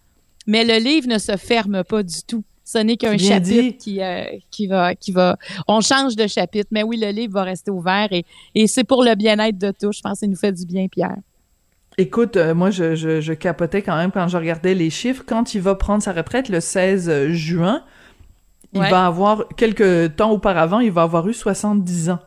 mais 0.46 0.64
le 0.64 0.82
livre 0.82 1.06
ne 1.06 1.18
se 1.18 1.36
ferme 1.36 1.84
pas 1.84 2.02
du 2.02 2.22
tout. 2.26 2.44
Ce 2.70 2.76
n'est 2.76 2.98
qu'un 2.98 3.16
chapitre 3.16 3.78
qui, 3.78 4.02
euh, 4.02 4.24
qui 4.50 4.66
va, 4.66 4.94
qui 4.94 5.10
va. 5.10 5.38
On 5.68 5.80
change 5.80 6.16
de 6.16 6.26
chapitre, 6.26 6.68
mais 6.70 6.82
oui, 6.82 6.98
le 7.00 7.08
livre 7.12 7.32
va 7.32 7.44
rester 7.44 7.70
ouvert 7.70 8.08
et, 8.10 8.26
et 8.54 8.66
c'est 8.66 8.84
pour 8.84 9.02
le 9.02 9.14
bien-être 9.14 9.56
de 9.56 9.70
tous. 9.70 9.96
Je 9.96 10.02
pense 10.02 10.12
que 10.12 10.18
ça 10.18 10.26
nous 10.26 10.36
fait 10.36 10.52
du 10.52 10.66
bien, 10.66 10.86
Pierre. 10.86 11.16
Écoute, 11.96 12.36
euh, 12.36 12.54
moi, 12.54 12.70
je, 12.70 12.94
je, 12.94 13.22
je 13.22 13.32
capotais 13.32 13.80
quand 13.80 13.96
même 13.96 14.10
quand 14.12 14.28
je 14.28 14.36
regardais 14.36 14.74
les 14.74 14.90
chiffres. 14.90 15.24
Quand 15.26 15.54
il 15.54 15.62
va 15.62 15.76
prendre 15.76 16.02
sa 16.02 16.12
retraite 16.12 16.50
le 16.50 16.60
16 16.60 17.28
juin, 17.30 17.82
il 18.74 18.80
Ouais. 18.80 18.90
va 18.90 19.06
avoir, 19.06 19.48
quelques 19.56 20.14
temps 20.16 20.30
auparavant, 20.30 20.80
il 20.80 20.92
va 20.92 21.00
avoir 21.02 21.26
eu 21.26 21.32
70 21.32 22.10
ans. 22.10 22.18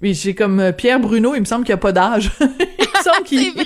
Oui, 0.00 0.14
j'ai 0.14 0.34
comme 0.34 0.58
euh, 0.58 0.72
Pierre 0.72 1.00
Bruno, 1.00 1.34
il 1.34 1.40
me 1.40 1.44
semble 1.44 1.64
qu'il 1.66 1.74
a 1.74 1.76
pas 1.76 1.92
d'âge. 1.92 2.32
il 3.06 3.08
me 3.08 3.12
semble 3.12 3.24
qu'il 3.26 3.64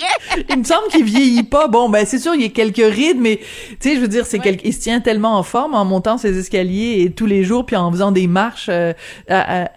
il 0.51 0.59
me 0.59 0.65
semble 0.65 0.89
qu'il 0.91 1.05
vieillit 1.05 1.43
pas. 1.43 1.69
Bon, 1.69 1.89
ben 1.89 2.05
c'est 2.07 2.19
sûr, 2.19 2.35
il 2.35 2.43
y 2.43 2.45
a 2.47 2.49
quelques 2.49 2.77
rides, 2.95 3.19
mais 3.21 3.39
tu 3.81 3.89
sais, 3.91 3.97
je 3.97 4.01
veux 4.01 4.09
dire, 4.09 4.27
c'est 4.27 4.39
quel- 4.39 4.59
il 4.65 4.73
se 4.75 4.81
tient 4.81 5.01
tellement 5.01 5.37
en 5.39 5.43
forme 5.43 5.75
en 5.75 5.85
montant 5.85 6.19
ses 6.19 6.39
escaliers 6.39 7.03
et 7.05 7.11
tous 7.11 7.27
les 7.27 7.45
jours, 7.45 7.65
puis 7.67 7.77
en 7.77 7.91
faisant 7.91 8.13
des 8.13 8.27
marches 8.27 8.69
euh, 8.71 8.93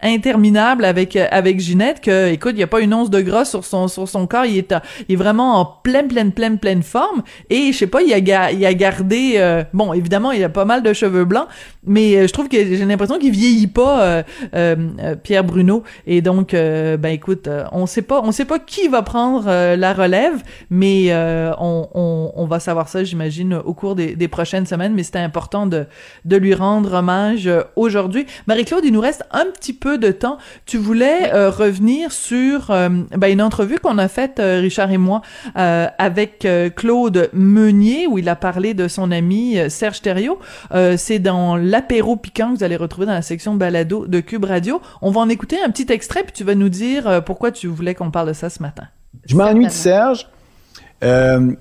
interminables 0.02 0.86
avec 0.86 1.16
euh, 1.16 1.28
avec 1.32 1.60
Ginette. 1.60 2.02
Que, 2.02 2.32
écoute, 2.32 2.52
il 2.56 2.60
y 2.60 2.64
a 2.64 2.68
pas 2.68 2.82
une 2.82 2.94
once 2.94 3.10
de 3.10 3.22
gras 3.22 3.46
sur 3.46 3.64
son 3.66 3.88
sur 3.88 4.08
son 4.08 4.28
corps. 4.28 4.46
Il 4.46 4.58
est 4.58 4.72
à- 4.72 4.82
il 5.08 5.14
est 5.14 5.18
vraiment 5.18 5.60
en 5.60 5.66
pleine 5.66 6.08
pleine 6.08 6.32
pleine 6.32 6.58
pleine 6.58 6.84
forme. 6.84 7.24
Et 7.50 7.72
je 7.72 7.78
sais 7.78 7.88
pas, 7.88 8.02
il 8.02 8.14
a 8.14 8.20
ga- 8.22 8.52
il 8.52 8.66
a 8.66 8.74
gardé. 8.74 9.34
euh, 9.38 9.64
bon, 9.74 9.94
évidemment, 9.94 10.32
il 10.32 10.44
a 10.44 10.50
pas 10.50 10.66
mal 10.66 10.84
de 10.84 10.94
cheveux 10.94 11.26
blancs, 11.26 11.48
mais 11.86 12.16
euh, 12.18 12.28
je 12.28 12.34
trouve 12.34 12.48
que 12.50 12.58
j'ai 12.58 12.86
l'impression 12.86 13.18
qu'il 13.20 13.32
vieillit 13.32 13.68
pas, 13.68 14.02
euh, 14.04 14.24
euh, 14.56 14.76
euh, 15.00 15.16
Pierre 15.16 15.44
Bruno. 15.44 15.84
Et 16.08 16.22
donc, 16.22 16.54
euh, 16.54 16.98
ben 16.98 17.10
écoute, 17.10 17.48
euh, 17.48 17.64
on 17.72 17.86
sait 17.86 18.02
pas, 18.02 18.22
on 18.24 18.32
sait 18.32 18.46
pas 18.46 18.60
qui 18.60 18.88
va 18.88 19.02
prendre 19.02 19.46
euh, 19.54 19.76
la 19.76 19.94
relève, 19.94 20.42
mais 20.70 21.06
euh, 21.10 21.52
on, 21.60 21.88
on, 21.94 22.32
on 22.36 22.46
va 22.46 22.60
savoir 22.60 22.90
ça, 22.90 23.04
j'imagine, 23.04 23.54
au 23.54 23.74
cours 23.74 23.96
des, 23.96 24.16
des 24.16 24.28
prochaines 24.28 24.66
semaines. 24.66 24.94
Mais 24.94 25.04
c'était 25.04 25.20
important 25.20 25.68
de, 25.68 25.86
de 26.26 26.38
lui 26.38 26.54
rendre 26.54 26.94
hommage 26.94 27.48
euh, 27.48 27.62
aujourd'hui. 27.76 28.26
Marie-Claude, 28.48 28.84
il 28.84 28.94
nous 28.94 29.02
reste 29.02 29.24
un 29.32 29.46
petit 29.46 29.74
peu 29.74 29.98
de 29.98 30.12
temps. 30.12 30.38
Tu 30.66 30.78
voulais 30.78 31.34
euh, 31.34 31.50
revenir 31.50 32.12
sur 32.12 32.68
ben, 32.68 33.28
une 33.28 33.42
entrevue 33.42 33.80
qu'on 33.80 33.98
a 33.98 34.08
faite, 34.08 34.42
Richard 34.44 34.92
et 34.92 34.98
moi, 34.98 35.22
avec 35.56 36.48
Claude 36.76 37.30
Meunier, 37.34 38.08
où 38.08 38.18
il 38.18 38.28
a 38.30 38.36
parlé 38.36 38.74
de 38.74 38.88
son 38.88 39.12
ami 39.12 39.58
Serge 39.70 40.02
Thériault. 40.02 40.40
C'est 40.98 41.20
dans 41.20 41.56
l'apéro 41.56 42.16
piquant 42.16 42.52
que 42.52 42.58
vous 42.58 42.64
allez 42.64 42.76
retrouver 42.76 43.08
dans 43.08 43.14
la 43.14 43.22
section 43.22 43.56
balado 43.56 44.08
de 44.08 44.20
Cube 44.20 44.46
Radio. 44.46 44.82
On 45.02 45.12
va 45.12 45.22
en 45.22 45.30
écouter 45.30 45.58
un 45.64 45.70
petit 45.70 45.92
extrait, 45.92 46.24
puis 46.24 46.34
tu 46.34 46.44
vas 46.44 46.56
nous 46.56 46.70
dire 46.70 47.24
pourquoi 47.26 47.52
tu 47.52 47.68
voulais 47.68 47.96
qu'on 47.96 48.12
parle 48.12 48.30
de 48.30 48.34
ça 48.34 48.50
ce 48.50 48.62
matin. 48.62 48.88
Je 49.26 49.36
m'ennuie 49.36 49.66
de 49.68 49.72
Serge. 49.72 50.28
Euh, 51.04 51.52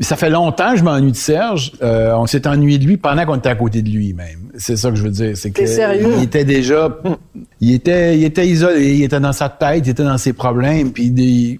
ça 0.00 0.16
fait 0.16 0.30
longtemps 0.30 0.72
que 0.72 0.78
je 0.78 0.84
m'ennuie 0.84 1.10
de 1.12 1.16
Serge. 1.16 1.72
Euh, 1.82 2.14
on 2.16 2.26
s'est 2.26 2.46
ennuyé 2.46 2.78
de 2.78 2.84
lui 2.84 2.96
pendant 2.96 3.24
qu'on 3.26 3.34
était 3.36 3.48
à 3.48 3.56
côté 3.56 3.82
de 3.82 3.90
lui 3.90 4.12
même. 4.12 4.50
C'est 4.56 4.76
ça 4.76 4.90
que 4.90 4.96
je 4.96 5.02
veux 5.02 5.10
dire. 5.10 5.36
C'est 5.36 5.50
que 5.50 5.66
sérieux? 5.66 6.08
il 6.18 6.22
était 6.24 6.44
déjà, 6.44 6.96
il 7.60 7.74
était, 7.74 8.16
il 8.16 8.24
était 8.24 8.46
isolé, 8.46 8.94
il 8.96 9.02
était 9.02 9.20
dans 9.20 9.32
sa 9.32 9.48
tête, 9.48 9.86
il 9.86 9.90
était 9.90 10.04
dans 10.04 10.18
ses 10.18 10.32
problèmes. 10.32 10.92
Puis 10.92 11.10
des- 11.10 11.58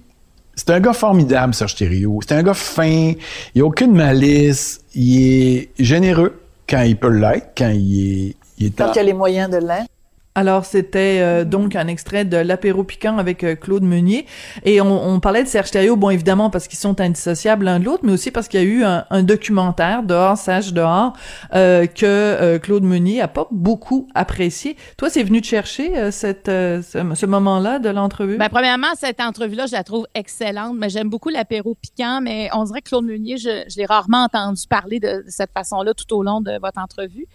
c'est 0.55 0.69
un 0.69 0.79
gars 0.79 0.93
formidable, 0.93 1.53
Serge 1.53 1.75
Thériault. 1.75 2.19
C'est 2.25 2.35
un 2.35 2.43
gars 2.43 2.53
fin. 2.53 3.13
Il 3.55 3.61
a 3.61 3.65
aucune 3.65 3.93
malice. 3.93 4.79
Il 4.95 5.19
est 5.57 5.69
généreux 5.79 6.39
quand 6.69 6.83
il 6.83 6.95
peut 6.95 7.09
l'être, 7.09 7.49
quand 7.57 7.71
il 7.73 8.27
est, 8.29 8.35
il 8.59 8.67
est 8.67 8.77
Quand 8.77 8.93
il 8.93 8.99
a 8.99 9.03
les 9.03 9.13
moyens 9.13 9.49
de 9.49 9.57
l'être. 9.57 9.87
Alors, 10.35 10.65
c'était 10.65 11.19
euh, 11.21 11.45
donc 11.45 11.75
un 11.75 11.87
extrait 11.87 12.25
de 12.25 12.37
l'apéro 12.37 12.83
piquant 12.83 13.19
avec 13.19 13.43
euh, 13.43 13.55
Claude 13.55 13.83
Meunier. 13.83 14.25
Et 14.65 14.81
on, 14.81 15.07
on 15.07 15.19
parlait 15.19 15.43
de 15.43 15.47
Serge 15.47 15.69
Thériault, 15.69 15.95
bon, 15.95 16.09
évidemment, 16.09 16.49
parce 16.49 16.67
qu'ils 16.67 16.79
sont 16.79 16.99
indissociables 16.99 17.65
l'un 17.65 17.79
de 17.79 17.85
l'autre, 17.85 18.03
mais 18.03 18.11
aussi 18.13 18.31
parce 18.31 18.47
qu'il 18.47 18.59
y 18.59 18.63
a 18.63 18.65
eu 18.65 18.83
un, 18.83 19.05
un 19.11 19.21
documentaire, 19.21 20.01
Dehors, 20.01 20.37
Sage 20.37 20.73
dehors, 20.73 21.13
euh, 21.53 21.85
que 21.85 22.05
euh, 22.05 22.57
Claude 22.57 22.83
Meunier 22.83 23.21
a 23.21 23.27
pas 23.27 23.47
beaucoup 23.51 24.07
apprécié. 24.15 24.75
Toi, 24.97 25.11
c'est 25.11 25.21
venu 25.23 25.39
te 25.39 25.45
chercher 25.45 25.97
euh, 25.97 26.09
cette, 26.09 26.47
ce, 26.47 26.81
ce 27.13 27.25
moment-là 27.27 27.77
de 27.77 27.89
l'entrevue? 27.89 28.37
Ben, 28.37 28.49
premièrement, 28.49 28.95
cette 28.95 29.21
entrevue-là, 29.21 29.67
je 29.67 29.73
la 29.73 29.83
trouve 29.83 30.07
excellente, 30.15 30.75
mais 30.77 30.89
j'aime 30.89 31.09
beaucoup 31.09 31.29
l'apéro 31.29 31.75
piquant, 31.75 32.21
mais 32.21 32.49
on 32.53 32.63
dirait 32.63 32.81
que 32.81 32.89
Claude 32.89 33.05
Meunier, 33.05 33.37
je, 33.37 33.63
je 33.69 33.77
l'ai 33.77 33.85
rarement 33.85 34.23
entendu 34.23 34.63
parler 34.67 34.99
de, 34.99 35.23
de 35.23 35.29
cette 35.29 35.51
façon-là 35.51 35.93
tout 35.93 36.11
au 36.15 36.23
long 36.23 36.41
de 36.41 36.53
votre 36.59 36.79
entrevue. 36.79 37.27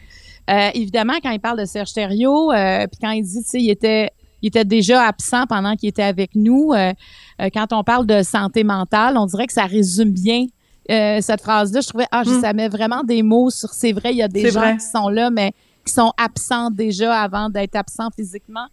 Euh, 0.49 0.71
évidemment, 0.75 1.15
quand 1.23 1.31
il 1.31 1.41
parle 1.41 1.59
de 1.61 1.65
Serge 1.65 1.93
Thériault, 1.93 2.53
euh, 2.53 2.87
puis 2.87 2.99
quand 3.01 3.11
il 3.11 3.23
dit, 3.23 3.43
tu 3.43 3.49
sais, 3.51 3.61
il 3.61 3.71
était, 3.71 4.11
il 4.43 4.49
était 4.49 4.65
déjà 4.65 5.03
absent 5.05 5.47
pendant 5.47 5.75
qu'il 5.77 5.89
était 5.89 6.03
avec 6.03 6.31
nous, 6.35 6.73
euh, 6.73 6.93
euh, 7.41 7.49
quand 7.53 7.73
on 7.73 7.85
parle 7.85 8.07
de 8.07 8.23
santé 8.23 8.65
mentale, 8.65 9.17
on 9.19 9.27
dirait 9.27 9.47
que 9.47 9.53
ça 9.53 9.65
résume 9.67 10.11
bien 10.11 10.47
euh, 10.91 11.21
cette 11.21 11.43
phrase-là. 11.43 11.81
Je 11.83 11.89
trouvais, 11.89 12.07
ah, 12.11 12.23
je- 12.25 12.41
ça 12.41 12.53
met 12.55 12.69
vraiment 12.69 13.03
des 13.05 13.23
mots 13.23 13.51
sur, 13.51 13.69
c'est 13.75 13.93
vrai, 13.93 14.13
il 14.13 14.17
y 14.19 14.23
a 14.23 14.29
des 14.29 14.51
gens 14.51 14.61
vrai. 14.61 14.77
qui 14.79 14.87
sont 14.87 15.09
là, 15.11 15.29
mais 15.31 15.53
qui 15.85 15.93
sont 15.93 16.13
absents 16.17 16.71
déjà 16.71 17.21
avant 17.21 17.51
d'être 17.51 17.77
absents 17.77 18.09
physiquement. 18.17 18.67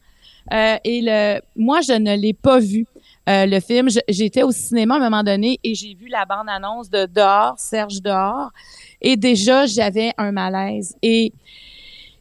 Euh, 0.54 0.78
et 0.84 1.02
le, 1.04 1.42
moi, 1.58 1.82
je 1.82 1.94
ne 1.94 2.16
l'ai 2.16 2.34
pas 2.34 2.60
vu. 2.60 2.86
euh, 3.28 3.48
le 3.48 3.60
film, 3.60 3.88
j'étais 4.08 4.44
au 4.44 4.52
cinéma 4.52 4.94
à 4.94 4.98
un 4.98 5.10
moment 5.10 5.24
donné 5.24 5.60
et 5.64 5.74
j'ai 5.74 5.96
vu 5.96 6.08
la 6.08 6.26
bande-annonce 6.26 6.90
de 6.92 7.08
Dehors, 7.08 7.56
Serge 7.58 8.00
Dehors, 8.02 8.52
et 9.02 9.18
déjà 9.18 9.66
j'avais 9.66 10.14
un 10.20 10.32
malaise. 10.32 10.96
Et 11.02 11.34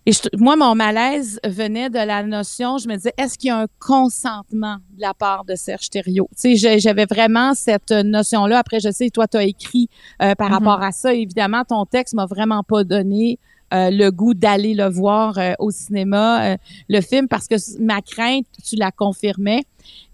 et 0.06 0.12
je- 0.12 0.20
moi, 0.36 0.54
mon 0.56 0.74
malaise 0.74 1.40
venait 1.46 1.88
de 1.90 1.98
la 1.98 2.22
notion, 2.22 2.78
je 2.78 2.88
me 2.88 2.94
disais, 2.96 3.12
est-ce 3.16 3.38
qu'il 3.38 3.48
y 3.48 3.50
a 3.50 3.58
un 3.60 3.66
consentement 3.78 4.76
de 4.96 5.00
la 5.00 5.14
part 5.14 5.44
de 5.44 5.54
Serge 5.54 5.88
Thériault? 5.90 6.28
Tu 6.40 6.56
sais, 6.56 6.78
j'avais 6.78 7.06
vraiment 7.06 7.54
cette 7.54 7.90
notion-là. 7.90 8.58
Après, 8.58 8.80
je 8.80 8.90
sais, 8.90 9.08
toi, 9.10 9.26
tu 9.26 9.36
as 9.36 9.44
écrit 9.44 9.88
euh, 10.22 10.34
par 10.34 10.48
Mhm. 10.48 10.54
rapport 10.54 10.82
à 10.82 10.92
ça. 10.92 11.14
Évidemment, 11.14 11.62
ton 11.64 11.84
texte 11.86 12.14
m'a 12.14 12.26
vraiment 12.26 12.62
pas 12.62 12.84
donné 12.84 13.38
euh, 13.72 13.90
le 13.90 14.10
goût 14.10 14.34
d'aller 14.34 14.74
le 14.74 14.88
voir 14.88 15.36
euh, 15.38 15.52
au 15.58 15.70
cinéma, 15.72 16.52
euh, 16.52 16.56
le 16.88 17.00
film, 17.00 17.26
parce 17.26 17.48
que 17.48 17.56
ma 17.80 18.02
crainte, 18.02 18.46
tu 18.64 18.76
la 18.76 18.92
confirmais. 18.92 19.64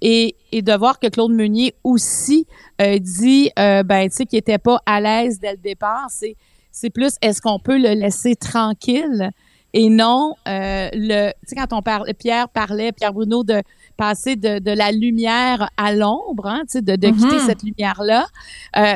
Et, 0.01 0.34
et 0.53 0.62
de 0.62 0.72
voir 0.72 0.99
que 0.99 1.09
Claude 1.09 1.32
Meunier 1.32 1.74
aussi 1.84 2.47
euh, 2.80 2.99
dit, 2.99 3.51
euh, 3.59 3.82
ben, 3.82 4.09
tu 4.09 4.16
sais, 4.16 4.24
qu'il 4.26 4.38
était 4.38 4.57
pas 4.59 4.80
à 4.86 5.01
l'aise 5.01 5.41
dès 5.41 5.51
le 5.53 5.59
départ, 5.59 6.07
c'est 6.11 6.36
c'est 6.72 6.88
plus 6.91 7.14
est-ce 7.20 7.43
qu'on 7.43 7.59
peut 7.59 7.76
le 7.76 7.91
laisser 7.95 8.34
tranquille? 8.36 9.30
Et 9.72 9.88
non 9.88 10.34
euh, 10.48 10.88
le 10.92 11.30
tu 11.30 11.34
sais 11.46 11.54
quand 11.56 11.72
on 11.72 11.82
parle 11.82 12.12
Pierre 12.14 12.48
parlait 12.48 12.92
Pierre 12.92 13.12
Bruno 13.12 13.44
de 13.44 13.62
passer 13.96 14.34
de, 14.36 14.58
de 14.58 14.70
la 14.72 14.90
lumière 14.92 15.68
à 15.76 15.92
l'ombre 15.94 16.46
hein, 16.46 16.62
tu 16.62 16.72
sais 16.78 16.82
de, 16.82 16.96
de 16.96 17.06
Mhm. 17.08 17.16
quitter 17.16 17.38
cette 17.40 17.62
lumière 17.62 18.02
là 18.02 18.26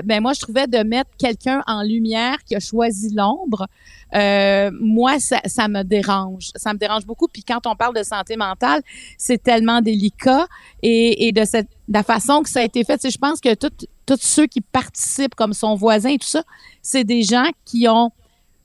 ben 0.04 0.20
moi 0.20 0.32
je 0.32 0.40
trouvais 0.40 0.66
de 0.66 0.78
mettre 0.78 1.10
quelqu'un 1.18 1.62
en 1.66 1.82
lumière 1.82 2.38
qui 2.44 2.54
a 2.56 2.60
choisi 2.60 3.14
l'ombre. 3.14 3.66
Euh, 4.14 4.70
moi 4.80 5.18
ça, 5.18 5.40
ça 5.46 5.66
me 5.66 5.82
dérange. 5.82 6.50
Ça 6.54 6.72
me 6.72 6.78
dérange 6.78 7.04
beaucoup. 7.04 7.26
Puis 7.26 7.42
quand 7.42 7.66
on 7.66 7.74
parle 7.74 7.96
de 7.96 8.02
santé 8.04 8.36
mentale 8.36 8.80
c'est 9.18 9.42
tellement 9.42 9.80
délicat. 9.80 10.46
Et, 10.82 11.26
et 11.26 11.32
de 11.32 11.44
cette 11.44 11.68
de 11.88 11.94
la 11.94 12.02
façon 12.02 12.42
que 12.42 12.48
ça 12.48 12.60
a 12.60 12.62
été 12.62 12.84
fait 12.84 12.96
tu 12.98 13.02
sais, 13.02 13.10
je 13.10 13.18
pense 13.18 13.40
que 13.40 13.54
tout- 13.54 13.86
tous 14.06 14.20
ceux 14.20 14.46
qui 14.46 14.60
participent 14.60 15.34
comme 15.34 15.52
son 15.52 15.74
voisin 15.74 16.10
et 16.10 16.18
tout 16.18 16.26
ça 16.26 16.42
c'est 16.82 17.04
des 17.04 17.22
gens 17.22 17.48
qui 17.64 17.88
ont 17.88 18.10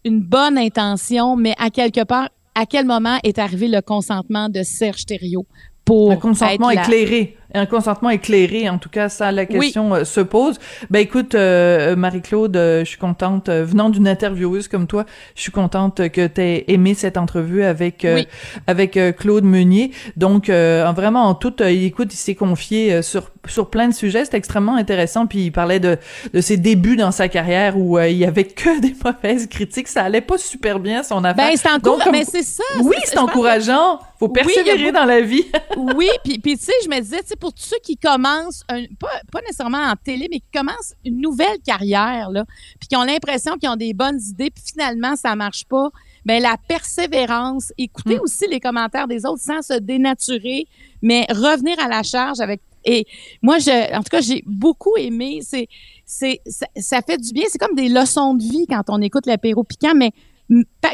une 0.10 0.22
bonne 0.22 0.58
intention, 0.58 1.36
mais 1.36 1.54
à 1.58 1.70
quelque 1.70 2.04
part, 2.04 2.30
à 2.56 2.66
quel 2.66 2.86
moment 2.86 3.18
est 3.24 3.40
arrivé 3.40 3.68
le 3.68 3.82
consentement 3.82 4.50
de 4.50 4.64
Serge 4.64 5.06
Thériault 5.06 5.46
pour 5.86 6.12
Un 6.12 6.16
consentement 6.18 6.72
être 6.72 6.82
éclairé? 6.82 7.38
Un 7.56 7.66
consentement 7.66 8.12
éclairé, 8.12 8.70
en 8.70 8.78
tout 8.78 8.90
cas, 8.90 9.10
ça, 9.10 9.32
la 9.32 9.46
question 9.48 9.96
euh, 9.96 10.04
se 10.04 10.22
pose. 10.22 10.60
Ben 10.92 11.00
écoute, 11.00 11.34
euh, 11.34 11.96
Marie-Claude, 11.96 12.56
euh, 12.56 12.80
je 12.82 12.90
suis 12.90 12.98
contente, 13.00 13.50
euh, 13.50 13.66
venant 13.66 13.90
d'une 13.90 14.08
intervieweuse 14.08 14.68
comme 14.68 14.86
toi, 14.86 15.06
je 15.36 15.42
suis 15.42 15.52
contente 15.52 16.10
que 16.10 16.28
tu 16.28 16.42
aies 16.42 16.66
aimé 16.68 16.94
cette 16.94 17.18
entrevue 17.18 17.64
avec 17.64 18.06
euh, 18.06 18.16
Oui. 18.16 18.28
avec 18.68 19.00
Claude 19.18 19.44
Meunier. 19.46 19.92
Donc, 20.16 20.50
euh, 20.50 20.86
en- 20.86 20.94
vraiment, 20.94 21.24
en 21.24 21.34
toute, 21.34 21.62
euh, 21.62 21.68
écoute, 21.70 22.14
il 22.14 22.18
s'est 22.18 22.36
confié 22.36 23.02
sur 23.02 23.32
sur 23.48 23.70
plein 23.70 23.88
de 23.88 23.94
sujets, 23.94 24.26
c'est 24.26 24.36
extrêmement 24.36 24.76
intéressant. 24.76 25.26
Puis 25.26 25.46
il 25.46 25.52
parlait 25.52 25.80
de 25.80 25.98
de 26.34 26.42
ses 26.42 26.58
débuts 26.58 26.98
dans 26.98 27.12
sa 27.12 27.30
carrière 27.30 27.78
où 27.78 27.98
euh, 27.98 28.08
il 28.10 28.18
y 28.18 28.26
avait 28.26 28.44
que 28.44 28.80
des 28.82 28.94
mauvaises 29.04 29.48
critiques, 29.48 29.88
ça 29.88 30.04
allait 30.04 30.22
pas 30.22 30.38
super 30.38 30.80
bien 30.80 31.02
son 31.04 31.24
affaire. 31.24 31.50
Ben, 31.50 31.58
c'est 31.58 31.70
encourageant. 31.72 32.04
comme- 32.04 32.12
Mais 32.12 32.26
c'est 32.26 32.44
ça. 32.44 32.64
Oui, 32.82 32.96
c'est 33.06 33.16
pense 33.16 33.24
encourageant. 33.30 34.00
Faut 34.20 34.28
Oui, 34.28 34.42
a 34.42 34.44
persévérer 34.44 34.92
dans 34.92 35.06
la 35.06 35.22
vie. 35.22 35.46
oui, 35.96 36.10
puis, 36.26 36.40
puis 36.40 36.58
tu 36.58 36.66
sais, 36.66 36.74
je 36.84 36.90
me 36.90 37.00
disais, 37.00 37.22
tu 37.22 37.28
sais, 37.30 37.36
pour 37.40 37.54
tous 37.54 37.64
ceux 37.64 37.80
qui 37.84 37.96
commencent, 37.98 38.64
un- 38.70 38.86
pas, 39.00 39.08
pas 39.32 39.42
nécessairement 39.42 39.78
en 39.84 39.94
télé, 39.96 40.28
mais 40.30 40.40
qui 40.40 40.50
commencent 40.54 40.94
une 41.06 41.22
nouvelle 41.22 41.60
carrière, 41.66 42.30
là, 42.32 42.46
puis 42.80 42.88
qui 42.90 42.96
ont 42.96 43.04
l'impression 43.04 43.56
qu'ils 43.58 43.70
ont 43.70 43.76
des 43.76 43.94
bonnes 43.94 44.20
idées, 44.22 44.50
puis 44.52 44.64
finalement, 44.74 45.16
ça 45.16 45.36
marche 45.36 45.66
pas, 45.66 45.90
ben 46.26 46.42
la 46.42 46.58
persévérance, 46.68 47.72
écouter 47.78 48.18
Mm. 48.18 48.22
aussi 48.22 48.46
les 48.50 48.60
commentaires 48.60 49.08
des 49.08 49.26
autres 49.26 49.42
sans 49.42 49.62
se 49.62 49.80
dénaturer, 49.80 50.68
mais 51.02 51.26
revenir 51.30 51.80
à 51.80 51.88
la 51.88 52.04
charge 52.04 52.40
avec... 52.42 52.62
Et 52.86 53.06
moi, 53.42 53.60
je, 53.60 53.94
en 53.96 54.00
tout 54.00 54.10
cas, 54.10 54.22
j'ai 54.22 54.42
beaucoup 54.46 54.96
aimé, 54.98 55.40
c'est, 55.42 55.68
c'est, 56.06 56.40
ça, 56.46 56.66
ça 56.78 57.02
fait 57.02 57.18
du 57.18 57.32
bien, 57.34 57.44
c'est 57.50 57.58
comme 57.58 57.76
des 57.76 57.90
leçons 57.90 58.34
de 58.36 58.44
vie 58.44 58.66
quand 58.68 58.84
on 58.90 59.02
écoute 59.02 59.26
l'apéro 59.26 59.64
piquant, 59.64 59.94
mais 59.96 60.12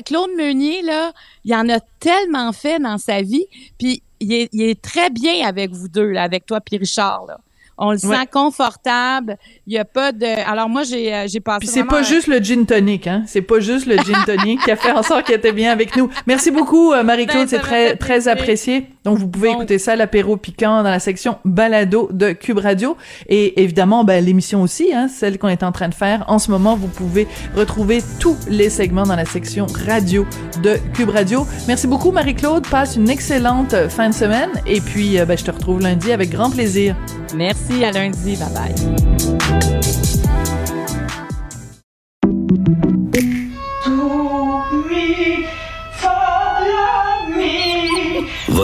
Claude 0.05 0.31
Meunier, 0.35 0.81
là, 0.81 1.13
il 1.45 1.53
en 1.55 1.69
a 1.69 1.79
tellement 1.99 2.51
fait 2.51 2.79
dans 2.79 2.97
sa 2.97 3.21
vie, 3.21 3.45
puis 3.77 4.01
il 4.19 4.33
est, 4.33 4.49
il 4.53 4.63
est 4.63 4.81
très 4.81 5.09
bien 5.09 5.47
avec 5.47 5.71
vous 5.71 5.87
deux, 5.87 6.09
là, 6.11 6.23
avec 6.23 6.45
toi 6.45 6.59
puis 6.61 6.77
Richard. 6.77 7.25
Là. 7.27 7.37
On 7.77 7.91
le 7.91 7.97
Ouais. 8.05 8.15
sent 8.15 8.27
confortable. 8.31 9.37
Il 9.67 9.73
y 9.73 9.77
a 9.77 9.83
pas 9.85 10.11
de. 10.13 10.25
Alors 10.49 10.69
moi, 10.69 10.83
j'ai 10.83 11.13
euh, 11.13 11.25
j'ai 11.27 11.41
passé. 11.41 11.59
Puis 11.59 11.67
c'est 11.67 11.83
pas 11.83 11.99
un- 11.99 12.03
juste 12.03 12.27
le 12.27 12.39
gin 12.39 12.65
tonic, 12.65 13.05
hein. 13.07 13.23
C'est 13.27 13.41
pas 13.41 13.59
juste 13.59 13.85
le 13.85 13.97
gin 13.97 14.15
tonic 14.25 14.61
qui 14.63 14.71
a 14.71 14.75
fait 14.77 14.91
en 14.91 15.03
sorte 15.03 15.25
qu'il 15.25 15.35
était 15.35 15.51
bien 15.51 15.71
avec 15.71 15.95
nous. 15.97 16.09
Merci 16.25 16.51
beaucoup, 16.51 16.93
euh, 16.93 17.03
Marie-Claude. 17.03 17.41
Ben, 17.43 17.47
c'est 17.49 17.59
très, 17.59 17.95
très 17.97 18.27
apprécié. 18.29 18.87
Donc, 19.05 19.17
vous 19.19 19.27
pouvez 19.27 19.51
écouter 19.51 19.77
ça, 19.79 19.95
l'apéro 19.95 20.35
piquant, 20.35 20.83
dans 20.83 20.89
la 20.89 20.99
section 20.99 21.37
balado 21.45 22.09
de 22.11 22.31
Cube 22.31 22.57
Radio. 22.57 22.97
Et 23.29 23.61
évidemment, 23.61 24.03
ben, 24.03 24.23
l'émission 24.23 24.61
aussi, 24.61 24.93
hein, 24.93 25.07
celle 25.07 25.37
qu'on 25.37 25.47
est 25.47 25.63
en 25.63 25.71
train 25.71 25.89
de 25.89 25.93
faire. 25.93 26.25
En 26.27 26.39
ce 26.39 26.51
moment, 26.51 26.75
vous 26.75 26.87
pouvez 26.87 27.27
retrouver 27.55 28.01
tous 28.19 28.35
les 28.49 28.69
segments 28.69 29.03
dans 29.03 29.15
la 29.15 29.25
section 29.25 29.67
radio 29.85 30.25
de 30.63 30.77
Cube 30.93 31.09
Radio. 31.09 31.45
Merci 31.67 31.87
beaucoup, 31.87 32.11
Marie-Claude. 32.11 32.67
Passe 32.67 32.95
une 32.95 33.09
excellente 33.09 33.73
euh, 33.73 33.89
fin 33.89 34.09
de 34.09 34.13
semaine. 34.15 34.49
Et 34.65 34.81
puis, 34.81 35.19
euh, 35.19 35.25
ben, 35.25 35.37
je 35.37 35.43
te 35.43 35.51
retrouve 35.51 35.81
lundi 35.81 36.11
avec 36.11 36.31
grand 36.31 36.49
plaisir. 36.49 36.95
Merci, 37.35 37.85
à 37.85 37.91
lundi. 37.91 38.37
Bye 38.37 38.49
bye. 38.53 38.73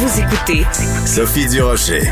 Vous 0.00 0.20
écoutez 0.20 0.64
Sophie 1.06 1.48
Durocher. 1.48 2.02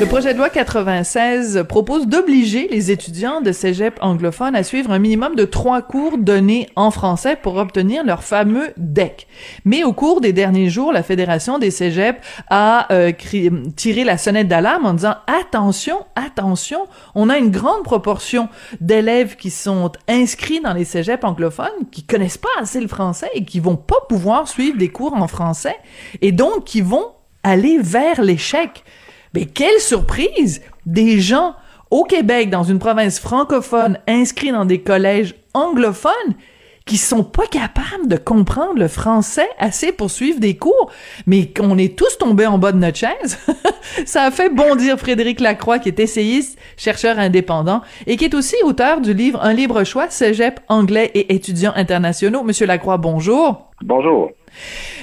Le 0.00 0.06
projet 0.06 0.32
de 0.32 0.38
loi 0.38 0.50
96 0.50 1.64
propose 1.68 2.06
d'obliger 2.08 2.66
les 2.68 2.90
étudiants 2.90 3.40
de 3.40 3.52
cégep 3.52 3.98
anglophones 4.00 4.56
à 4.56 4.64
suivre 4.64 4.90
un 4.90 4.98
minimum 4.98 5.36
de 5.36 5.44
trois 5.44 5.80
cours 5.80 6.18
donnés 6.18 6.68
en 6.74 6.90
français 6.90 7.36
pour 7.40 7.56
obtenir 7.56 8.04
leur 8.04 8.24
fameux 8.24 8.70
DEC. 8.76 9.28
Mais 9.64 9.84
au 9.84 9.92
cours 9.92 10.20
des 10.20 10.32
derniers 10.32 10.68
jours, 10.70 10.92
la 10.92 11.04
Fédération 11.04 11.58
des 11.58 11.70
cégeps 11.70 12.18
a 12.48 12.92
euh, 12.92 13.12
cri- 13.12 13.50
tiré 13.76 14.02
la 14.02 14.18
sonnette 14.18 14.48
d'alarme 14.48 14.86
en 14.86 14.94
disant 14.94 15.14
attention, 15.28 15.98
attention, 16.16 16.80
on 17.14 17.28
a 17.28 17.38
une 17.38 17.50
grande 17.50 17.84
proportion 17.84 18.48
d'élèves 18.80 19.36
qui 19.36 19.50
sont 19.50 19.92
inscrits 20.08 20.60
dans 20.60 20.72
les 20.72 20.84
cégeps 20.84 21.22
anglophones 21.24 21.66
qui 21.92 22.02
connaissent 22.02 22.38
pas 22.38 22.48
assez 22.60 22.80
le 22.80 22.88
français 22.88 23.30
et 23.34 23.44
qui 23.44 23.60
vont 23.60 23.76
pas 23.76 24.00
pouvoir 24.08 24.48
suivre 24.48 24.76
des 24.78 24.88
cours 24.88 25.14
en 25.14 25.28
français 25.28 25.76
et 26.22 26.32
donc 26.32 26.64
qui 26.64 26.80
vont 26.80 27.04
aller 27.46 27.78
vers 27.80 28.20
l'échec. 28.22 28.84
Mais 29.32 29.46
quelle 29.46 29.78
surprise! 29.78 30.62
Des 30.84 31.20
gens 31.20 31.54
au 31.90 32.02
Québec, 32.02 32.50
dans 32.50 32.64
une 32.64 32.80
province 32.80 33.20
francophone, 33.20 33.98
inscrits 34.08 34.50
dans 34.50 34.64
des 34.64 34.80
collèges 34.80 35.36
anglophones, 35.54 36.34
qui 36.86 36.96
sont 36.96 37.24
pas 37.24 37.46
capables 37.46 38.06
de 38.06 38.16
comprendre 38.16 38.78
le 38.78 38.88
français 38.88 39.48
assez 39.58 39.90
pour 39.92 40.10
suivre 40.10 40.38
des 40.38 40.56
cours, 40.56 40.90
mais 41.26 41.52
qu'on 41.52 41.78
est 41.78 41.98
tous 41.98 42.18
tombés 42.18 42.46
en 42.46 42.58
bas 42.58 42.72
de 42.72 42.78
notre 42.78 42.98
chaise. 42.98 43.38
Ça 44.06 44.22
a 44.22 44.30
fait 44.30 44.48
bondir 44.48 44.98
Frédéric 44.98 45.40
Lacroix, 45.40 45.78
qui 45.80 45.88
est 45.88 46.00
essayiste, 46.00 46.58
chercheur 46.76 47.18
indépendant, 47.18 47.82
et 48.06 48.16
qui 48.16 48.24
est 48.24 48.34
aussi 48.34 48.56
auteur 48.64 49.00
du 49.00 49.14
livre 49.14 49.40
Un 49.42 49.52
libre 49.52 49.82
choix, 49.84 50.10
cégep, 50.10 50.60
anglais 50.68 51.10
et 51.14 51.34
étudiants 51.34 51.72
internationaux. 51.74 52.44
Monsieur 52.44 52.66
Lacroix, 52.66 52.98
bonjour. 52.98 53.70
Bonjour. 53.82 54.30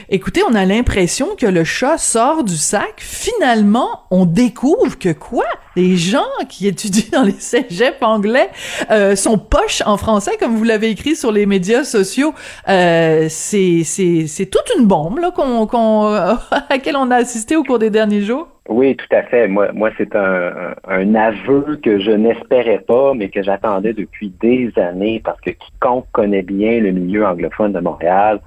Écoutez, 0.10 0.41
on 0.49 0.54
a 0.54 0.66
l'impression 0.66 1.36
que 1.36 1.45
le 1.45 1.64
chat 1.64 1.97
sort 1.97 2.43
du 2.43 2.56
sac. 2.56 2.95
Finalement, 2.97 4.01
on 4.12 4.26
découvre 4.26 4.97
que 4.99 5.14
quoi? 5.14 5.45
Les 5.76 5.95
gens 5.95 6.22
qui 6.49 6.68
étudient 6.68 7.20
dans 7.20 7.24
les 7.24 7.32
cégeps 7.32 8.01
anglais 8.01 8.49
euh, 8.91 9.16
sont 9.16 9.38
poches 9.38 9.82
en 9.86 9.97
français, 9.97 10.38
comme 10.39 10.56
vous 10.56 10.64
l'avez 10.64 10.89
écrit 10.89 11.16
sur 11.16 11.32
les 11.32 11.45
médias 11.45 11.84
sociaux. 11.84 12.34
Euh, 12.68 13.28
c'est 13.30 14.49
toute 14.51 14.72
une 14.78 14.86
bombe 14.86 15.20
là 15.20 15.32
à 16.51 16.64
laquelle 16.70 16.95
on 16.95 17.10
a 17.10 17.16
assisté 17.16 17.56
au 17.56 17.64
cours 17.64 17.80
des 17.80 17.89
derniers 17.89 18.22
jours. 18.22 18.47
Oui, 18.70 18.95
tout 18.95 19.14
à 19.16 19.24
fait. 19.24 19.47
Moi, 19.47 19.89
c'est 19.97 20.16
un, 20.16 21.16
aveu 21.16 21.80
que 21.84 21.99
je 21.99 22.12
n'espérais 22.12 22.80
pas, 22.80 23.14
mais 23.14 23.30
que 23.30 23.43
j'attendais 23.43 23.93
depuis 23.93 24.32
des 24.41 24.72
années 24.78 25.22
parce 25.24 25.39
que 25.41 25.49
quiconque 25.49 26.06
connaît 26.14 26.43
bien 26.43 26.80
le 26.80 26.91
milieu 26.91 27.26
anglophone 27.26 27.74
de 27.74 27.80
Montréal 27.80 28.39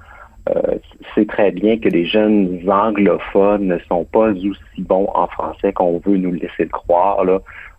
c'est 1.15 1.27
très 1.27 1.51
bien 1.51 1.77
que 1.77 1.89
les 1.89 2.05
jeunes 2.05 2.59
anglophones 2.67 3.67
ne 3.67 3.77
sont 3.89 4.05
pas 4.05 4.29
aussi 4.29 4.81
bons 4.81 5.09
en 5.13 5.27
français 5.27 5.73
qu'on 5.73 5.99
veut 5.99 6.17
nous 6.17 6.31
laisser 6.31 6.63
le 6.63 6.69
croire. 6.69 7.23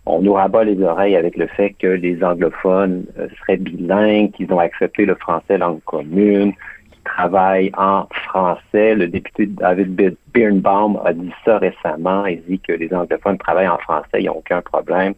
On 0.05 0.21
nous 0.21 0.33
rabat 0.33 0.63
les 0.63 0.81
oreilles 0.81 1.15
avec 1.15 1.37
le 1.37 1.47
fait 1.47 1.73
que 1.73 1.87
les 1.87 2.23
anglophones 2.23 3.05
euh, 3.19 3.27
seraient 3.39 3.57
bilingues, 3.57 4.31
qu'ils 4.31 4.51
ont 4.51 4.59
accepté 4.59 5.05
le 5.05 5.15
français 5.15 5.57
langue 5.57 5.81
commune, 5.85 6.53
qu'ils 6.91 7.03
travaillent 7.03 7.71
en 7.77 8.07
français. 8.25 8.95
Le 8.95 9.07
député 9.07 9.45
David 9.45 10.15
Birnbaum 10.33 10.99
a 11.05 11.13
dit 11.13 11.31
ça 11.45 11.59
récemment. 11.59 12.25
Il 12.25 12.41
dit 12.43 12.59
que 12.59 12.73
les 12.73 12.91
anglophones 12.93 13.37
travaillent 13.37 13.67
en 13.67 13.77
français, 13.77 14.19
ils 14.19 14.25
n'ont 14.25 14.37
aucun 14.37 14.61
problème. 14.61 15.13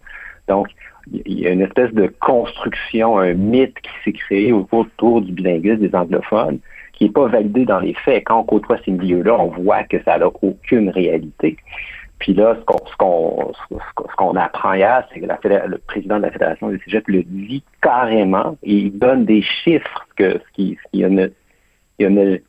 Donc, 0.48 0.68
il 1.12 1.40
y 1.40 1.48
a 1.48 1.52
une 1.52 1.62
espèce 1.62 1.94
de 1.94 2.08
construction, 2.20 3.18
un 3.18 3.34
mythe 3.34 3.80
qui 3.82 3.92
s'est 4.04 4.14
créé 4.14 4.52
autour 4.52 5.22
du 5.22 5.32
bilinguisme 5.32 5.88
des 5.88 5.96
anglophones 5.96 6.60
qui 7.02 7.08
n'est 7.08 7.14
pas 7.14 7.26
validé 7.26 7.66
dans 7.66 7.80
les 7.80 7.96
faits. 7.96 8.26
Quand 8.26 8.42
on 8.42 8.44
côtoie 8.44 8.78
ces 8.86 8.92
milieux-là, 8.92 9.34
on 9.34 9.48
voit 9.48 9.82
que 9.86 10.00
ça 10.04 10.20
n'a 10.20 10.28
aucune 10.28 10.92
réalité. 10.92 11.58
Puis 12.20 12.36
là, 12.36 12.56
ce 12.60 12.96
qu'on 12.96 13.52
ce 13.52 14.16
qu'on 14.18 14.36
apprend 14.36 14.74
hier, 14.74 15.04
c'est 15.12 15.20
que 15.20 15.26
le 15.26 15.78
président 15.80 16.18
de 16.18 16.22
la 16.22 16.32
Fédération 16.32 16.70
des 16.70 16.78
Cégeps 16.86 17.08
le 17.08 17.24
dit 17.24 17.64
carrément 17.82 18.56
et 18.62 18.76
il 18.76 19.00
donne 19.00 19.26
des 19.26 19.42
chiffres 19.42 20.06
que 20.16 20.34
ce 20.34 20.54
qui, 20.54 20.78
ce 20.94 21.32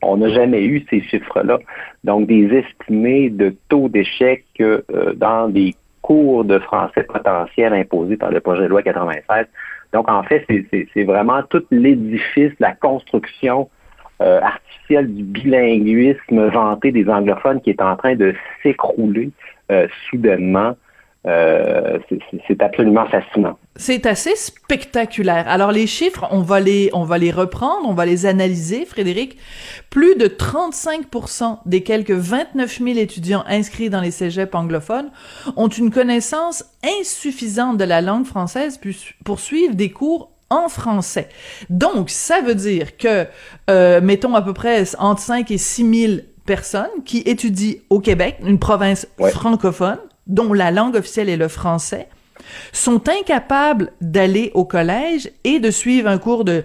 on 0.02 0.16
n'a 0.18 0.28
jamais 0.28 0.64
eu 0.64 0.84
ces 0.90 1.00
chiffres-là. 1.00 1.58
Donc, 2.04 2.26
des 2.26 2.54
estimés 2.54 3.30
de 3.30 3.56
taux 3.70 3.88
d'échec 3.88 4.44
euh, 4.60 4.82
dans 5.14 5.48
des 5.48 5.74
cours 6.02 6.44
de 6.44 6.58
français 6.58 7.04
potentiels 7.04 7.72
imposés 7.72 8.18
par 8.18 8.30
le 8.30 8.40
projet 8.40 8.64
de 8.64 8.68
loi 8.68 8.82
96. 8.82 9.46
Donc, 9.94 10.10
en 10.10 10.22
fait, 10.22 10.44
c'est 10.92 11.04
vraiment 11.04 11.42
tout 11.44 11.64
l'édifice, 11.70 12.52
la 12.60 12.72
construction 12.72 13.70
euh, 14.22 14.40
artificielle 14.40 15.12
du 15.12 15.22
bilinguisme 15.22 16.48
vanté 16.48 16.92
des 16.92 17.08
anglophones 17.08 17.60
qui 17.60 17.70
est 17.70 17.82
en 17.82 17.96
train 17.96 18.14
de 18.14 18.34
s'écrouler 18.62 19.30
euh, 19.70 19.86
soudainement. 20.08 20.76
Euh, 21.24 21.98
c'est 22.48 22.60
absolument 22.62 23.06
fascinant. 23.06 23.56
C'est 23.76 24.06
assez 24.06 24.34
spectaculaire. 24.34 25.44
Alors 25.46 25.70
les 25.70 25.86
chiffres, 25.86 26.26
on 26.32 26.40
va 26.40 26.58
les, 26.58 26.90
on 26.94 27.04
va 27.04 27.16
les 27.16 27.30
reprendre, 27.30 27.88
on 27.88 27.94
va 27.94 28.06
les 28.06 28.26
analyser, 28.26 28.84
Frédéric. 28.84 29.38
Plus 29.88 30.16
de 30.16 30.26
35% 30.26 31.60
des 31.64 31.84
quelques 31.84 32.10
29 32.10 32.78
000 32.78 32.98
étudiants 32.98 33.44
inscrits 33.46 33.88
dans 33.88 34.00
les 34.00 34.10
cégeps 34.10 34.52
anglophones 34.54 35.10
ont 35.56 35.68
une 35.68 35.92
connaissance 35.92 36.64
insuffisante 37.00 37.76
de 37.76 37.84
la 37.84 38.00
langue 38.00 38.26
française 38.26 38.80
pour 39.24 39.38
suivre 39.38 39.76
des 39.76 39.90
cours 39.90 40.31
en 40.52 40.68
français. 40.68 41.28
Donc, 41.70 42.10
ça 42.10 42.40
veut 42.40 42.54
dire 42.54 42.96
que, 42.96 43.26
euh, 43.70 44.00
mettons 44.00 44.34
à 44.34 44.42
peu 44.42 44.52
près 44.52 44.84
entre 44.98 45.22
5 45.22 45.50
et 45.50 45.58
6 45.58 46.00
000 46.06 46.12
personnes 46.44 46.90
qui 47.04 47.18
étudient 47.18 47.74
au 47.90 48.00
Québec, 48.00 48.38
une 48.44 48.58
province 48.58 49.06
francophone, 49.30 49.98
dont 50.26 50.52
la 50.52 50.70
langue 50.70 50.96
officielle 50.96 51.28
est 51.28 51.36
le 51.36 51.48
français, 51.48 52.08
sont 52.72 53.02
incapables 53.08 53.92
d'aller 54.00 54.50
au 54.54 54.64
collège 54.64 55.30
et 55.44 55.60
de 55.60 55.70
suivre 55.70 56.08
un 56.08 56.18
cours 56.18 56.44
de, 56.44 56.64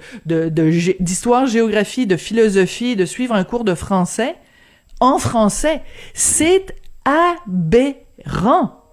d'histoire, 1.00 1.46
géographie, 1.46 2.08
de 2.08 2.18
philosophie, 2.18 2.96
de 2.96 3.06
suivre 3.06 3.36
un 3.36 3.44
cours 3.44 3.64
de 3.64 3.76
français 3.76 4.36
en 5.00 5.20
français. 5.20 5.82
C'est 6.14 6.76
aberrant. 7.06 8.87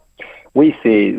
Oui, 0.54 0.72
c'est, 0.84 1.16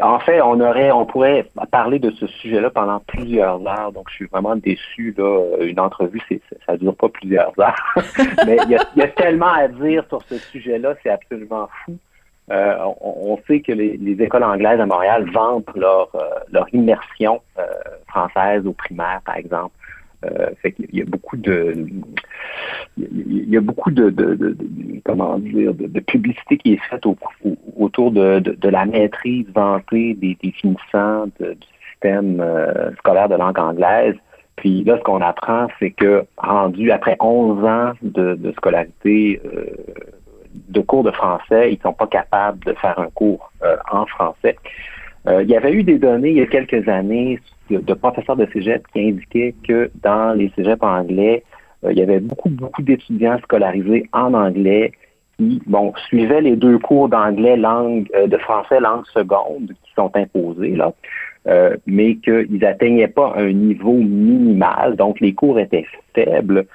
en 0.00 0.20
fait, 0.20 0.40
on 0.40 0.60
aurait, 0.60 0.92
on 0.92 1.06
pourrait 1.06 1.50
parler 1.72 1.98
de 1.98 2.10
ce 2.12 2.28
sujet-là 2.28 2.70
pendant 2.70 3.00
plusieurs 3.00 3.66
heures. 3.66 3.90
Donc, 3.90 4.08
je 4.10 4.14
suis 4.14 4.26
vraiment 4.26 4.54
déçu. 4.54 5.12
Là, 5.18 5.56
une 5.60 5.80
entrevue, 5.80 6.20
c'est, 6.28 6.40
ça 6.64 6.76
dure 6.76 6.94
pas 6.94 7.08
plusieurs 7.08 7.52
heures. 7.58 7.96
Mais 8.46 8.58
il 8.64 8.78
y, 8.96 9.02
a, 9.02 9.08
tellement 9.08 9.52
à 9.52 9.66
dire 9.66 10.04
sur 10.08 10.22
ce 10.22 10.38
sujet-là, 10.38 10.94
c'est 11.02 11.10
absolument 11.10 11.68
fou. 11.84 11.98
Euh, 12.52 12.76
on, 13.00 13.36
sait 13.48 13.60
que 13.60 13.72
les, 13.72 14.22
écoles 14.22 14.44
anglaises 14.44 14.80
à 14.80 14.86
Montréal 14.86 15.28
vendent 15.32 15.64
leur, 15.74 16.08
euh, 16.14 16.20
leur 16.52 16.72
immersion 16.72 17.40
euh, 17.58 17.64
française 18.06 18.64
au 18.68 18.72
primaire, 18.72 19.20
par 19.26 19.36
exemple. 19.36 19.74
Euh, 20.24 20.50
y 20.92 21.02
a 21.02 21.04
beaucoup 21.04 21.36
de 21.36 21.86
il 22.96 23.50
y 23.50 23.56
a 23.56 23.60
beaucoup 23.60 23.90
de, 23.90 24.14
comment 25.04 25.38
dire 25.38 25.74
de, 25.74 26.00
publicité 26.00 26.56
qui 26.56 26.72
est 26.72 26.80
faite 26.88 27.04
autour 27.76 28.10
de, 28.10 28.68
la 28.68 28.86
maîtrise 28.86 29.46
vantée 29.54 30.14
des 30.14 30.36
définissants 30.42 31.26
du 31.38 31.54
système 31.92 32.42
scolaire 32.98 33.28
de 33.28 33.34
langue 33.34 33.58
anglaise. 33.58 34.14
Puis 34.56 34.84
là, 34.84 34.96
ce 34.96 35.02
qu'on 35.02 35.20
apprend, 35.20 35.68
c'est 35.78 35.90
que 35.90 36.24
rendu 36.38 36.90
après 36.90 37.16
11 37.20 37.64
ans 37.64 37.92
de, 38.02 38.52
scolarité 38.56 39.40
de 40.68 40.80
cours 40.80 41.04
de 41.04 41.10
français, 41.10 41.72
ils 41.72 41.80
sont 41.80 41.92
pas 41.92 42.06
capables 42.06 42.64
de 42.64 42.72
faire 42.74 42.98
un 42.98 43.08
cours 43.14 43.52
euh, 43.62 43.76
en 43.90 44.06
français. 44.06 44.56
Euh, 45.28 45.42
il 45.42 45.48
y 45.48 45.56
avait 45.56 45.72
eu 45.72 45.82
des 45.82 45.98
données 45.98 46.30
il 46.30 46.36
y 46.36 46.42
a 46.42 46.46
quelques 46.46 46.88
années 46.88 47.40
de, 47.70 47.94
professeurs 47.94 48.36
de 48.36 48.46
cégep 48.52 48.86
qui 48.92 49.08
indiquaient 49.08 49.54
que 49.66 49.90
dans 50.02 50.36
les 50.36 50.52
cégeps 50.54 50.82
anglais, 50.82 51.42
euh, 51.84 51.92
il 51.92 51.98
y 51.98 52.02
avait 52.02 52.20
beaucoup, 52.20 52.48
beaucoup 52.48 52.82
d'étudiants 52.82 53.38
scolarisés 53.42 54.08
en 54.12 54.34
anglais 54.34 54.92
qui, 55.36 55.60
bon, 55.66 55.92
suivaient 56.06 56.40
les 56.40 56.56
deux 56.56 56.78
cours 56.78 57.08
d'anglais 57.08 57.56
langue, 57.56 58.08
de 58.26 58.36
français 58.38 58.80
langue 58.80 59.04
seconde 59.12 59.74
qui 59.84 59.92
sont 59.94 60.10
imposés, 60.16 60.76
là, 60.76 60.92
mais 61.86 62.16
qu'ils 62.16 62.58
n'atteignaient 62.58 63.08
pas 63.08 63.34
un 63.36 63.52
niveau 63.52 63.92
minimal, 63.92 64.96
donc 64.96 65.20
les 65.20 65.34
cours 65.34 65.60
étaient 65.60 65.84
faibles. 66.14 66.66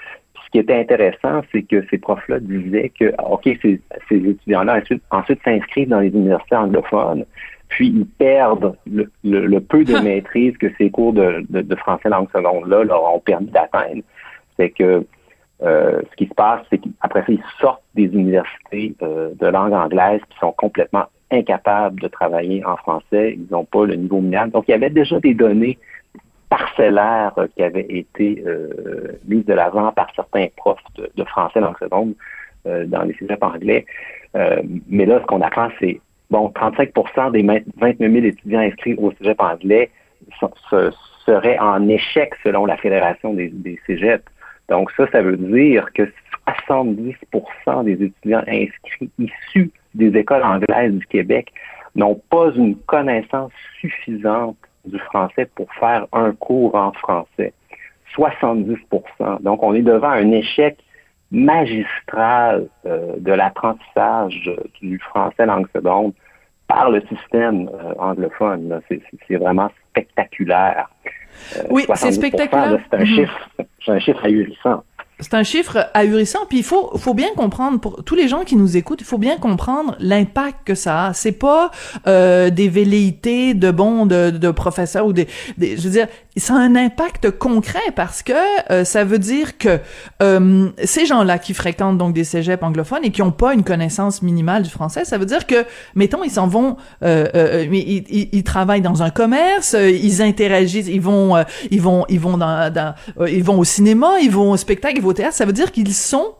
Ce 0.45 0.51
qui 0.51 0.59
était 0.59 0.79
intéressant, 0.79 1.41
c'est 1.51 1.63
que 1.63 1.83
ces 1.89 1.97
profs-là 1.97 2.39
disaient 2.39 2.91
que, 2.99 3.13
OK, 3.23 3.49
ces, 3.61 3.79
étudiants-là 4.11 4.81
ensuite, 5.09 5.39
s'inscrivent 5.43 5.89
dans 5.89 6.01
les 6.01 6.09
universités 6.09 6.57
anglophones, 6.57 7.25
puis 7.71 7.87
ils 7.87 8.05
perdent 8.05 8.75
le, 8.85 9.59
peu 9.59 9.83
de 9.83 9.97
maîtrise 10.03 10.55
que 10.57 10.67
ces 10.77 10.89
cours 10.89 11.13
de, 11.13 11.75
français 11.75 12.09
langue 12.09 12.29
seconde-là 12.31 12.83
leur 12.83 13.13
ont 13.13 13.19
permis 13.19 13.47
d'atteindre. 13.47 14.03
C'est 14.57 14.69
que 14.69 15.05
euh, 15.63 16.01
ce 16.09 16.15
qui 16.15 16.27
se 16.27 16.33
passe, 16.33 16.61
c'est 16.69 16.79
qu'après 16.79 17.21
ça, 17.21 17.25
ils 17.29 17.43
sortent 17.59 17.83
des 17.95 18.05
universités 18.05 18.95
euh, 19.01 19.31
de 19.39 19.47
langue 19.47 19.73
anglaise 19.73 20.21
qui 20.29 20.37
sont 20.39 20.51
complètement 20.51 21.05
incapables 21.31 21.99
de 22.01 22.07
travailler 22.07 22.63
en 22.65 22.75
français. 22.77 23.37
Ils 23.37 23.51
n'ont 23.51 23.65
pas 23.65 23.85
le 23.85 23.95
niveau 23.95 24.17
minimal. 24.17 24.51
Donc, 24.51 24.65
il 24.67 24.71
y 24.71 24.73
avait 24.73 24.89
déjà 24.89 25.19
des 25.19 25.33
données 25.33 25.77
parcellaire 26.51 27.33
qui 27.55 27.63
avait 27.63 27.87
été 27.89 28.43
euh, 28.45 29.17
mise 29.25 29.45
de 29.45 29.53
l'avant 29.53 29.89
par 29.93 30.07
certains 30.13 30.47
profs 30.57 30.83
de, 30.97 31.23
français 31.23 31.61
dans 31.61 31.69
le 31.69 31.77
seconde 31.79 32.13
euh, 32.67 32.85
dans 32.85 33.03
les 33.03 33.13
cégeps 33.13 33.41
anglais. 33.41 33.85
Euh, 34.35 34.61
mais 34.89 35.05
là, 35.05 35.21
ce 35.21 35.25
qu'on 35.27 35.41
apprend, 35.41 35.69
c'est 35.79 36.01
bon, 36.31 36.51
35% 36.55 37.31
des 37.31 37.43
29 37.43 38.11
000 38.11 38.25
étudiants 38.25 38.61
inscrits 38.61 38.95
au 38.95 39.11
cégep 39.11 39.39
anglais 39.39 39.91
seraient 41.25 41.59
en 41.59 41.87
échec 41.87 42.33
selon 42.43 42.65
la 42.65 42.77
Fédération 42.77 43.33
des, 43.33 43.49
des. 43.49 43.79
Donc 44.69 44.89
ça, 44.97 45.05
ça 45.11 45.21
veut 45.21 45.37
dire 45.37 45.91
que 45.93 46.11
70% 46.47 47.83
des 47.83 48.05
étudiants 48.05 48.43
inscrits 48.47 49.11
issus 49.19 49.71
des 49.93 50.17
écoles 50.17 50.43
anglaises 50.43 50.93
du 50.93 51.05
Québec 51.07 51.51
n'ont 51.95 52.19
pas 52.29 52.51
une 52.55 52.75
connaissance 52.77 53.51
suffisante 53.79 54.57
du 54.85 54.97
français 54.99 55.47
pour 55.55 55.71
faire 55.73 56.07
un 56.13 56.31
cours 56.31 56.75
en 56.75 56.91
français. 56.93 57.53
70% 58.15 59.41
Donc, 59.41 59.61
on 59.63 59.73
est 59.73 59.81
devant 59.81 60.09
un 60.09 60.31
échec 60.31 60.77
magistral 61.31 62.67
euh, 62.85 63.13
de 63.17 63.31
l'apprentissage 63.31 64.49
du 64.81 64.99
français 64.99 65.45
langue 65.45 65.67
seconde 65.73 66.13
par 66.73 66.89
le 66.89 67.01
système 67.01 67.69
euh, 67.69 67.93
anglophone. 67.99 68.81
C'est 69.27 69.35
vraiment 69.35 69.69
spectaculaire. 69.89 70.89
Euh, 71.57 71.63
oui, 71.69 71.85
c'est 71.95 72.11
spectaculaire. 72.11 72.79
C'est 72.89 72.97
un, 72.97 73.05
chiffre, 73.05 73.49
un 73.87 73.99
chiffre 73.99 74.23
ahurissant. 74.23 74.83
C'est 75.19 75.35
un 75.35 75.43
chiffre 75.43 75.89
ahurissant, 75.93 76.39
puis 76.49 76.59
il 76.59 76.63
faut, 76.63 76.97
faut 76.97 77.13
bien 77.13 77.29
comprendre, 77.35 77.79
pour 77.79 78.03
tous 78.03 78.15
les 78.15 78.27
gens 78.27 78.43
qui 78.43 78.55
nous 78.55 78.75
écoutent, 78.75 79.01
il 79.01 79.05
faut 79.05 79.19
bien 79.19 79.37
comprendre 79.37 79.95
l'impact 79.99 80.65
que 80.65 80.73
ça 80.73 81.07
a. 81.07 81.13
C'est 81.13 81.37
pas 81.37 81.69
euh, 82.07 82.49
des 82.49 82.69
velléités 82.69 83.53
de 83.53 83.69
bons 83.69 84.07
de, 84.07 84.31
de 84.31 84.51
professeurs 84.51 85.05
ou 85.05 85.13
des, 85.13 85.27
des, 85.57 85.77
je 85.77 85.83
veux 85.83 85.91
dire, 85.91 86.07
ça 86.37 86.55
a 86.55 86.57
un 86.57 86.75
impact 86.75 87.31
concret 87.31 87.91
parce 87.95 88.23
que 88.23 88.33
euh, 88.71 88.85
ça 88.85 89.03
veut 89.03 89.19
dire 89.19 89.57
que 89.57 89.79
euh, 90.21 90.69
ces 90.83 91.05
gens-là 91.05 91.39
qui 91.39 91.53
fréquentent 91.53 91.97
donc 91.97 92.13
des 92.13 92.23
cégeps 92.23 92.63
anglophones 92.63 93.03
et 93.03 93.11
qui 93.11 93.21
ont 93.21 93.31
pas 93.31 93.53
une 93.53 93.63
connaissance 93.63 94.21
minimale 94.21 94.63
du 94.63 94.69
français, 94.69 95.03
ça 95.03 95.17
veut 95.17 95.25
dire 95.25 95.45
que, 95.45 95.65
mettons, 95.93 96.23
ils 96.23 96.31
s'en 96.31 96.47
vont, 96.47 96.77
euh, 97.03 97.27
euh 97.35 97.65
ils, 97.69 98.05
ils, 98.09 98.29
ils, 98.31 98.43
travaillent 98.43 98.81
dans 98.81 99.03
un 99.03 99.09
commerce, 99.09 99.75
ils 99.77 100.21
interagissent, 100.21 100.87
ils 100.87 101.01
vont, 101.01 101.43
ils 101.69 101.81
vont, 101.81 102.05
ils 102.07 102.19
vont 102.19 102.37
dans, 102.37 102.71
dans 102.71 102.95
ils 103.27 103.43
vont 103.43 103.59
au 103.59 103.65
cinéma, 103.65 104.19
ils 104.21 104.31
vont 104.31 104.51
au 104.51 104.57
spectacle, 104.57 104.95
ils 104.97 105.03
vont 105.03 105.13
ça 105.31 105.45
veut 105.45 105.53
dire 105.53 105.71
qu'ils 105.71 105.93
sont 105.93 106.35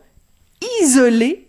isolés 0.82 1.46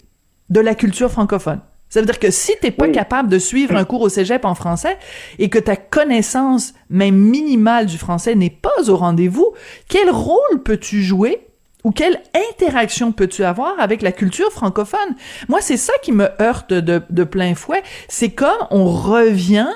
de 0.51 0.61
la 0.61 0.74
culture 0.74 1.11
francophone. 1.11 1.61
Ça 1.93 2.01
veut 2.01 2.07
dire 2.07 2.18
que 2.18 2.30
si 2.30 2.53
t'es 2.59 2.70
pas 2.70 2.88
capable 2.88 3.28
de 3.28 3.38
suivre 3.38 3.76
un 3.76 3.84
cours 3.84 4.01
au 4.01 4.09
cégep 4.09 4.47
en 4.47 4.55
français 4.55 4.97
et 5.38 5.51
que 5.51 5.59
ta 5.59 5.76
connaissance 5.76 6.72
même 6.88 7.16
minimale 7.16 7.84
du 7.84 7.99
français 7.99 8.34
n'est 8.34 8.49
pas 8.49 8.88
au 8.88 8.97
rendez-vous, 8.97 9.53
quel 9.90 10.09
rôle 10.09 10.62
peux-tu 10.64 11.03
jouer 11.03 11.47
ou 11.84 11.90
quelle 11.90 12.22
interaction 12.51 13.12
peux-tu 13.12 13.45
avoir 13.45 13.78
avec 13.78 14.01
la 14.01 14.11
culture 14.11 14.51
francophone? 14.51 15.16
Moi, 15.51 15.61
c'est 15.61 15.76
ça 15.76 15.93
qui 16.03 16.12
me 16.12 16.30
heurte 16.40 16.72
de, 16.72 17.03
de 17.11 17.24
plein 17.24 17.55
fouet. 17.55 17.82
C'est 18.09 18.30
comme 18.30 18.66
on 18.70 18.86
revient 18.86 19.68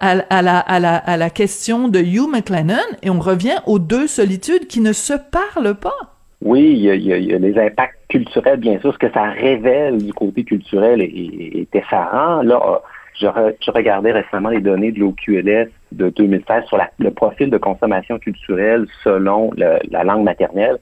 à, 0.00 0.18
à, 0.28 0.42
la, 0.42 0.58
à, 0.58 0.80
la, 0.80 0.96
à 0.96 1.16
la 1.16 1.30
question 1.30 1.86
de 1.86 2.00
Hugh 2.00 2.28
McLennan 2.28 2.80
et 3.04 3.10
on 3.10 3.20
revient 3.20 3.58
aux 3.66 3.78
deux 3.78 4.08
solitudes 4.08 4.66
qui 4.66 4.80
ne 4.80 4.92
se 4.92 5.12
parlent 5.12 5.76
pas. 5.76 6.19
Oui, 6.42 6.72
il 6.72 6.78
y, 6.78 6.90
a, 6.90 6.94
il 6.94 7.04
y, 7.04 7.34
a, 7.34 7.38
les 7.38 7.58
impacts 7.58 7.98
culturels, 8.08 8.58
bien 8.58 8.78
sûr. 8.80 8.92
Ce 8.92 8.98
que 8.98 9.10
ça 9.12 9.24
révèle 9.24 10.02
du 10.02 10.12
côté 10.12 10.42
culturel 10.44 11.02
est, 11.02 11.06
est, 11.06 11.60
est 11.60 11.76
effarant. 11.76 12.42
Là, 12.42 12.80
je, 13.20 13.26
re, 13.26 13.52
je, 13.60 13.70
regardais 13.70 14.12
récemment 14.12 14.48
les 14.48 14.60
données 14.60 14.92
de 14.92 15.00
l'OQLS 15.00 15.70
de 15.92 16.08
2016 16.08 16.64
sur 16.64 16.78
le 16.98 17.10
profil 17.10 17.50
de 17.50 17.58
consommation 17.58 18.18
culturelle 18.18 18.86
selon 19.04 19.50
la 19.56 20.04
langue 20.04 20.24
maternelle. 20.24 20.78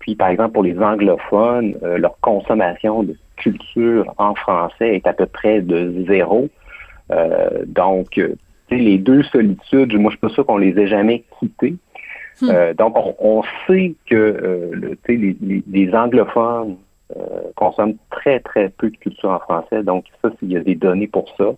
Puis, 0.00 0.14
par 0.14 0.28
exemple, 0.28 0.52
pour 0.52 0.62
les 0.62 0.78
anglophones, 0.78 1.76
euh, 1.82 1.98
leur 1.98 2.18
consommation 2.20 3.02
de 3.02 3.16
culture 3.36 4.12
en 4.18 4.34
français 4.34 4.94
est 4.94 5.06
à 5.06 5.12
peu 5.12 5.26
près 5.26 5.60
de 5.60 6.04
zéro. 6.06 6.48
Euh, 7.10 7.64
donc, 7.66 8.20
les 8.70 8.98
deux 8.98 9.22
solitudes, 9.24 9.94
moi, 9.94 10.10
je 10.10 10.16
suis 10.16 10.20
pas 10.20 10.28
sûr 10.28 10.46
qu'on 10.46 10.58
les 10.58 10.78
ait 10.78 10.86
jamais 10.86 11.24
quittées. 11.38 11.76
Hmm. 12.40 12.50
Euh, 12.50 12.74
donc, 12.74 12.94
on, 13.18 13.42
sait 13.66 13.94
que 14.06 14.14
euh, 14.14 14.70
le, 14.72 14.98
les, 15.08 15.94
anglophones 15.94 16.76
euh, 17.16 17.20
consomment 17.54 17.96
très, 18.10 18.40
très 18.40 18.68
peu 18.68 18.90
de 18.90 18.96
culture 18.96 19.30
en 19.30 19.38
français. 19.38 19.82
Donc, 19.82 20.04
ça, 20.22 20.30
il 20.42 20.52
y 20.52 20.56
a 20.56 20.60
des 20.60 20.74
données 20.74 21.06
pour 21.06 21.28
ça. 21.36 21.54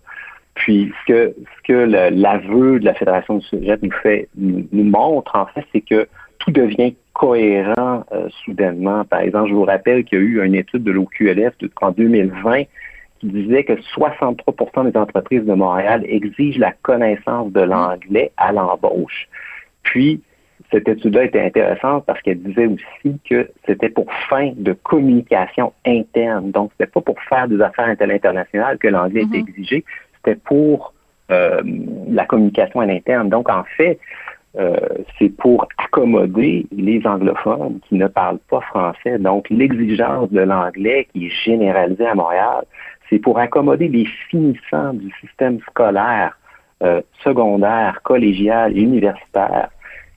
Puis, 0.55 0.91
ce 1.01 1.13
que, 1.13 1.35
ce 1.37 1.67
que 1.67 1.73
l'aveu 1.73 2.79
de 2.79 2.85
la 2.85 2.93
Fédération 2.93 3.37
du 3.37 3.45
sujet 3.45 3.77
nous 3.81 3.91
fait, 3.91 4.29
nous, 4.35 4.83
montre, 4.83 5.35
en 5.35 5.45
fait, 5.47 5.65
c'est 5.71 5.81
que 5.81 6.07
tout 6.39 6.51
devient 6.51 6.95
cohérent 7.13 8.05
soudainement. 8.43 9.03
Par 9.05 9.19
exemple, 9.19 9.49
je 9.49 9.53
vous 9.53 9.65
rappelle 9.65 10.03
qu'il 10.05 10.19
y 10.19 10.21
a 10.21 10.23
eu 10.23 10.45
une 10.45 10.55
étude 10.55 10.83
de 10.83 10.91
l'OQLF 10.91 11.53
en 11.81 11.91
2020 11.91 12.63
qui 13.19 13.27
disait 13.27 13.63
que 13.65 13.73
63% 13.73 14.91
des 14.91 14.97
entreprises 14.97 15.43
de 15.43 15.53
Montréal 15.53 16.03
exigent 16.07 16.59
la 16.59 16.71
connaissance 16.71 17.51
de 17.51 17.61
l'anglais 17.61 18.31
à 18.37 18.51
l'embauche. 18.53 19.27
Puis, 19.83 20.21
cette 20.71 20.87
étude-là 20.87 21.25
était 21.25 21.41
intéressante 21.41 22.05
parce 22.05 22.21
qu'elle 22.21 22.41
disait 22.41 22.67
aussi 22.67 23.19
que 23.29 23.49
c'était 23.65 23.89
pour 23.89 24.11
fin 24.29 24.51
de 24.55 24.73
communication 24.73 25.73
interne. 25.85 26.51
Donc, 26.51 26.71
c'était 26.73 26.91
pas 26.91 27.01
pour 27.01 27.19
faire 27.23 27.47
des 27.47 27.61
affaires 27.61 27.87
internationales 27.87 28.77
que 28.77 28.87
l'anglais 28.87 29.23
mm 29.23 29.31
-hmm. 29.31 29.39
était 29.39 29.49
exigé, 29.49 29.85
c'était 30.17 30.39
pour 30.51 30.93
euh, 31.31 31.61
la 32.19 32.25
communication 32.25 32.79
à 32.81 32.85
l'interne. 32.85 33.29
Donc, 33.29 33.49
en 33.49 33.63
fait, 33.77 33.99
euh, 34.57 34.77
c'est 35.17 35.29
pour 35.29 35.67
accommoder 35.77 36.65
les 36.71 37.05
anglophones 37.05 37.79
qui 37.87 37.95
ne 37.95 38.07
parlent 38.07 38.43
pas 38.49 38.61
français. 38.61 39.19
Donc, 39.19 39.49
l'exigence 39.49 40.31
de 40.31 40.41
l'anglais 40.41 41.07
qui 41.11 41.27
est 41.27 41.35
généralisée 41.47 42.07
à 42.07 42.15
Montréal, 42.15 42.63
c'est 43.07 43.19
pour 43.19 43.37
accommoder 43.37 43.87
les 43.87 44.05
finissants 44.29 44.93
du 44.93 45.11
système 45.21 45.59
scolaire, 45.69 46.37
euh, 46.81 47.01
secondaire, 47.23 48.01
collégial 48.03 48.75
universitaire 48.75 49.69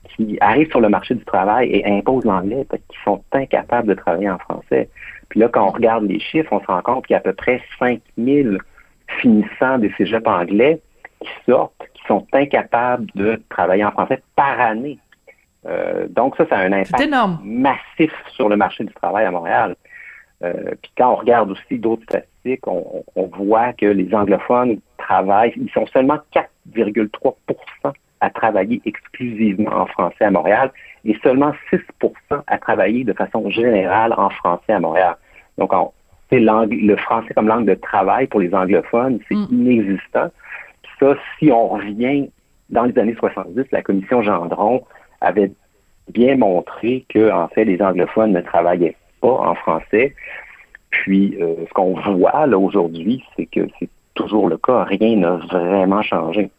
qui 0.09 0.37
arrivent 0.41 0.69
sur 0.69 0.81
le 0.81 0.89
marché 0.89 1.15
du 1.15 1.23
travail 1.25 1.69
et 1.71 1.85
imposent 1.85 2.25
l'anglais 2.25 2.65
parce 2.69 2.81
qu'ils 2.83 2.99
sont 3.03 3.23
incapables 3.31 3.87
de 3.87 3.93
travailler 3.93 4.29
en 4.29 4.37
français. 4.37 4.89
Puis 5.29 5.39
là, 5.39 5.47
quand 5.47 5.67
on 5.67 5.71
regarde 5.71 6.05
les 6.05 6.19
chiffres, 6.19 6.51
on 6.51 6.59
se 6.59 6.67
rend 6.67 6.81
compte 6.81 7.07
qu'il 7.07 7.13
y 7.13 7.15
a 7.15 7.19
à 7.19 7.21
peu 7.21 7.33
près 7.33 7.61
5000 7.79 8.59
finissants 9.19 9.77
des 9.77 9.91
cégeps 9.97 10.27
anglais 10.27 10.79
qui 11.19 11.29
sortent, 11.45 11.73
qui 11.93 12.03
sont 12.07 12.27
incapables 12.33 13.07
de 13.15 13.41
travailler 13.49 13.85
en 13.85 13.91
français 13.91 14.21
par 14.35 14.59
année. 14.59 14.99
Euh, 15.65 16.07
donc 16.09 16.35
ça, 16.35 16.45
ça 16.47 16.57
a 16.57 16.63
un 16.63 16.73
impact 16.73 17.09
massif 17.43 18.11
sur 18.31 18.49
le 18.49 18.57
marché 18.57 18.83
du 18.83 18.93
travail 18.93 19.25
à 19.25 19.31
Montréal. 19.31 19.75
Euh, 20.43 20.75
puis 20.81 20.91
quand 20.97 21.13
on 21.13 21.15
regarde 21.15 21.51
aussi 21.51 21.79
d'autres 21.79 22.03
statistiques, 22.03 22.67
on, 22.67 23.03
on, 23.15 23.27
voit 23.27 23.71
que 23.71 23.85
les 23.85 24.13
anglophones 24.13 24.79
travaillent, 24.97 25.53
ils 25.55 25.71
sont 25.71 25.87
seulement 25.87 26.19
4,3 26.35 27.33
à 28.23 28.29
travailler 28.29 28.81
exclusivement 28.85 29.73
en 29.81 29.85
français 29.85 30.23
à 30.23 30.31
Montréal 30.31 30.71
et 31.03 31.13
seulement 31.21 31.51
6% 31.69 31.81
à 32.47 32.57
travailler 32.57 33.03
de 33.03 33.11
façon 33.11 33.49
générale 33.49 34.13
en 34.17 34.29
français 34.29 34.71
à 34.71 34.79
Montréal. 34.79 35.15
Donc, 35.57 35.71
le 36.31 36.95
français 36.95 37.33
comme 37.33 37.49
langue 37.49 37.67
de 37.67 37.75
travail 37.75 38.27
pour 38.27 38.39
les 38.39 38.53
anglophones, 38.55 39.19
c'est 39.27 39.35
mm. 39.35 39.47
inexistant. 39.51 40.29
Puis 40.83 40.91
ça, 41.01 41.15
si 41.37 41.51
on 41.51 41.67
revient 41.67 42.29
dans 42.69 42.85
les 42.85 42.97
années 42.97 43.15
70, 43.19 43.65
la 43.73 43.81
commission 43.81 44.21
Gendron 44.21 44.81
avait 45.19 45.51
bien 46.09 46.37
montré 46.37 47.05
que, 47.09 47.29
en 47.29 47.49
fait, 47.49 47.65
les 47.65 47.81
anglophones 47.81 48.31
ne 48.31 48.41
travaillaient 48.41 48.95
pas 49.19 49.33
en 49.33 49.55
français. 49.55 50.15
Puis, 50.91 51.37
euh, 51.41 51.55
ce 51.67 51.73
qu'on 51.73 51.93
voit 51.93 52.47
là 52.47 52.57
aujourd'hui, 52.57 53.21
c'est 53.35 53.47
que 53.47 53.67
c'est 53.79 53.89
toujours 54.13 54.47
le 54.47 54.57
cas. 54.57 54.83
Rien 54.85 55.17
n'a 55.17 55.35
vraiment 55.51 56.01
changé. 56.01 56.49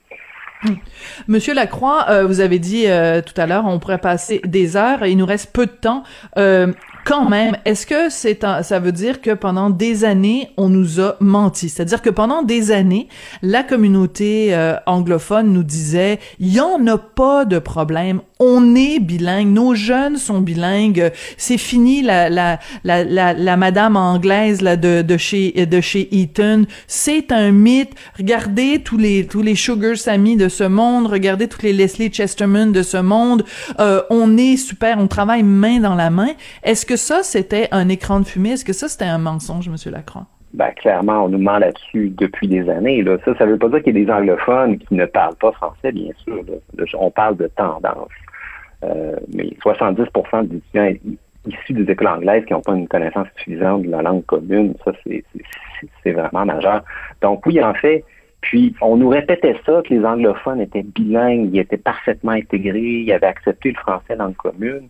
Monsieur 1.29 1.55
Lacroix, 1.55 2.07
euh, 2.09 2.27
vous 2.27 2.41
avez 2.41 2.59
dit 2.59 2.87
euh, 2.87 3.21
tout 3.23 3.39
à 3.41 3.47
l'heure, 3.47 3.65
on 3.67 3.79
pourrait 3.79 3.99
passer 3.99 4.41
des 4.45 4.77
heures 4.77 5.05
il 5.05 5.17
nous 5.17 5.27
reste 5.27 5.53
peu 5.53 5.67
de 5.67 5.73
temps. 5.73 6.03
Euh, 6.39 6.73
quand 7.05 7.29
même, 7.29 7.57
est-ce 7.65 7.87
que 7.87 8.09
c'est 8.09 8.45
un, 8.45 8.63
ça 8.63 8.79
veut 8.79 8.93
dire 8.93 9.21
que 9.21 9.31
pendant 9.33 9.71
des 9.71 10.05
années, 10.05 10.51
on 10.57 10.69
nous 10.69 11.01
a 11.01 11.17
menti? 11.21 11.69
C'est-à-dire 11.69 12.03
que 12.03 12.11
pendant 12.11 12.43
des 12.43 12.71
années, 12.71 13.09
la 13.43 13.63
communauté 13.63 14.55
euh, 14.55 14.77
anglophone 14.87 15.53
nous 15.53 15.63
disait, 15.63 16.19
il 16.41 16.53
y 16.53 16.61
en 16.61 16.87
a 16.87 16.99
pas 16.99 17.45
de 17.45 17.59
problème, 17.59 18.21
on 18.41 18.75
est 18.75 19.01
bilingue, 19.01 19.49
nos 19.49 19.75
jeunes 19.75 20.17
sont 20.17 20.41
bilingues, 20.41 21.13
c'est 21.37 21.59
fini 21.59 22.03
la, 22.03 22.29
la, 22.31 22.59
la, 22.85 23.33
la, 23.33 23.57
madame 23.57 23.97
anglaise 23.97 24.61
là, 24.61 24.77
de, 24.77 25.03
de, 25.03 25.17
chez, 25.17 25.53
de 25.67 25.81
chez 25.81 26.09
Eton, 26.21 26.65
c'est 26.87 27.33
un 27.33 27.51
mythe, 27.53 27.93
regardez 28.17 28.81
tous 28.83 28.99
les, 28.99 29.27
tous 29.27 29.43
les 29.43 29.55
Sugar 29.55 29.97
Sammy 29.97 30.37
de 30.37 30.49
ce 30.49 30.65
monde, 30.65 31.07
regardez 31.07 31.49
tous 31.49 31.63
les 31.63 31.73
Leslie 31.73 32.11
Chesterman 32.11 32.73
de 32.73 32.83
ce 32.83 32.97
monde, 32.97 33.45
euh, 33.79 34.03
on 34.11 34.37
est 34.37 34.57
super, 34.57 34.99
on 34.99 35.07
travaille 35.07 35.43
main 35.43 35.81
dans 35.81 35.95
la 35.95 36.11
main. 36.11 36.31
Est-ce 36.63 36.87
que 36.87 36.94
ça, 36.97 37.23
c'était 37.23 37.69
un 37.71 37.89
écran 37.89 38.21
de 38.21 38.27
fumée? 38.27 38.53
Est-ce 38.53 38.65
que 38.65 38.73
ça, 38.73 38.89
c'était 38.89 39.05
un 39.05 39.19
mensonge, 39.19 39.69
M. 39.69 39.77
Lacroix? 39.93 40.27
Ben, 40.55 40.71
clairement, 40.71 41.25
on 41.25 41.29
nous 41.29 41.39
ment 41.39 41.59
là-dessus 41.59 42.11
depuis 42.17 42.47
des 42.47 42.69
années. 42.71 43.03
Là. 43.03 43.17
Ça, 43.25 43.37
ça 43.37 43.45
veut 43.45 43.59
pas 43.59 43.69
dire 43.69 43.83
qu'il 43.83 43.97
y 43.97 44.03
a 44.03 44.05
des 44.05 44.13
anglophones 44.13 44.79
qui 44.79 44.95
ne 44.95 45.05
parlent 45.05 45.37
pas 45.37 45.51
français, 45.53 45.91
bien 45.91 46.13
sûr. 46.23 46.45
On 46.95 47.11
parle 47.11 47.37
de 47.37 47.49
tendance. 47.49 48.09
Euh, 48.85 49.17
mais 49.35 49.51
70% 49.65 50.47
des 50.47 50.57
étudiants 50.57 51.19
issus 51.47 51.73
des 51.73 51.91
écoles 51.91 52.07
anglaises 52.07 52.45
qui 52.45 52.53
n'ont 52.53 52.61
pas 52.61 52.75
une 52.75 52.89
connaissance 52.89 53.27
suffisante 53.37 53.83
de 53.83 53.91
la 53.91 54.03
langue 54.03 54.25
commune, 54.27 54.75
ça, 54.85 54.93
c'est 55.05 56.13
vraiment 56.13 56.45
majeur. 56.45 56.83
Donc, 57.21 57.45
oui, 57.47 57.63
en 57.63 57.75
fait, 57.75 58.05
puis 58.41 58.75
on 58.81 58.97
nous 58.97 59.09
répétait 59.09 59.57
ça, 59.65 59.83
que 59.83 59.93
les 59.93 60.05
anglophones 60.05 60.61
étaient 60.61 60.83
bilingues, 60.83 61.49
ils 61.53 61.61
étaient 61.61 61.79
parfaitement 61.79 62.33
intégrés, 62.33 63.01
ils 63.01 63.13
avaient 63.13 63.27
accepté 63.27 63.71
le 63.71 63.79
français 63.79 64.17
dans 64.17 64.33
commune. 64.33 64.89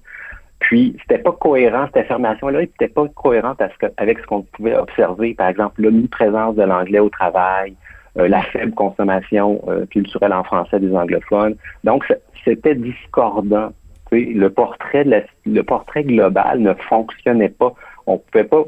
Puis, 0.65 0.97
c'était 1.03 1.19
pas 1.19 1.33
cohérent, 1.33 1.85
cette 1.89 2.05
affirmation-là, 2.05 2.61
n'était 2.61 2.89
pas 2.89 3.07
cohérente 3.09 3.61
avec 3.99 4.19
ce 4.19 4.27
qu'on 4.27 4.43
pouvait 4.43 4.75
observer, 4.75 5.35
par 5.35 5.49
exemple, 5.49 5.83
l'omniprésence 5.83 6.57
de 6.57 6.63
l'anglais 6.63 7.01
au 7.01 7.11
travail, 7.11 7.75
euh, 8.17 8.29
la 8.29 8.41
faible 8.41 8.73
consommation 8.73 9.61
euh, 9.69 9.85
culturelle 9.85 10.33
en 10.33 10.43
français 10.43 10.81
des 10.81 10.95
anglophones. 10.97 11.55
Donc, 11.85 12.07
c'était 12.45 12.75
discordant. 12.75 13.73
Le 14.11 14.49
portrait, 14.49 15.05
de 15.05 15.11
la, 15.11 15.21
le 15.45 15.63
portrait 15.63 16.05
global 16.05 16.61
ne 16.61 16.73
fonctionnait 16.75 17.49
pas. 17.51 17.75
On 18.07 18.17
pouvait 18.19 18.45
pas 18.45 18.65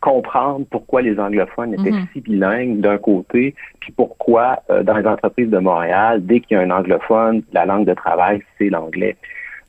comprendre 0.00 0.64
pourquoi 0.70 1.02
les 1.02 1.18
anglophones 1.18 1.74
étaient 1.74 1.90
mm 1.90 2.02
-hmm. 2.02 2.12
si 2.12 2.20
bilingues 2.20 2.80
d'un 2.80 2.98
côté, 2.98 3.54
puis 3.80 3.92
pourquoi 3.92 4.46
euh, 4.70 4.82
dans 4.84 4.96
les 5.00 5.06
entreprises 5.06 5.50
de 5.50 5.58
Montréal, 5.58 6.24
dès 6.24 6.38
qu'il 6.40 6.56
y 6.56 6.60
a 6.60 6.62
un 6.62 6.70
anglophone, 6.70 7.42
la 7.52 7.64
langue 7.64 7.86
de 7.86 7.94
travail, 7.94 8.42
c'est 8.56 8.70
l'anglais. 8.76 9.16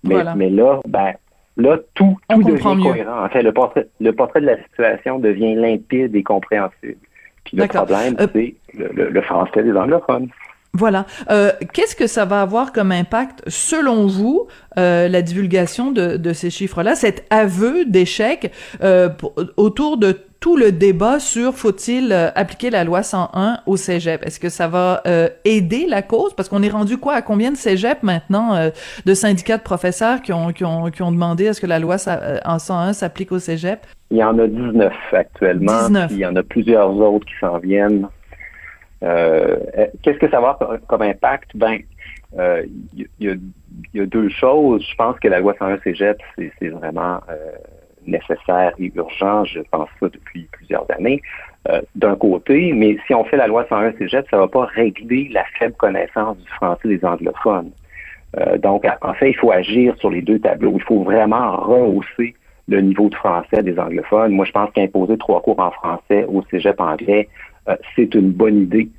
Mais, 0.04 0.16
voilà. 0.16 0.36
mais 0.36 0.50
là, 0.50 0.72
ben, 0.88 1.14
là, 1.58 1.78
tout, 1.94 2.18
tout 2.30 2.44
devient 2.44 2.76
mieux. 2.76 2.92
cohérent. 2.92 3.26
En 3.26 3.30
fait, 3.30 3.44
le 3.44 3.52
portrait, 3.52 3.88
le 4.00 4.14
portrait 4.14 4.42
de 4.42 4.48
la 4.48 4.62
situation 4.64 5.20
devient 5.20 5.56
limpide 5.56 6.16
et 6.16 6.24
compréhensible. 6.24 6.98
Puis 7.44 7.58
le 7.58 7.68
problème, 7.68 8.16
euh... 8.20 8.28
c'est 8.34 8.56
le, 8.78 8.90
le, 8.94 9.10
le 9.10 9.22
français 9.22 9.64
des 9.64 9.74
anglophones. 9.74 10.30
Voilà. 10.74 11.06
Euh, 11.30 11.52
Qu'est-ce 11.74 11.98
que 11.98 12.08
ça 12.08 12.24
va 12.24 12.42
avoir 12.42 12.72
comme 12.72 12.94
impact, 12.94 13.44
selon 13.48 14.08
vous, 14.08 14.48
euh, 14.78 15.10
la 15.10 15.22
divulgation 15.22 15.92
de, 15.92 16.16
de 16.16 16.32
ces 16.32 16.50
chiffres-là, 16.50 16.96
cet 16.96 17.26
aveu 17.30 17.84
d'échec 17.84 18.54
euh, 18.82 19.10
autour 19.58 19.98
de 19.98 20.18
tout 20.42 20.58
le 20.58 20.72
débat 20.72 21.20
sur 21.20 21.54
faut-il 21.54 22.12
euh, 22.12 22.30
appliquer 22.36 22.72
la 22.72 22.84
loi 22.84 23.04
101 23.04 23.60
au 23.68 23.78
cégep? 23.78 24.26
Est-ce 24.26 24.40
que 24.40 24.50
ça 24.50 24.68
va 24.68 25.02
euh, 25.06 25.30
aider 25.46 25.86
la 25.88 26.02
cause? 26.02 26.34
Parce 26.34 26.50
qu'on 26.50 26.64
est 26.64 26.70
rendu 26.70 26.98
quoi? 26.98 27.14
À 27.14 27.22
combien 27.22 27.52
de 27.52 27.56
cégep 27.56 28.02
maintenant 28.02 28.56
euh, 28.56 28.72
de 29.06 29.14
syndicats 29.14 29.58
de 29.58 29.64
professeurs 29.64 30.22
qui 30.22 30.34
ont, 30.34 30.52
qui 30.52 30.66
ont, 30.66 30.90
qui 30.90 31.04
ont 31.04 31.12
demandé 31.12 31.48
à 31.48 31.54
ce 31.54 31.62
que 31.62 31.68
la 31.68 31.78
loi 31.78 31.98
en 32.44 32.58
101 32.58 32.94
s'applique 32.94 33.32
au 33.32 33.38
cégep? 33.40 33.86
Il 34.10 34.18
y 34.18 34.24
en 34.24 34.38
a 34.40 34.48
19 34.48 34.92
actuellement. 35.14 35.88
19. 35.88 36.12
il 36.12 36.18
y 36.18 36.26
en 36.26 36.36
a 36.36 36.44
plusieurs 36.44 36.92
autres 36.98 37.26
qui 37.28 37.38
s'en 37.40 37.60
viennent. 37.60 38.08
Euh, 39.04 39.58
Qu'est-ce 40.02 40.18
que 40.18 40.30
ça 40.30 40.42
va 40.42 40.58
avoir 40.60 40.80
comme 40.88 41.04
impact? 41.04 41.52
Ben, 41.54 41.80
euh, 42.40 42.64
il 42.96 43.08
y, 43.20 43.30
a, 43.30 43.36
y, 43.94 44.00
a, 44.00 44.06
deux 44.06 44.30
choses. 44.30 44.84
Je 44.90 44.96
pense 44.96 45.20
que 45.20 45.28
la 45.28 45.40
loi 45.40 45.54
101 45.60 45.80
Cégep, 45.84 46.18
c'est 46.36 46.70
vraiment 46.70 47.20
euh, 47.30 47.52
nécessaire 48.08 48.74
et 48.80 48.92
urgent. 48.96 49.46
Je 49.46 49.60
pense 49.72 49.90
ça 50.00 50.10
depuis 50.10 50.48
plusieurs 50.52 50.90
années. 50.92 51.22
Euh, 51.70 51.82
d'un 51.94 52.16
côté, 52.16 52.74
mais 52.74 52.98
si 53.06 53.14
on 53.14 53.24
fait 53.24 53.38
la 53.38 53.46
loi 53.46 53.68
101 53.70 53.94
Cégep, 54.00 54.26
ça 54.32 54.38
ne 54.38 54.42
va 54.42 54.48
pas 54.48 54.66
régler 54.66 55.30
la 55.32 55.44
faible 55.60 55.76
connaissance 55.76 56.36
du 56.40 56.50
français 56.50 56.88
des 56.88 57.06
anglophones. 57.06 57.70
Euh, 58.40 58.58
donc, 58.58 58.84
en 59.02 59.14
fait, 59.14 59.30
il 59.30 59.36
faut 59.36 59.52
agir 59.52 59.96
sur 60.00 60.10
les 60.10 60.24
deux 60.24 60.40
tableaux. 60.40 60.74
Il 60.76 60.82
faut 60.82 61.04
vraiment 61.04 61.58
rehausser 61.58 62.34
le 62.68 62.82
niveau 62.82 63.10
de 63.10 63.16
français 63.16 63.62
des 63.62 63.78
anglophones. 63.78 64.32
Moi, 64.32 64.46
je 64.46 64.52
pense 64.54 64.72
qu'imposer 64.72 65.20
trois 65.20 65.40
cours 65.42 65.60
en 65.60 65.70
français 65.70 66.26
au 66.28 66.42
cégep 66.50 66.82
anglais, 66.82 67.30
euh, 67.70 67.76
c'est 67.96 68.16
une 68.16 68.32
bonne 68.32 68.64
idée. 68.64 68.90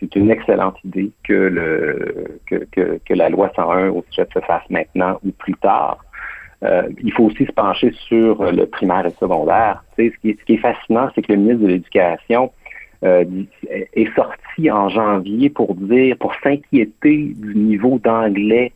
c'est 0.00 0.16
une 0.16 0.30
excellente 0.30 0.76
idée 0.84 1.10
que, 1.22 1.32
le, 1.32 2.40
que, 2.48 3.14
la 3.14 3.28
loi 3.28 3.52
101 3.54 3.90
au 3.90 4.04
cégep 4.10 4.32
se 4.32 4.40
fasse 4.40 4.68
maintenant 4.68 5.20
ou 5.24 5.30
plus 5.30 5.54
tard. 5.54 5.98
Euh, 6.64 6.82
il 7.02 7.12
faut 7.12 7.24
aussi 7.24 7.44
se 7.44 7.52
pencher 7.52 7.92
sur 8.06 8.40
euh, 8.40 8.52
le 8.52 8.66
primaire 8.66 9.00
et 9.00 9.08
le 9.08 9.14
secondaire. 9.18 9.82
ce, 9.96 10.02
qui 10.02 10.30
est, 10.30 10.38
ce 10.38 10.44
qui 10.44 10.54
est 10.54 10.58
fascinant, 10.58 11.08
c'est 11.14 11.22
que 11.22 11.32
le 11.32 11.38
ministre 11.38 11.62
de 11.62 11.68
l'Éducation 11.68 12.52
euh, 13.04 13.24
est 13.68 14.14
sorti 14.14 14.70
en 14.70 14.88
janvier 14.88 15.50
pour 15.50 15.74
dire, 15.74 16.16
pour 16.18 16.32
s'inquiéter 16.42 17.32
du 17.36 17.54
niveau 17.56 17.98
d'anglais 17.98 18.72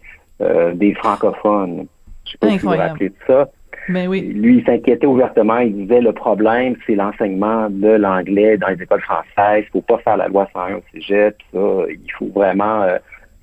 des 0.75 0.93
francophones. 0.93 1.87
Je 2.27 2.33
sais 2.33 2.39
pas 2.39 2.51
si 2.51 2.59
vous 2.59 2.69
vous 2.69 2.77
rappelez 2.77 3.09
de 3.09 3.15
ça. 3.27 3.49
Mais 3.89 4.07
oui. 4.07 4.21
Lui, 4.21 4.59
il 4.59 4.65
s'inquiétait 4.67 5.07
ouvertement. 5.07 5.61
Il 5.61 5.75
disait 5.75 6.03
le 6.03 6.13
problème, 6.13 6.77
c'est 6.87 6.95
l'enseignement 6.95 7.71
de 7.71 7.89
l'anglais 7.89 8.59
dans 8.59 8.69
les 8.69 8.83
écoles 8.83 9.01
françaises. 9.01 9.65
Il 9.69 9.71
faut 9.73 9.81
pas 9.81 9.97
faire 9.99 10.19
la 10.19 10.29
loi 10.29 10.47
101 10.53 10.75
au 10.75 10.83
cégep. 10.93 11.37
Ça. 11.55 11.59
Il 11.89 12.13
faut 12.19 12.29
vraiment 12.35 12.85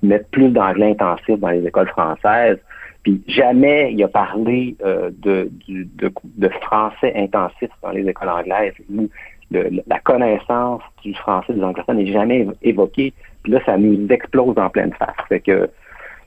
mettre 0.04 0.28
plus 0.28 0.50
d'anglais 0.50 0.90
intensif 0.90 1.36
dans 1.40 1.48
les 1.48 1.66
écoles 1.66 1.88
françaises. 1.88 2.58
Puis 3.04 3.22
jamais 3.28 3.92
il 3.92 4.02
a 4.02 4.08
parlé 4.08 4.76
euh, 4.84 5.10
de, 5.22 6.48
français 6.62 7.12
intensif 7.16 7.68
dans 7.82 7.90
les 7.90 8.08
écoles 8.08 8.30
anglaises 8.30 8.74
où 8.90 9.08
la 9.50 10.00
connaissance 10.00 10.82
du 11.02 11.14
français 11.14 11.52
des 11.52 11.62
anglophones 11.62 11.98
n'est 11.98 12.12
jamais 12.12 12.46
évoquée. 12.62 13.12
Puis 13.42 13.52
là, 13.52 13.60
ça 13.64 13.76
nous 13.76 14.08
explose 14.08 14.58
en 14.58 14.70
pleine 14.70 14.92
face. 14.94 15.14
Fait 15.28 15.40
que 15.40 15.68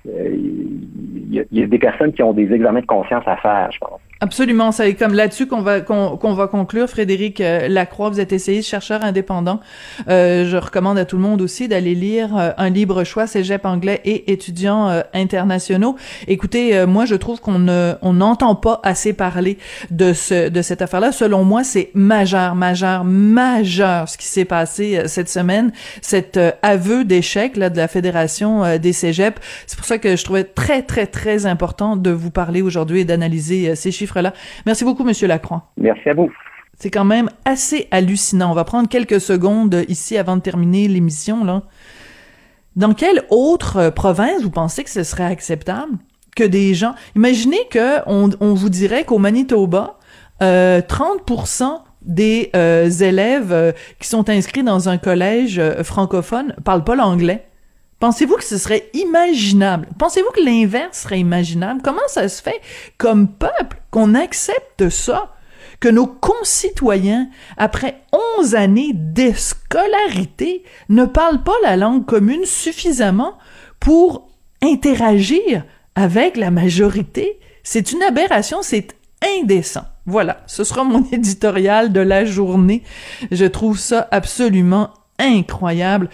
il 0.05 1.45
y, 1.51 1.61
a 1.61 1.65
des 1.67 1.79
personnes 1.79 2.13
qui 2.13 2.23
ont 2.23 2.31
des 2.31 2.53
examens 2.53 2.79
de 2.79 2.85
conscience 2.85 3.27
à 3.27 3.35
faire, 3.37 3.69
je 3.73 3.79
pense. 3.79 3.99
Absolument, 4.19 4.71
c'est 4.71 4.95
comme 4.95 5.13
là-dessus 5.13 5.45
qu'on 5.45 5.61
va 5.61 5.81
qu'on 5.81 6.33
va 6.33 6.47
conclure. 6.47 6.89
Frédéric 6.89 7.39
euh, 7.39 7.67
Lacroix, 7.67 8.09
vous 8.09 8.19
êtes 8.19 8.33
essayiste, 8.33 8.67
chercheur 8.67 9.03
indépendant. 9.03 9.59
Euh, 10.09 10.49
je 10.49 10.57
recommande 10.57 10.97
à 10.97 11.05
tout 11.05 11.17
le 11.17 11.21
monde 11.21 11.39
aussi 11.39 11.67
d'aller 11.67 11.93
lire 11.93 12.35
euh, 12.35 12.49
un 12.57 12.69
libre 12.69 13.03
choix, 13.03 13.27
Cégep 13.27 13.63
anglais 13.65 14.01
et 14.05 14.31
étudiants 14.31 14.89
euh, 14.89 15.01
internationaux. 15.13 15.97
Écoutez, 16.27 16.85
moi 16.87 17.05
je 17.05 17.13
trouve 17.13 17.41
qu'on 17.41 17.59
ne 17.59 17.93
on 18.01 18.13
n'entend 18.13 18.55
pas 18.55 18.79
assez 18.83 19.13
parler 19.13 19.59
de 19.91 20.13
ce 20.13 20.49
de 20.49 20.61
cette 20.63 20.81
affaire-là. 20.81 21.11
Selon 21.11 21.43
moi, 21.43 21.63
c'est 21.63 21.91
majeur, 21.93 22.55
majeur, 22.55 23.03
majeur 23.03 24.09
ce 24.09 24.17
qui 24.17 24.25
s'est 24.25 24.45
passé 24.45 25.03
cette 25.05 25.29
semaine. 25.29 25.71
Cet 26.01 26.39
aveu 26.63 27.05
d'échec 27.05 27.55
là 27.55 27.69
de 27.69 27.77
la 27.77 27.87
fédération 27.87 28.77
des 28.79 28.93
Cégeps. 28.93 29.39
C'est 29.67 29.77
pour 29.77 29.85
ça 29.85 29.99
que 29.99 30.15
je 30.15 30.23
trouvais 30.23 30.43
très 30.43 30.81
très 30.81 31.05
très 31.05 31.45
important 31.45 31.95
de 31.95 32.09
vous 32.09 32.31
parler 32.31 32.63
aujourd'hui 32.63 33.01
et 33.01 33.05
d'analyser 33.05 33.75
ces 33.75 33.91
chiffres 33.91 34.06
Merci 34.65 34.83
beaucoup, 34.83 35.03
Monsieur 35.03 35.27
Lacroix. 35.27 35.71
Merci 35.77 36.09
à 36.09 36.13
vous. 36.13 36.31
C'est 36.79 36.91
quand 36.91 37.05
même 37.05 37.29
assez 37.45 37.87
hallucinant. 37.89 38.51
On 38.51 38.53
va 38.53 38.63
prendre 38.63 38.87
quelques 38.87 39.19
secondes 39.19 39.83
ici 39.87 40.17
avant 40.17 40.35
de 40.35 40.41
terminer 40.41 40.87
l'émission. 40.87 41.43
Là. 41.43 41.63
Dans 42.75 42.93
quelle 42.93 43.23
autre 43.31 43.89
province 43.89 44.43
vous 44.43 44.51
pensez 44.51 44.83
que 44.83 44.91
ce 44.91 45.01
serait 45.03 45.25
acceptable 45.25 45.97
que 46.35 46.43
des 46.43 46.75
gens... 46.75 46.93
Imaginez 47.15 47.67
que 47.71 48.07
on, 48.07 48.53
vous 48.53 48.69
dirait 48.69 49.03
qu'au 49.03 49.17
Manitoba, 49.17 49.97
30% 50.39 51.63
euh, 51.63 51.67
des 52.03 52.51
euh, 52.55 52.87
élèves 52.87 53.51
euh, 53.51 53.71
qui 53.99 54.07
sont 54.07 54.29
inscrits 54.29 54.63
dans 54.63 54.87
un 54.87 54.99
collège 54.99 55.59
francophone 55.81 56.53
parlent 56.63 56.83
pas 56.83 56.95
l'anglais. 56.95 57.46
Pensez-vous 57.99 58.35
que 58.35 58.43
ce 58.43 58.57
serait 58.57 58.89
imaginable? 58.93 59.87
Pensez-vous 59.97 60.31
que 60.31 60.43
l'inverse 60.43 60.99
serait 60.99 61.19
imaginable? 61.19 61.81
Comment 61.83 62.07
ça 62.07 62.29
se 62.29 62.41
fait 62.41 62.61
comme 62.97 63.27
peuple 63.27 63.81
qu'on 63.89 64.13
accepte 64.13 64.89
ça? 64.89 65.33
Que 65.79 65.89
nos 65.89 66.07
concitoyens, 66.07 67.29
après 67.57 68.01
11 68.39 68.55
années 68.55 68.91
d'escolarité, 68.93 70.63
ne 70.89 71.05
parlent 71.05 71.43
pas 71.43 71.55
la 71.63 71.75
langue 71.75 72.05
commune 72.05 72.45
suffisamment 72.45 73.37
pour 73.79 74.29
interagir 74.61 75.63
avec 75.95 76.37
la 76.37 76.51
majorité? 76.51 77.39
C'est 77.63 77.91
une 77.91 78.03
aberration, 78.03 78.59
c'est 78.61 78.95
indécent. 79.39 79.85
Voilà, 80.05 80.41
ce 80.47 80.63
sera 80.63 80.83
mon 80.83 81.03
éditorial 81.11 81.91
de 81.91 81.99
la 81.99 82.25
journée. 82.25 82.83
Je 83.31 83.45
trouve 83.45 83.77
ça 83.77 84.07
absolument 84.11 84.91
incroyable. 85.19 86.09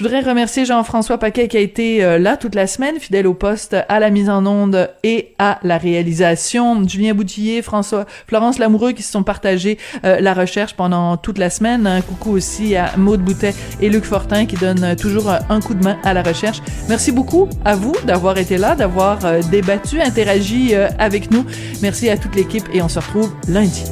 Je 0.00 0.04
voudrais 0.06 0.22
remercier 0.22 0.64
Jean-François 0.64 1.18
Paquet 1.18 1.46
qui 1.46 1.58
a 1.58 1.60
été 1.60 2.02
euh, 2.02 2.18
là 2.18 2.38
toute 2.38 2.54
la 2.54 2.66
semaine, 2.66 2.98
fidèle 2.98 3.26
au 3.26 3.34
poste, 3.34 3.76
à 3.86 4.00
la 4.00 4.08
mise 4.08 4.30
en 4.30 4.46
onde 4.46 4.88
et 5.02 5.34
à 5.38 5.58
la 5.62 5.76
réalisation. 5.76 6.88
Julien 6.88 7.12
Boutillier, 7.12 7.60
François, 7.60 8.06
Florence 8.26 8.58
Lamoureux 8.58 8.92
qui 8.92 9.02
se 9.02 9.12
sont 9.12 9.24
partagés 9.24 9.76
euh, 10.06 10.18
la 10.18 10.32
recherche 10.32 10.72
pendant 10.72 11.18
toute 11.18 11.36
la 11.36 11.50
semaine. 11.50 11.86
Un 11.86 12.00
coucou 12.00 12.30
aussi 12.30 12.76
à 12.76 12.96
Maude 12.96 13.20
Boutet 13.20 13.52
et 13.82 13.90
Luc 13.90 14.04
Fortin 14.04 14.46
qui 14.46 14.56
donnent 14.56 14.96
toujours 14.96 15.30
un 15.50 15.60
coup 15.60 15.74
de 15.74 15.84
main 15.84 15.98
à 16.02 16.14
la 16.14 16.22
recherche. 16.22 16.62
Merci 16.88 17.12
beaucoup 17.12 17.50
à 17.66 17.76
vous 17.76 17.94
d'avoir 18.06 18.38
été 18.38 18.56
là, 18.56 18.74
d'avoir 18.74 19.26
euh, 19.26 19.42
débattu, 19.50 20.00
interagi 20.00 20.74
avec 20.98 21.30
nous. 21.30 21.44
Merci 21.82 22.08
à 22.08 22.16
toute 22.16 22.34
l'équipe 22.36 22.64
et 22.72 22.80
on 22.80 22.88
se 22.88 23.00
retrouve 23.00 23.34
lundi. 23.48 23.84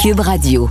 Cube 0.00 0.20
Radio. 0.20 0.70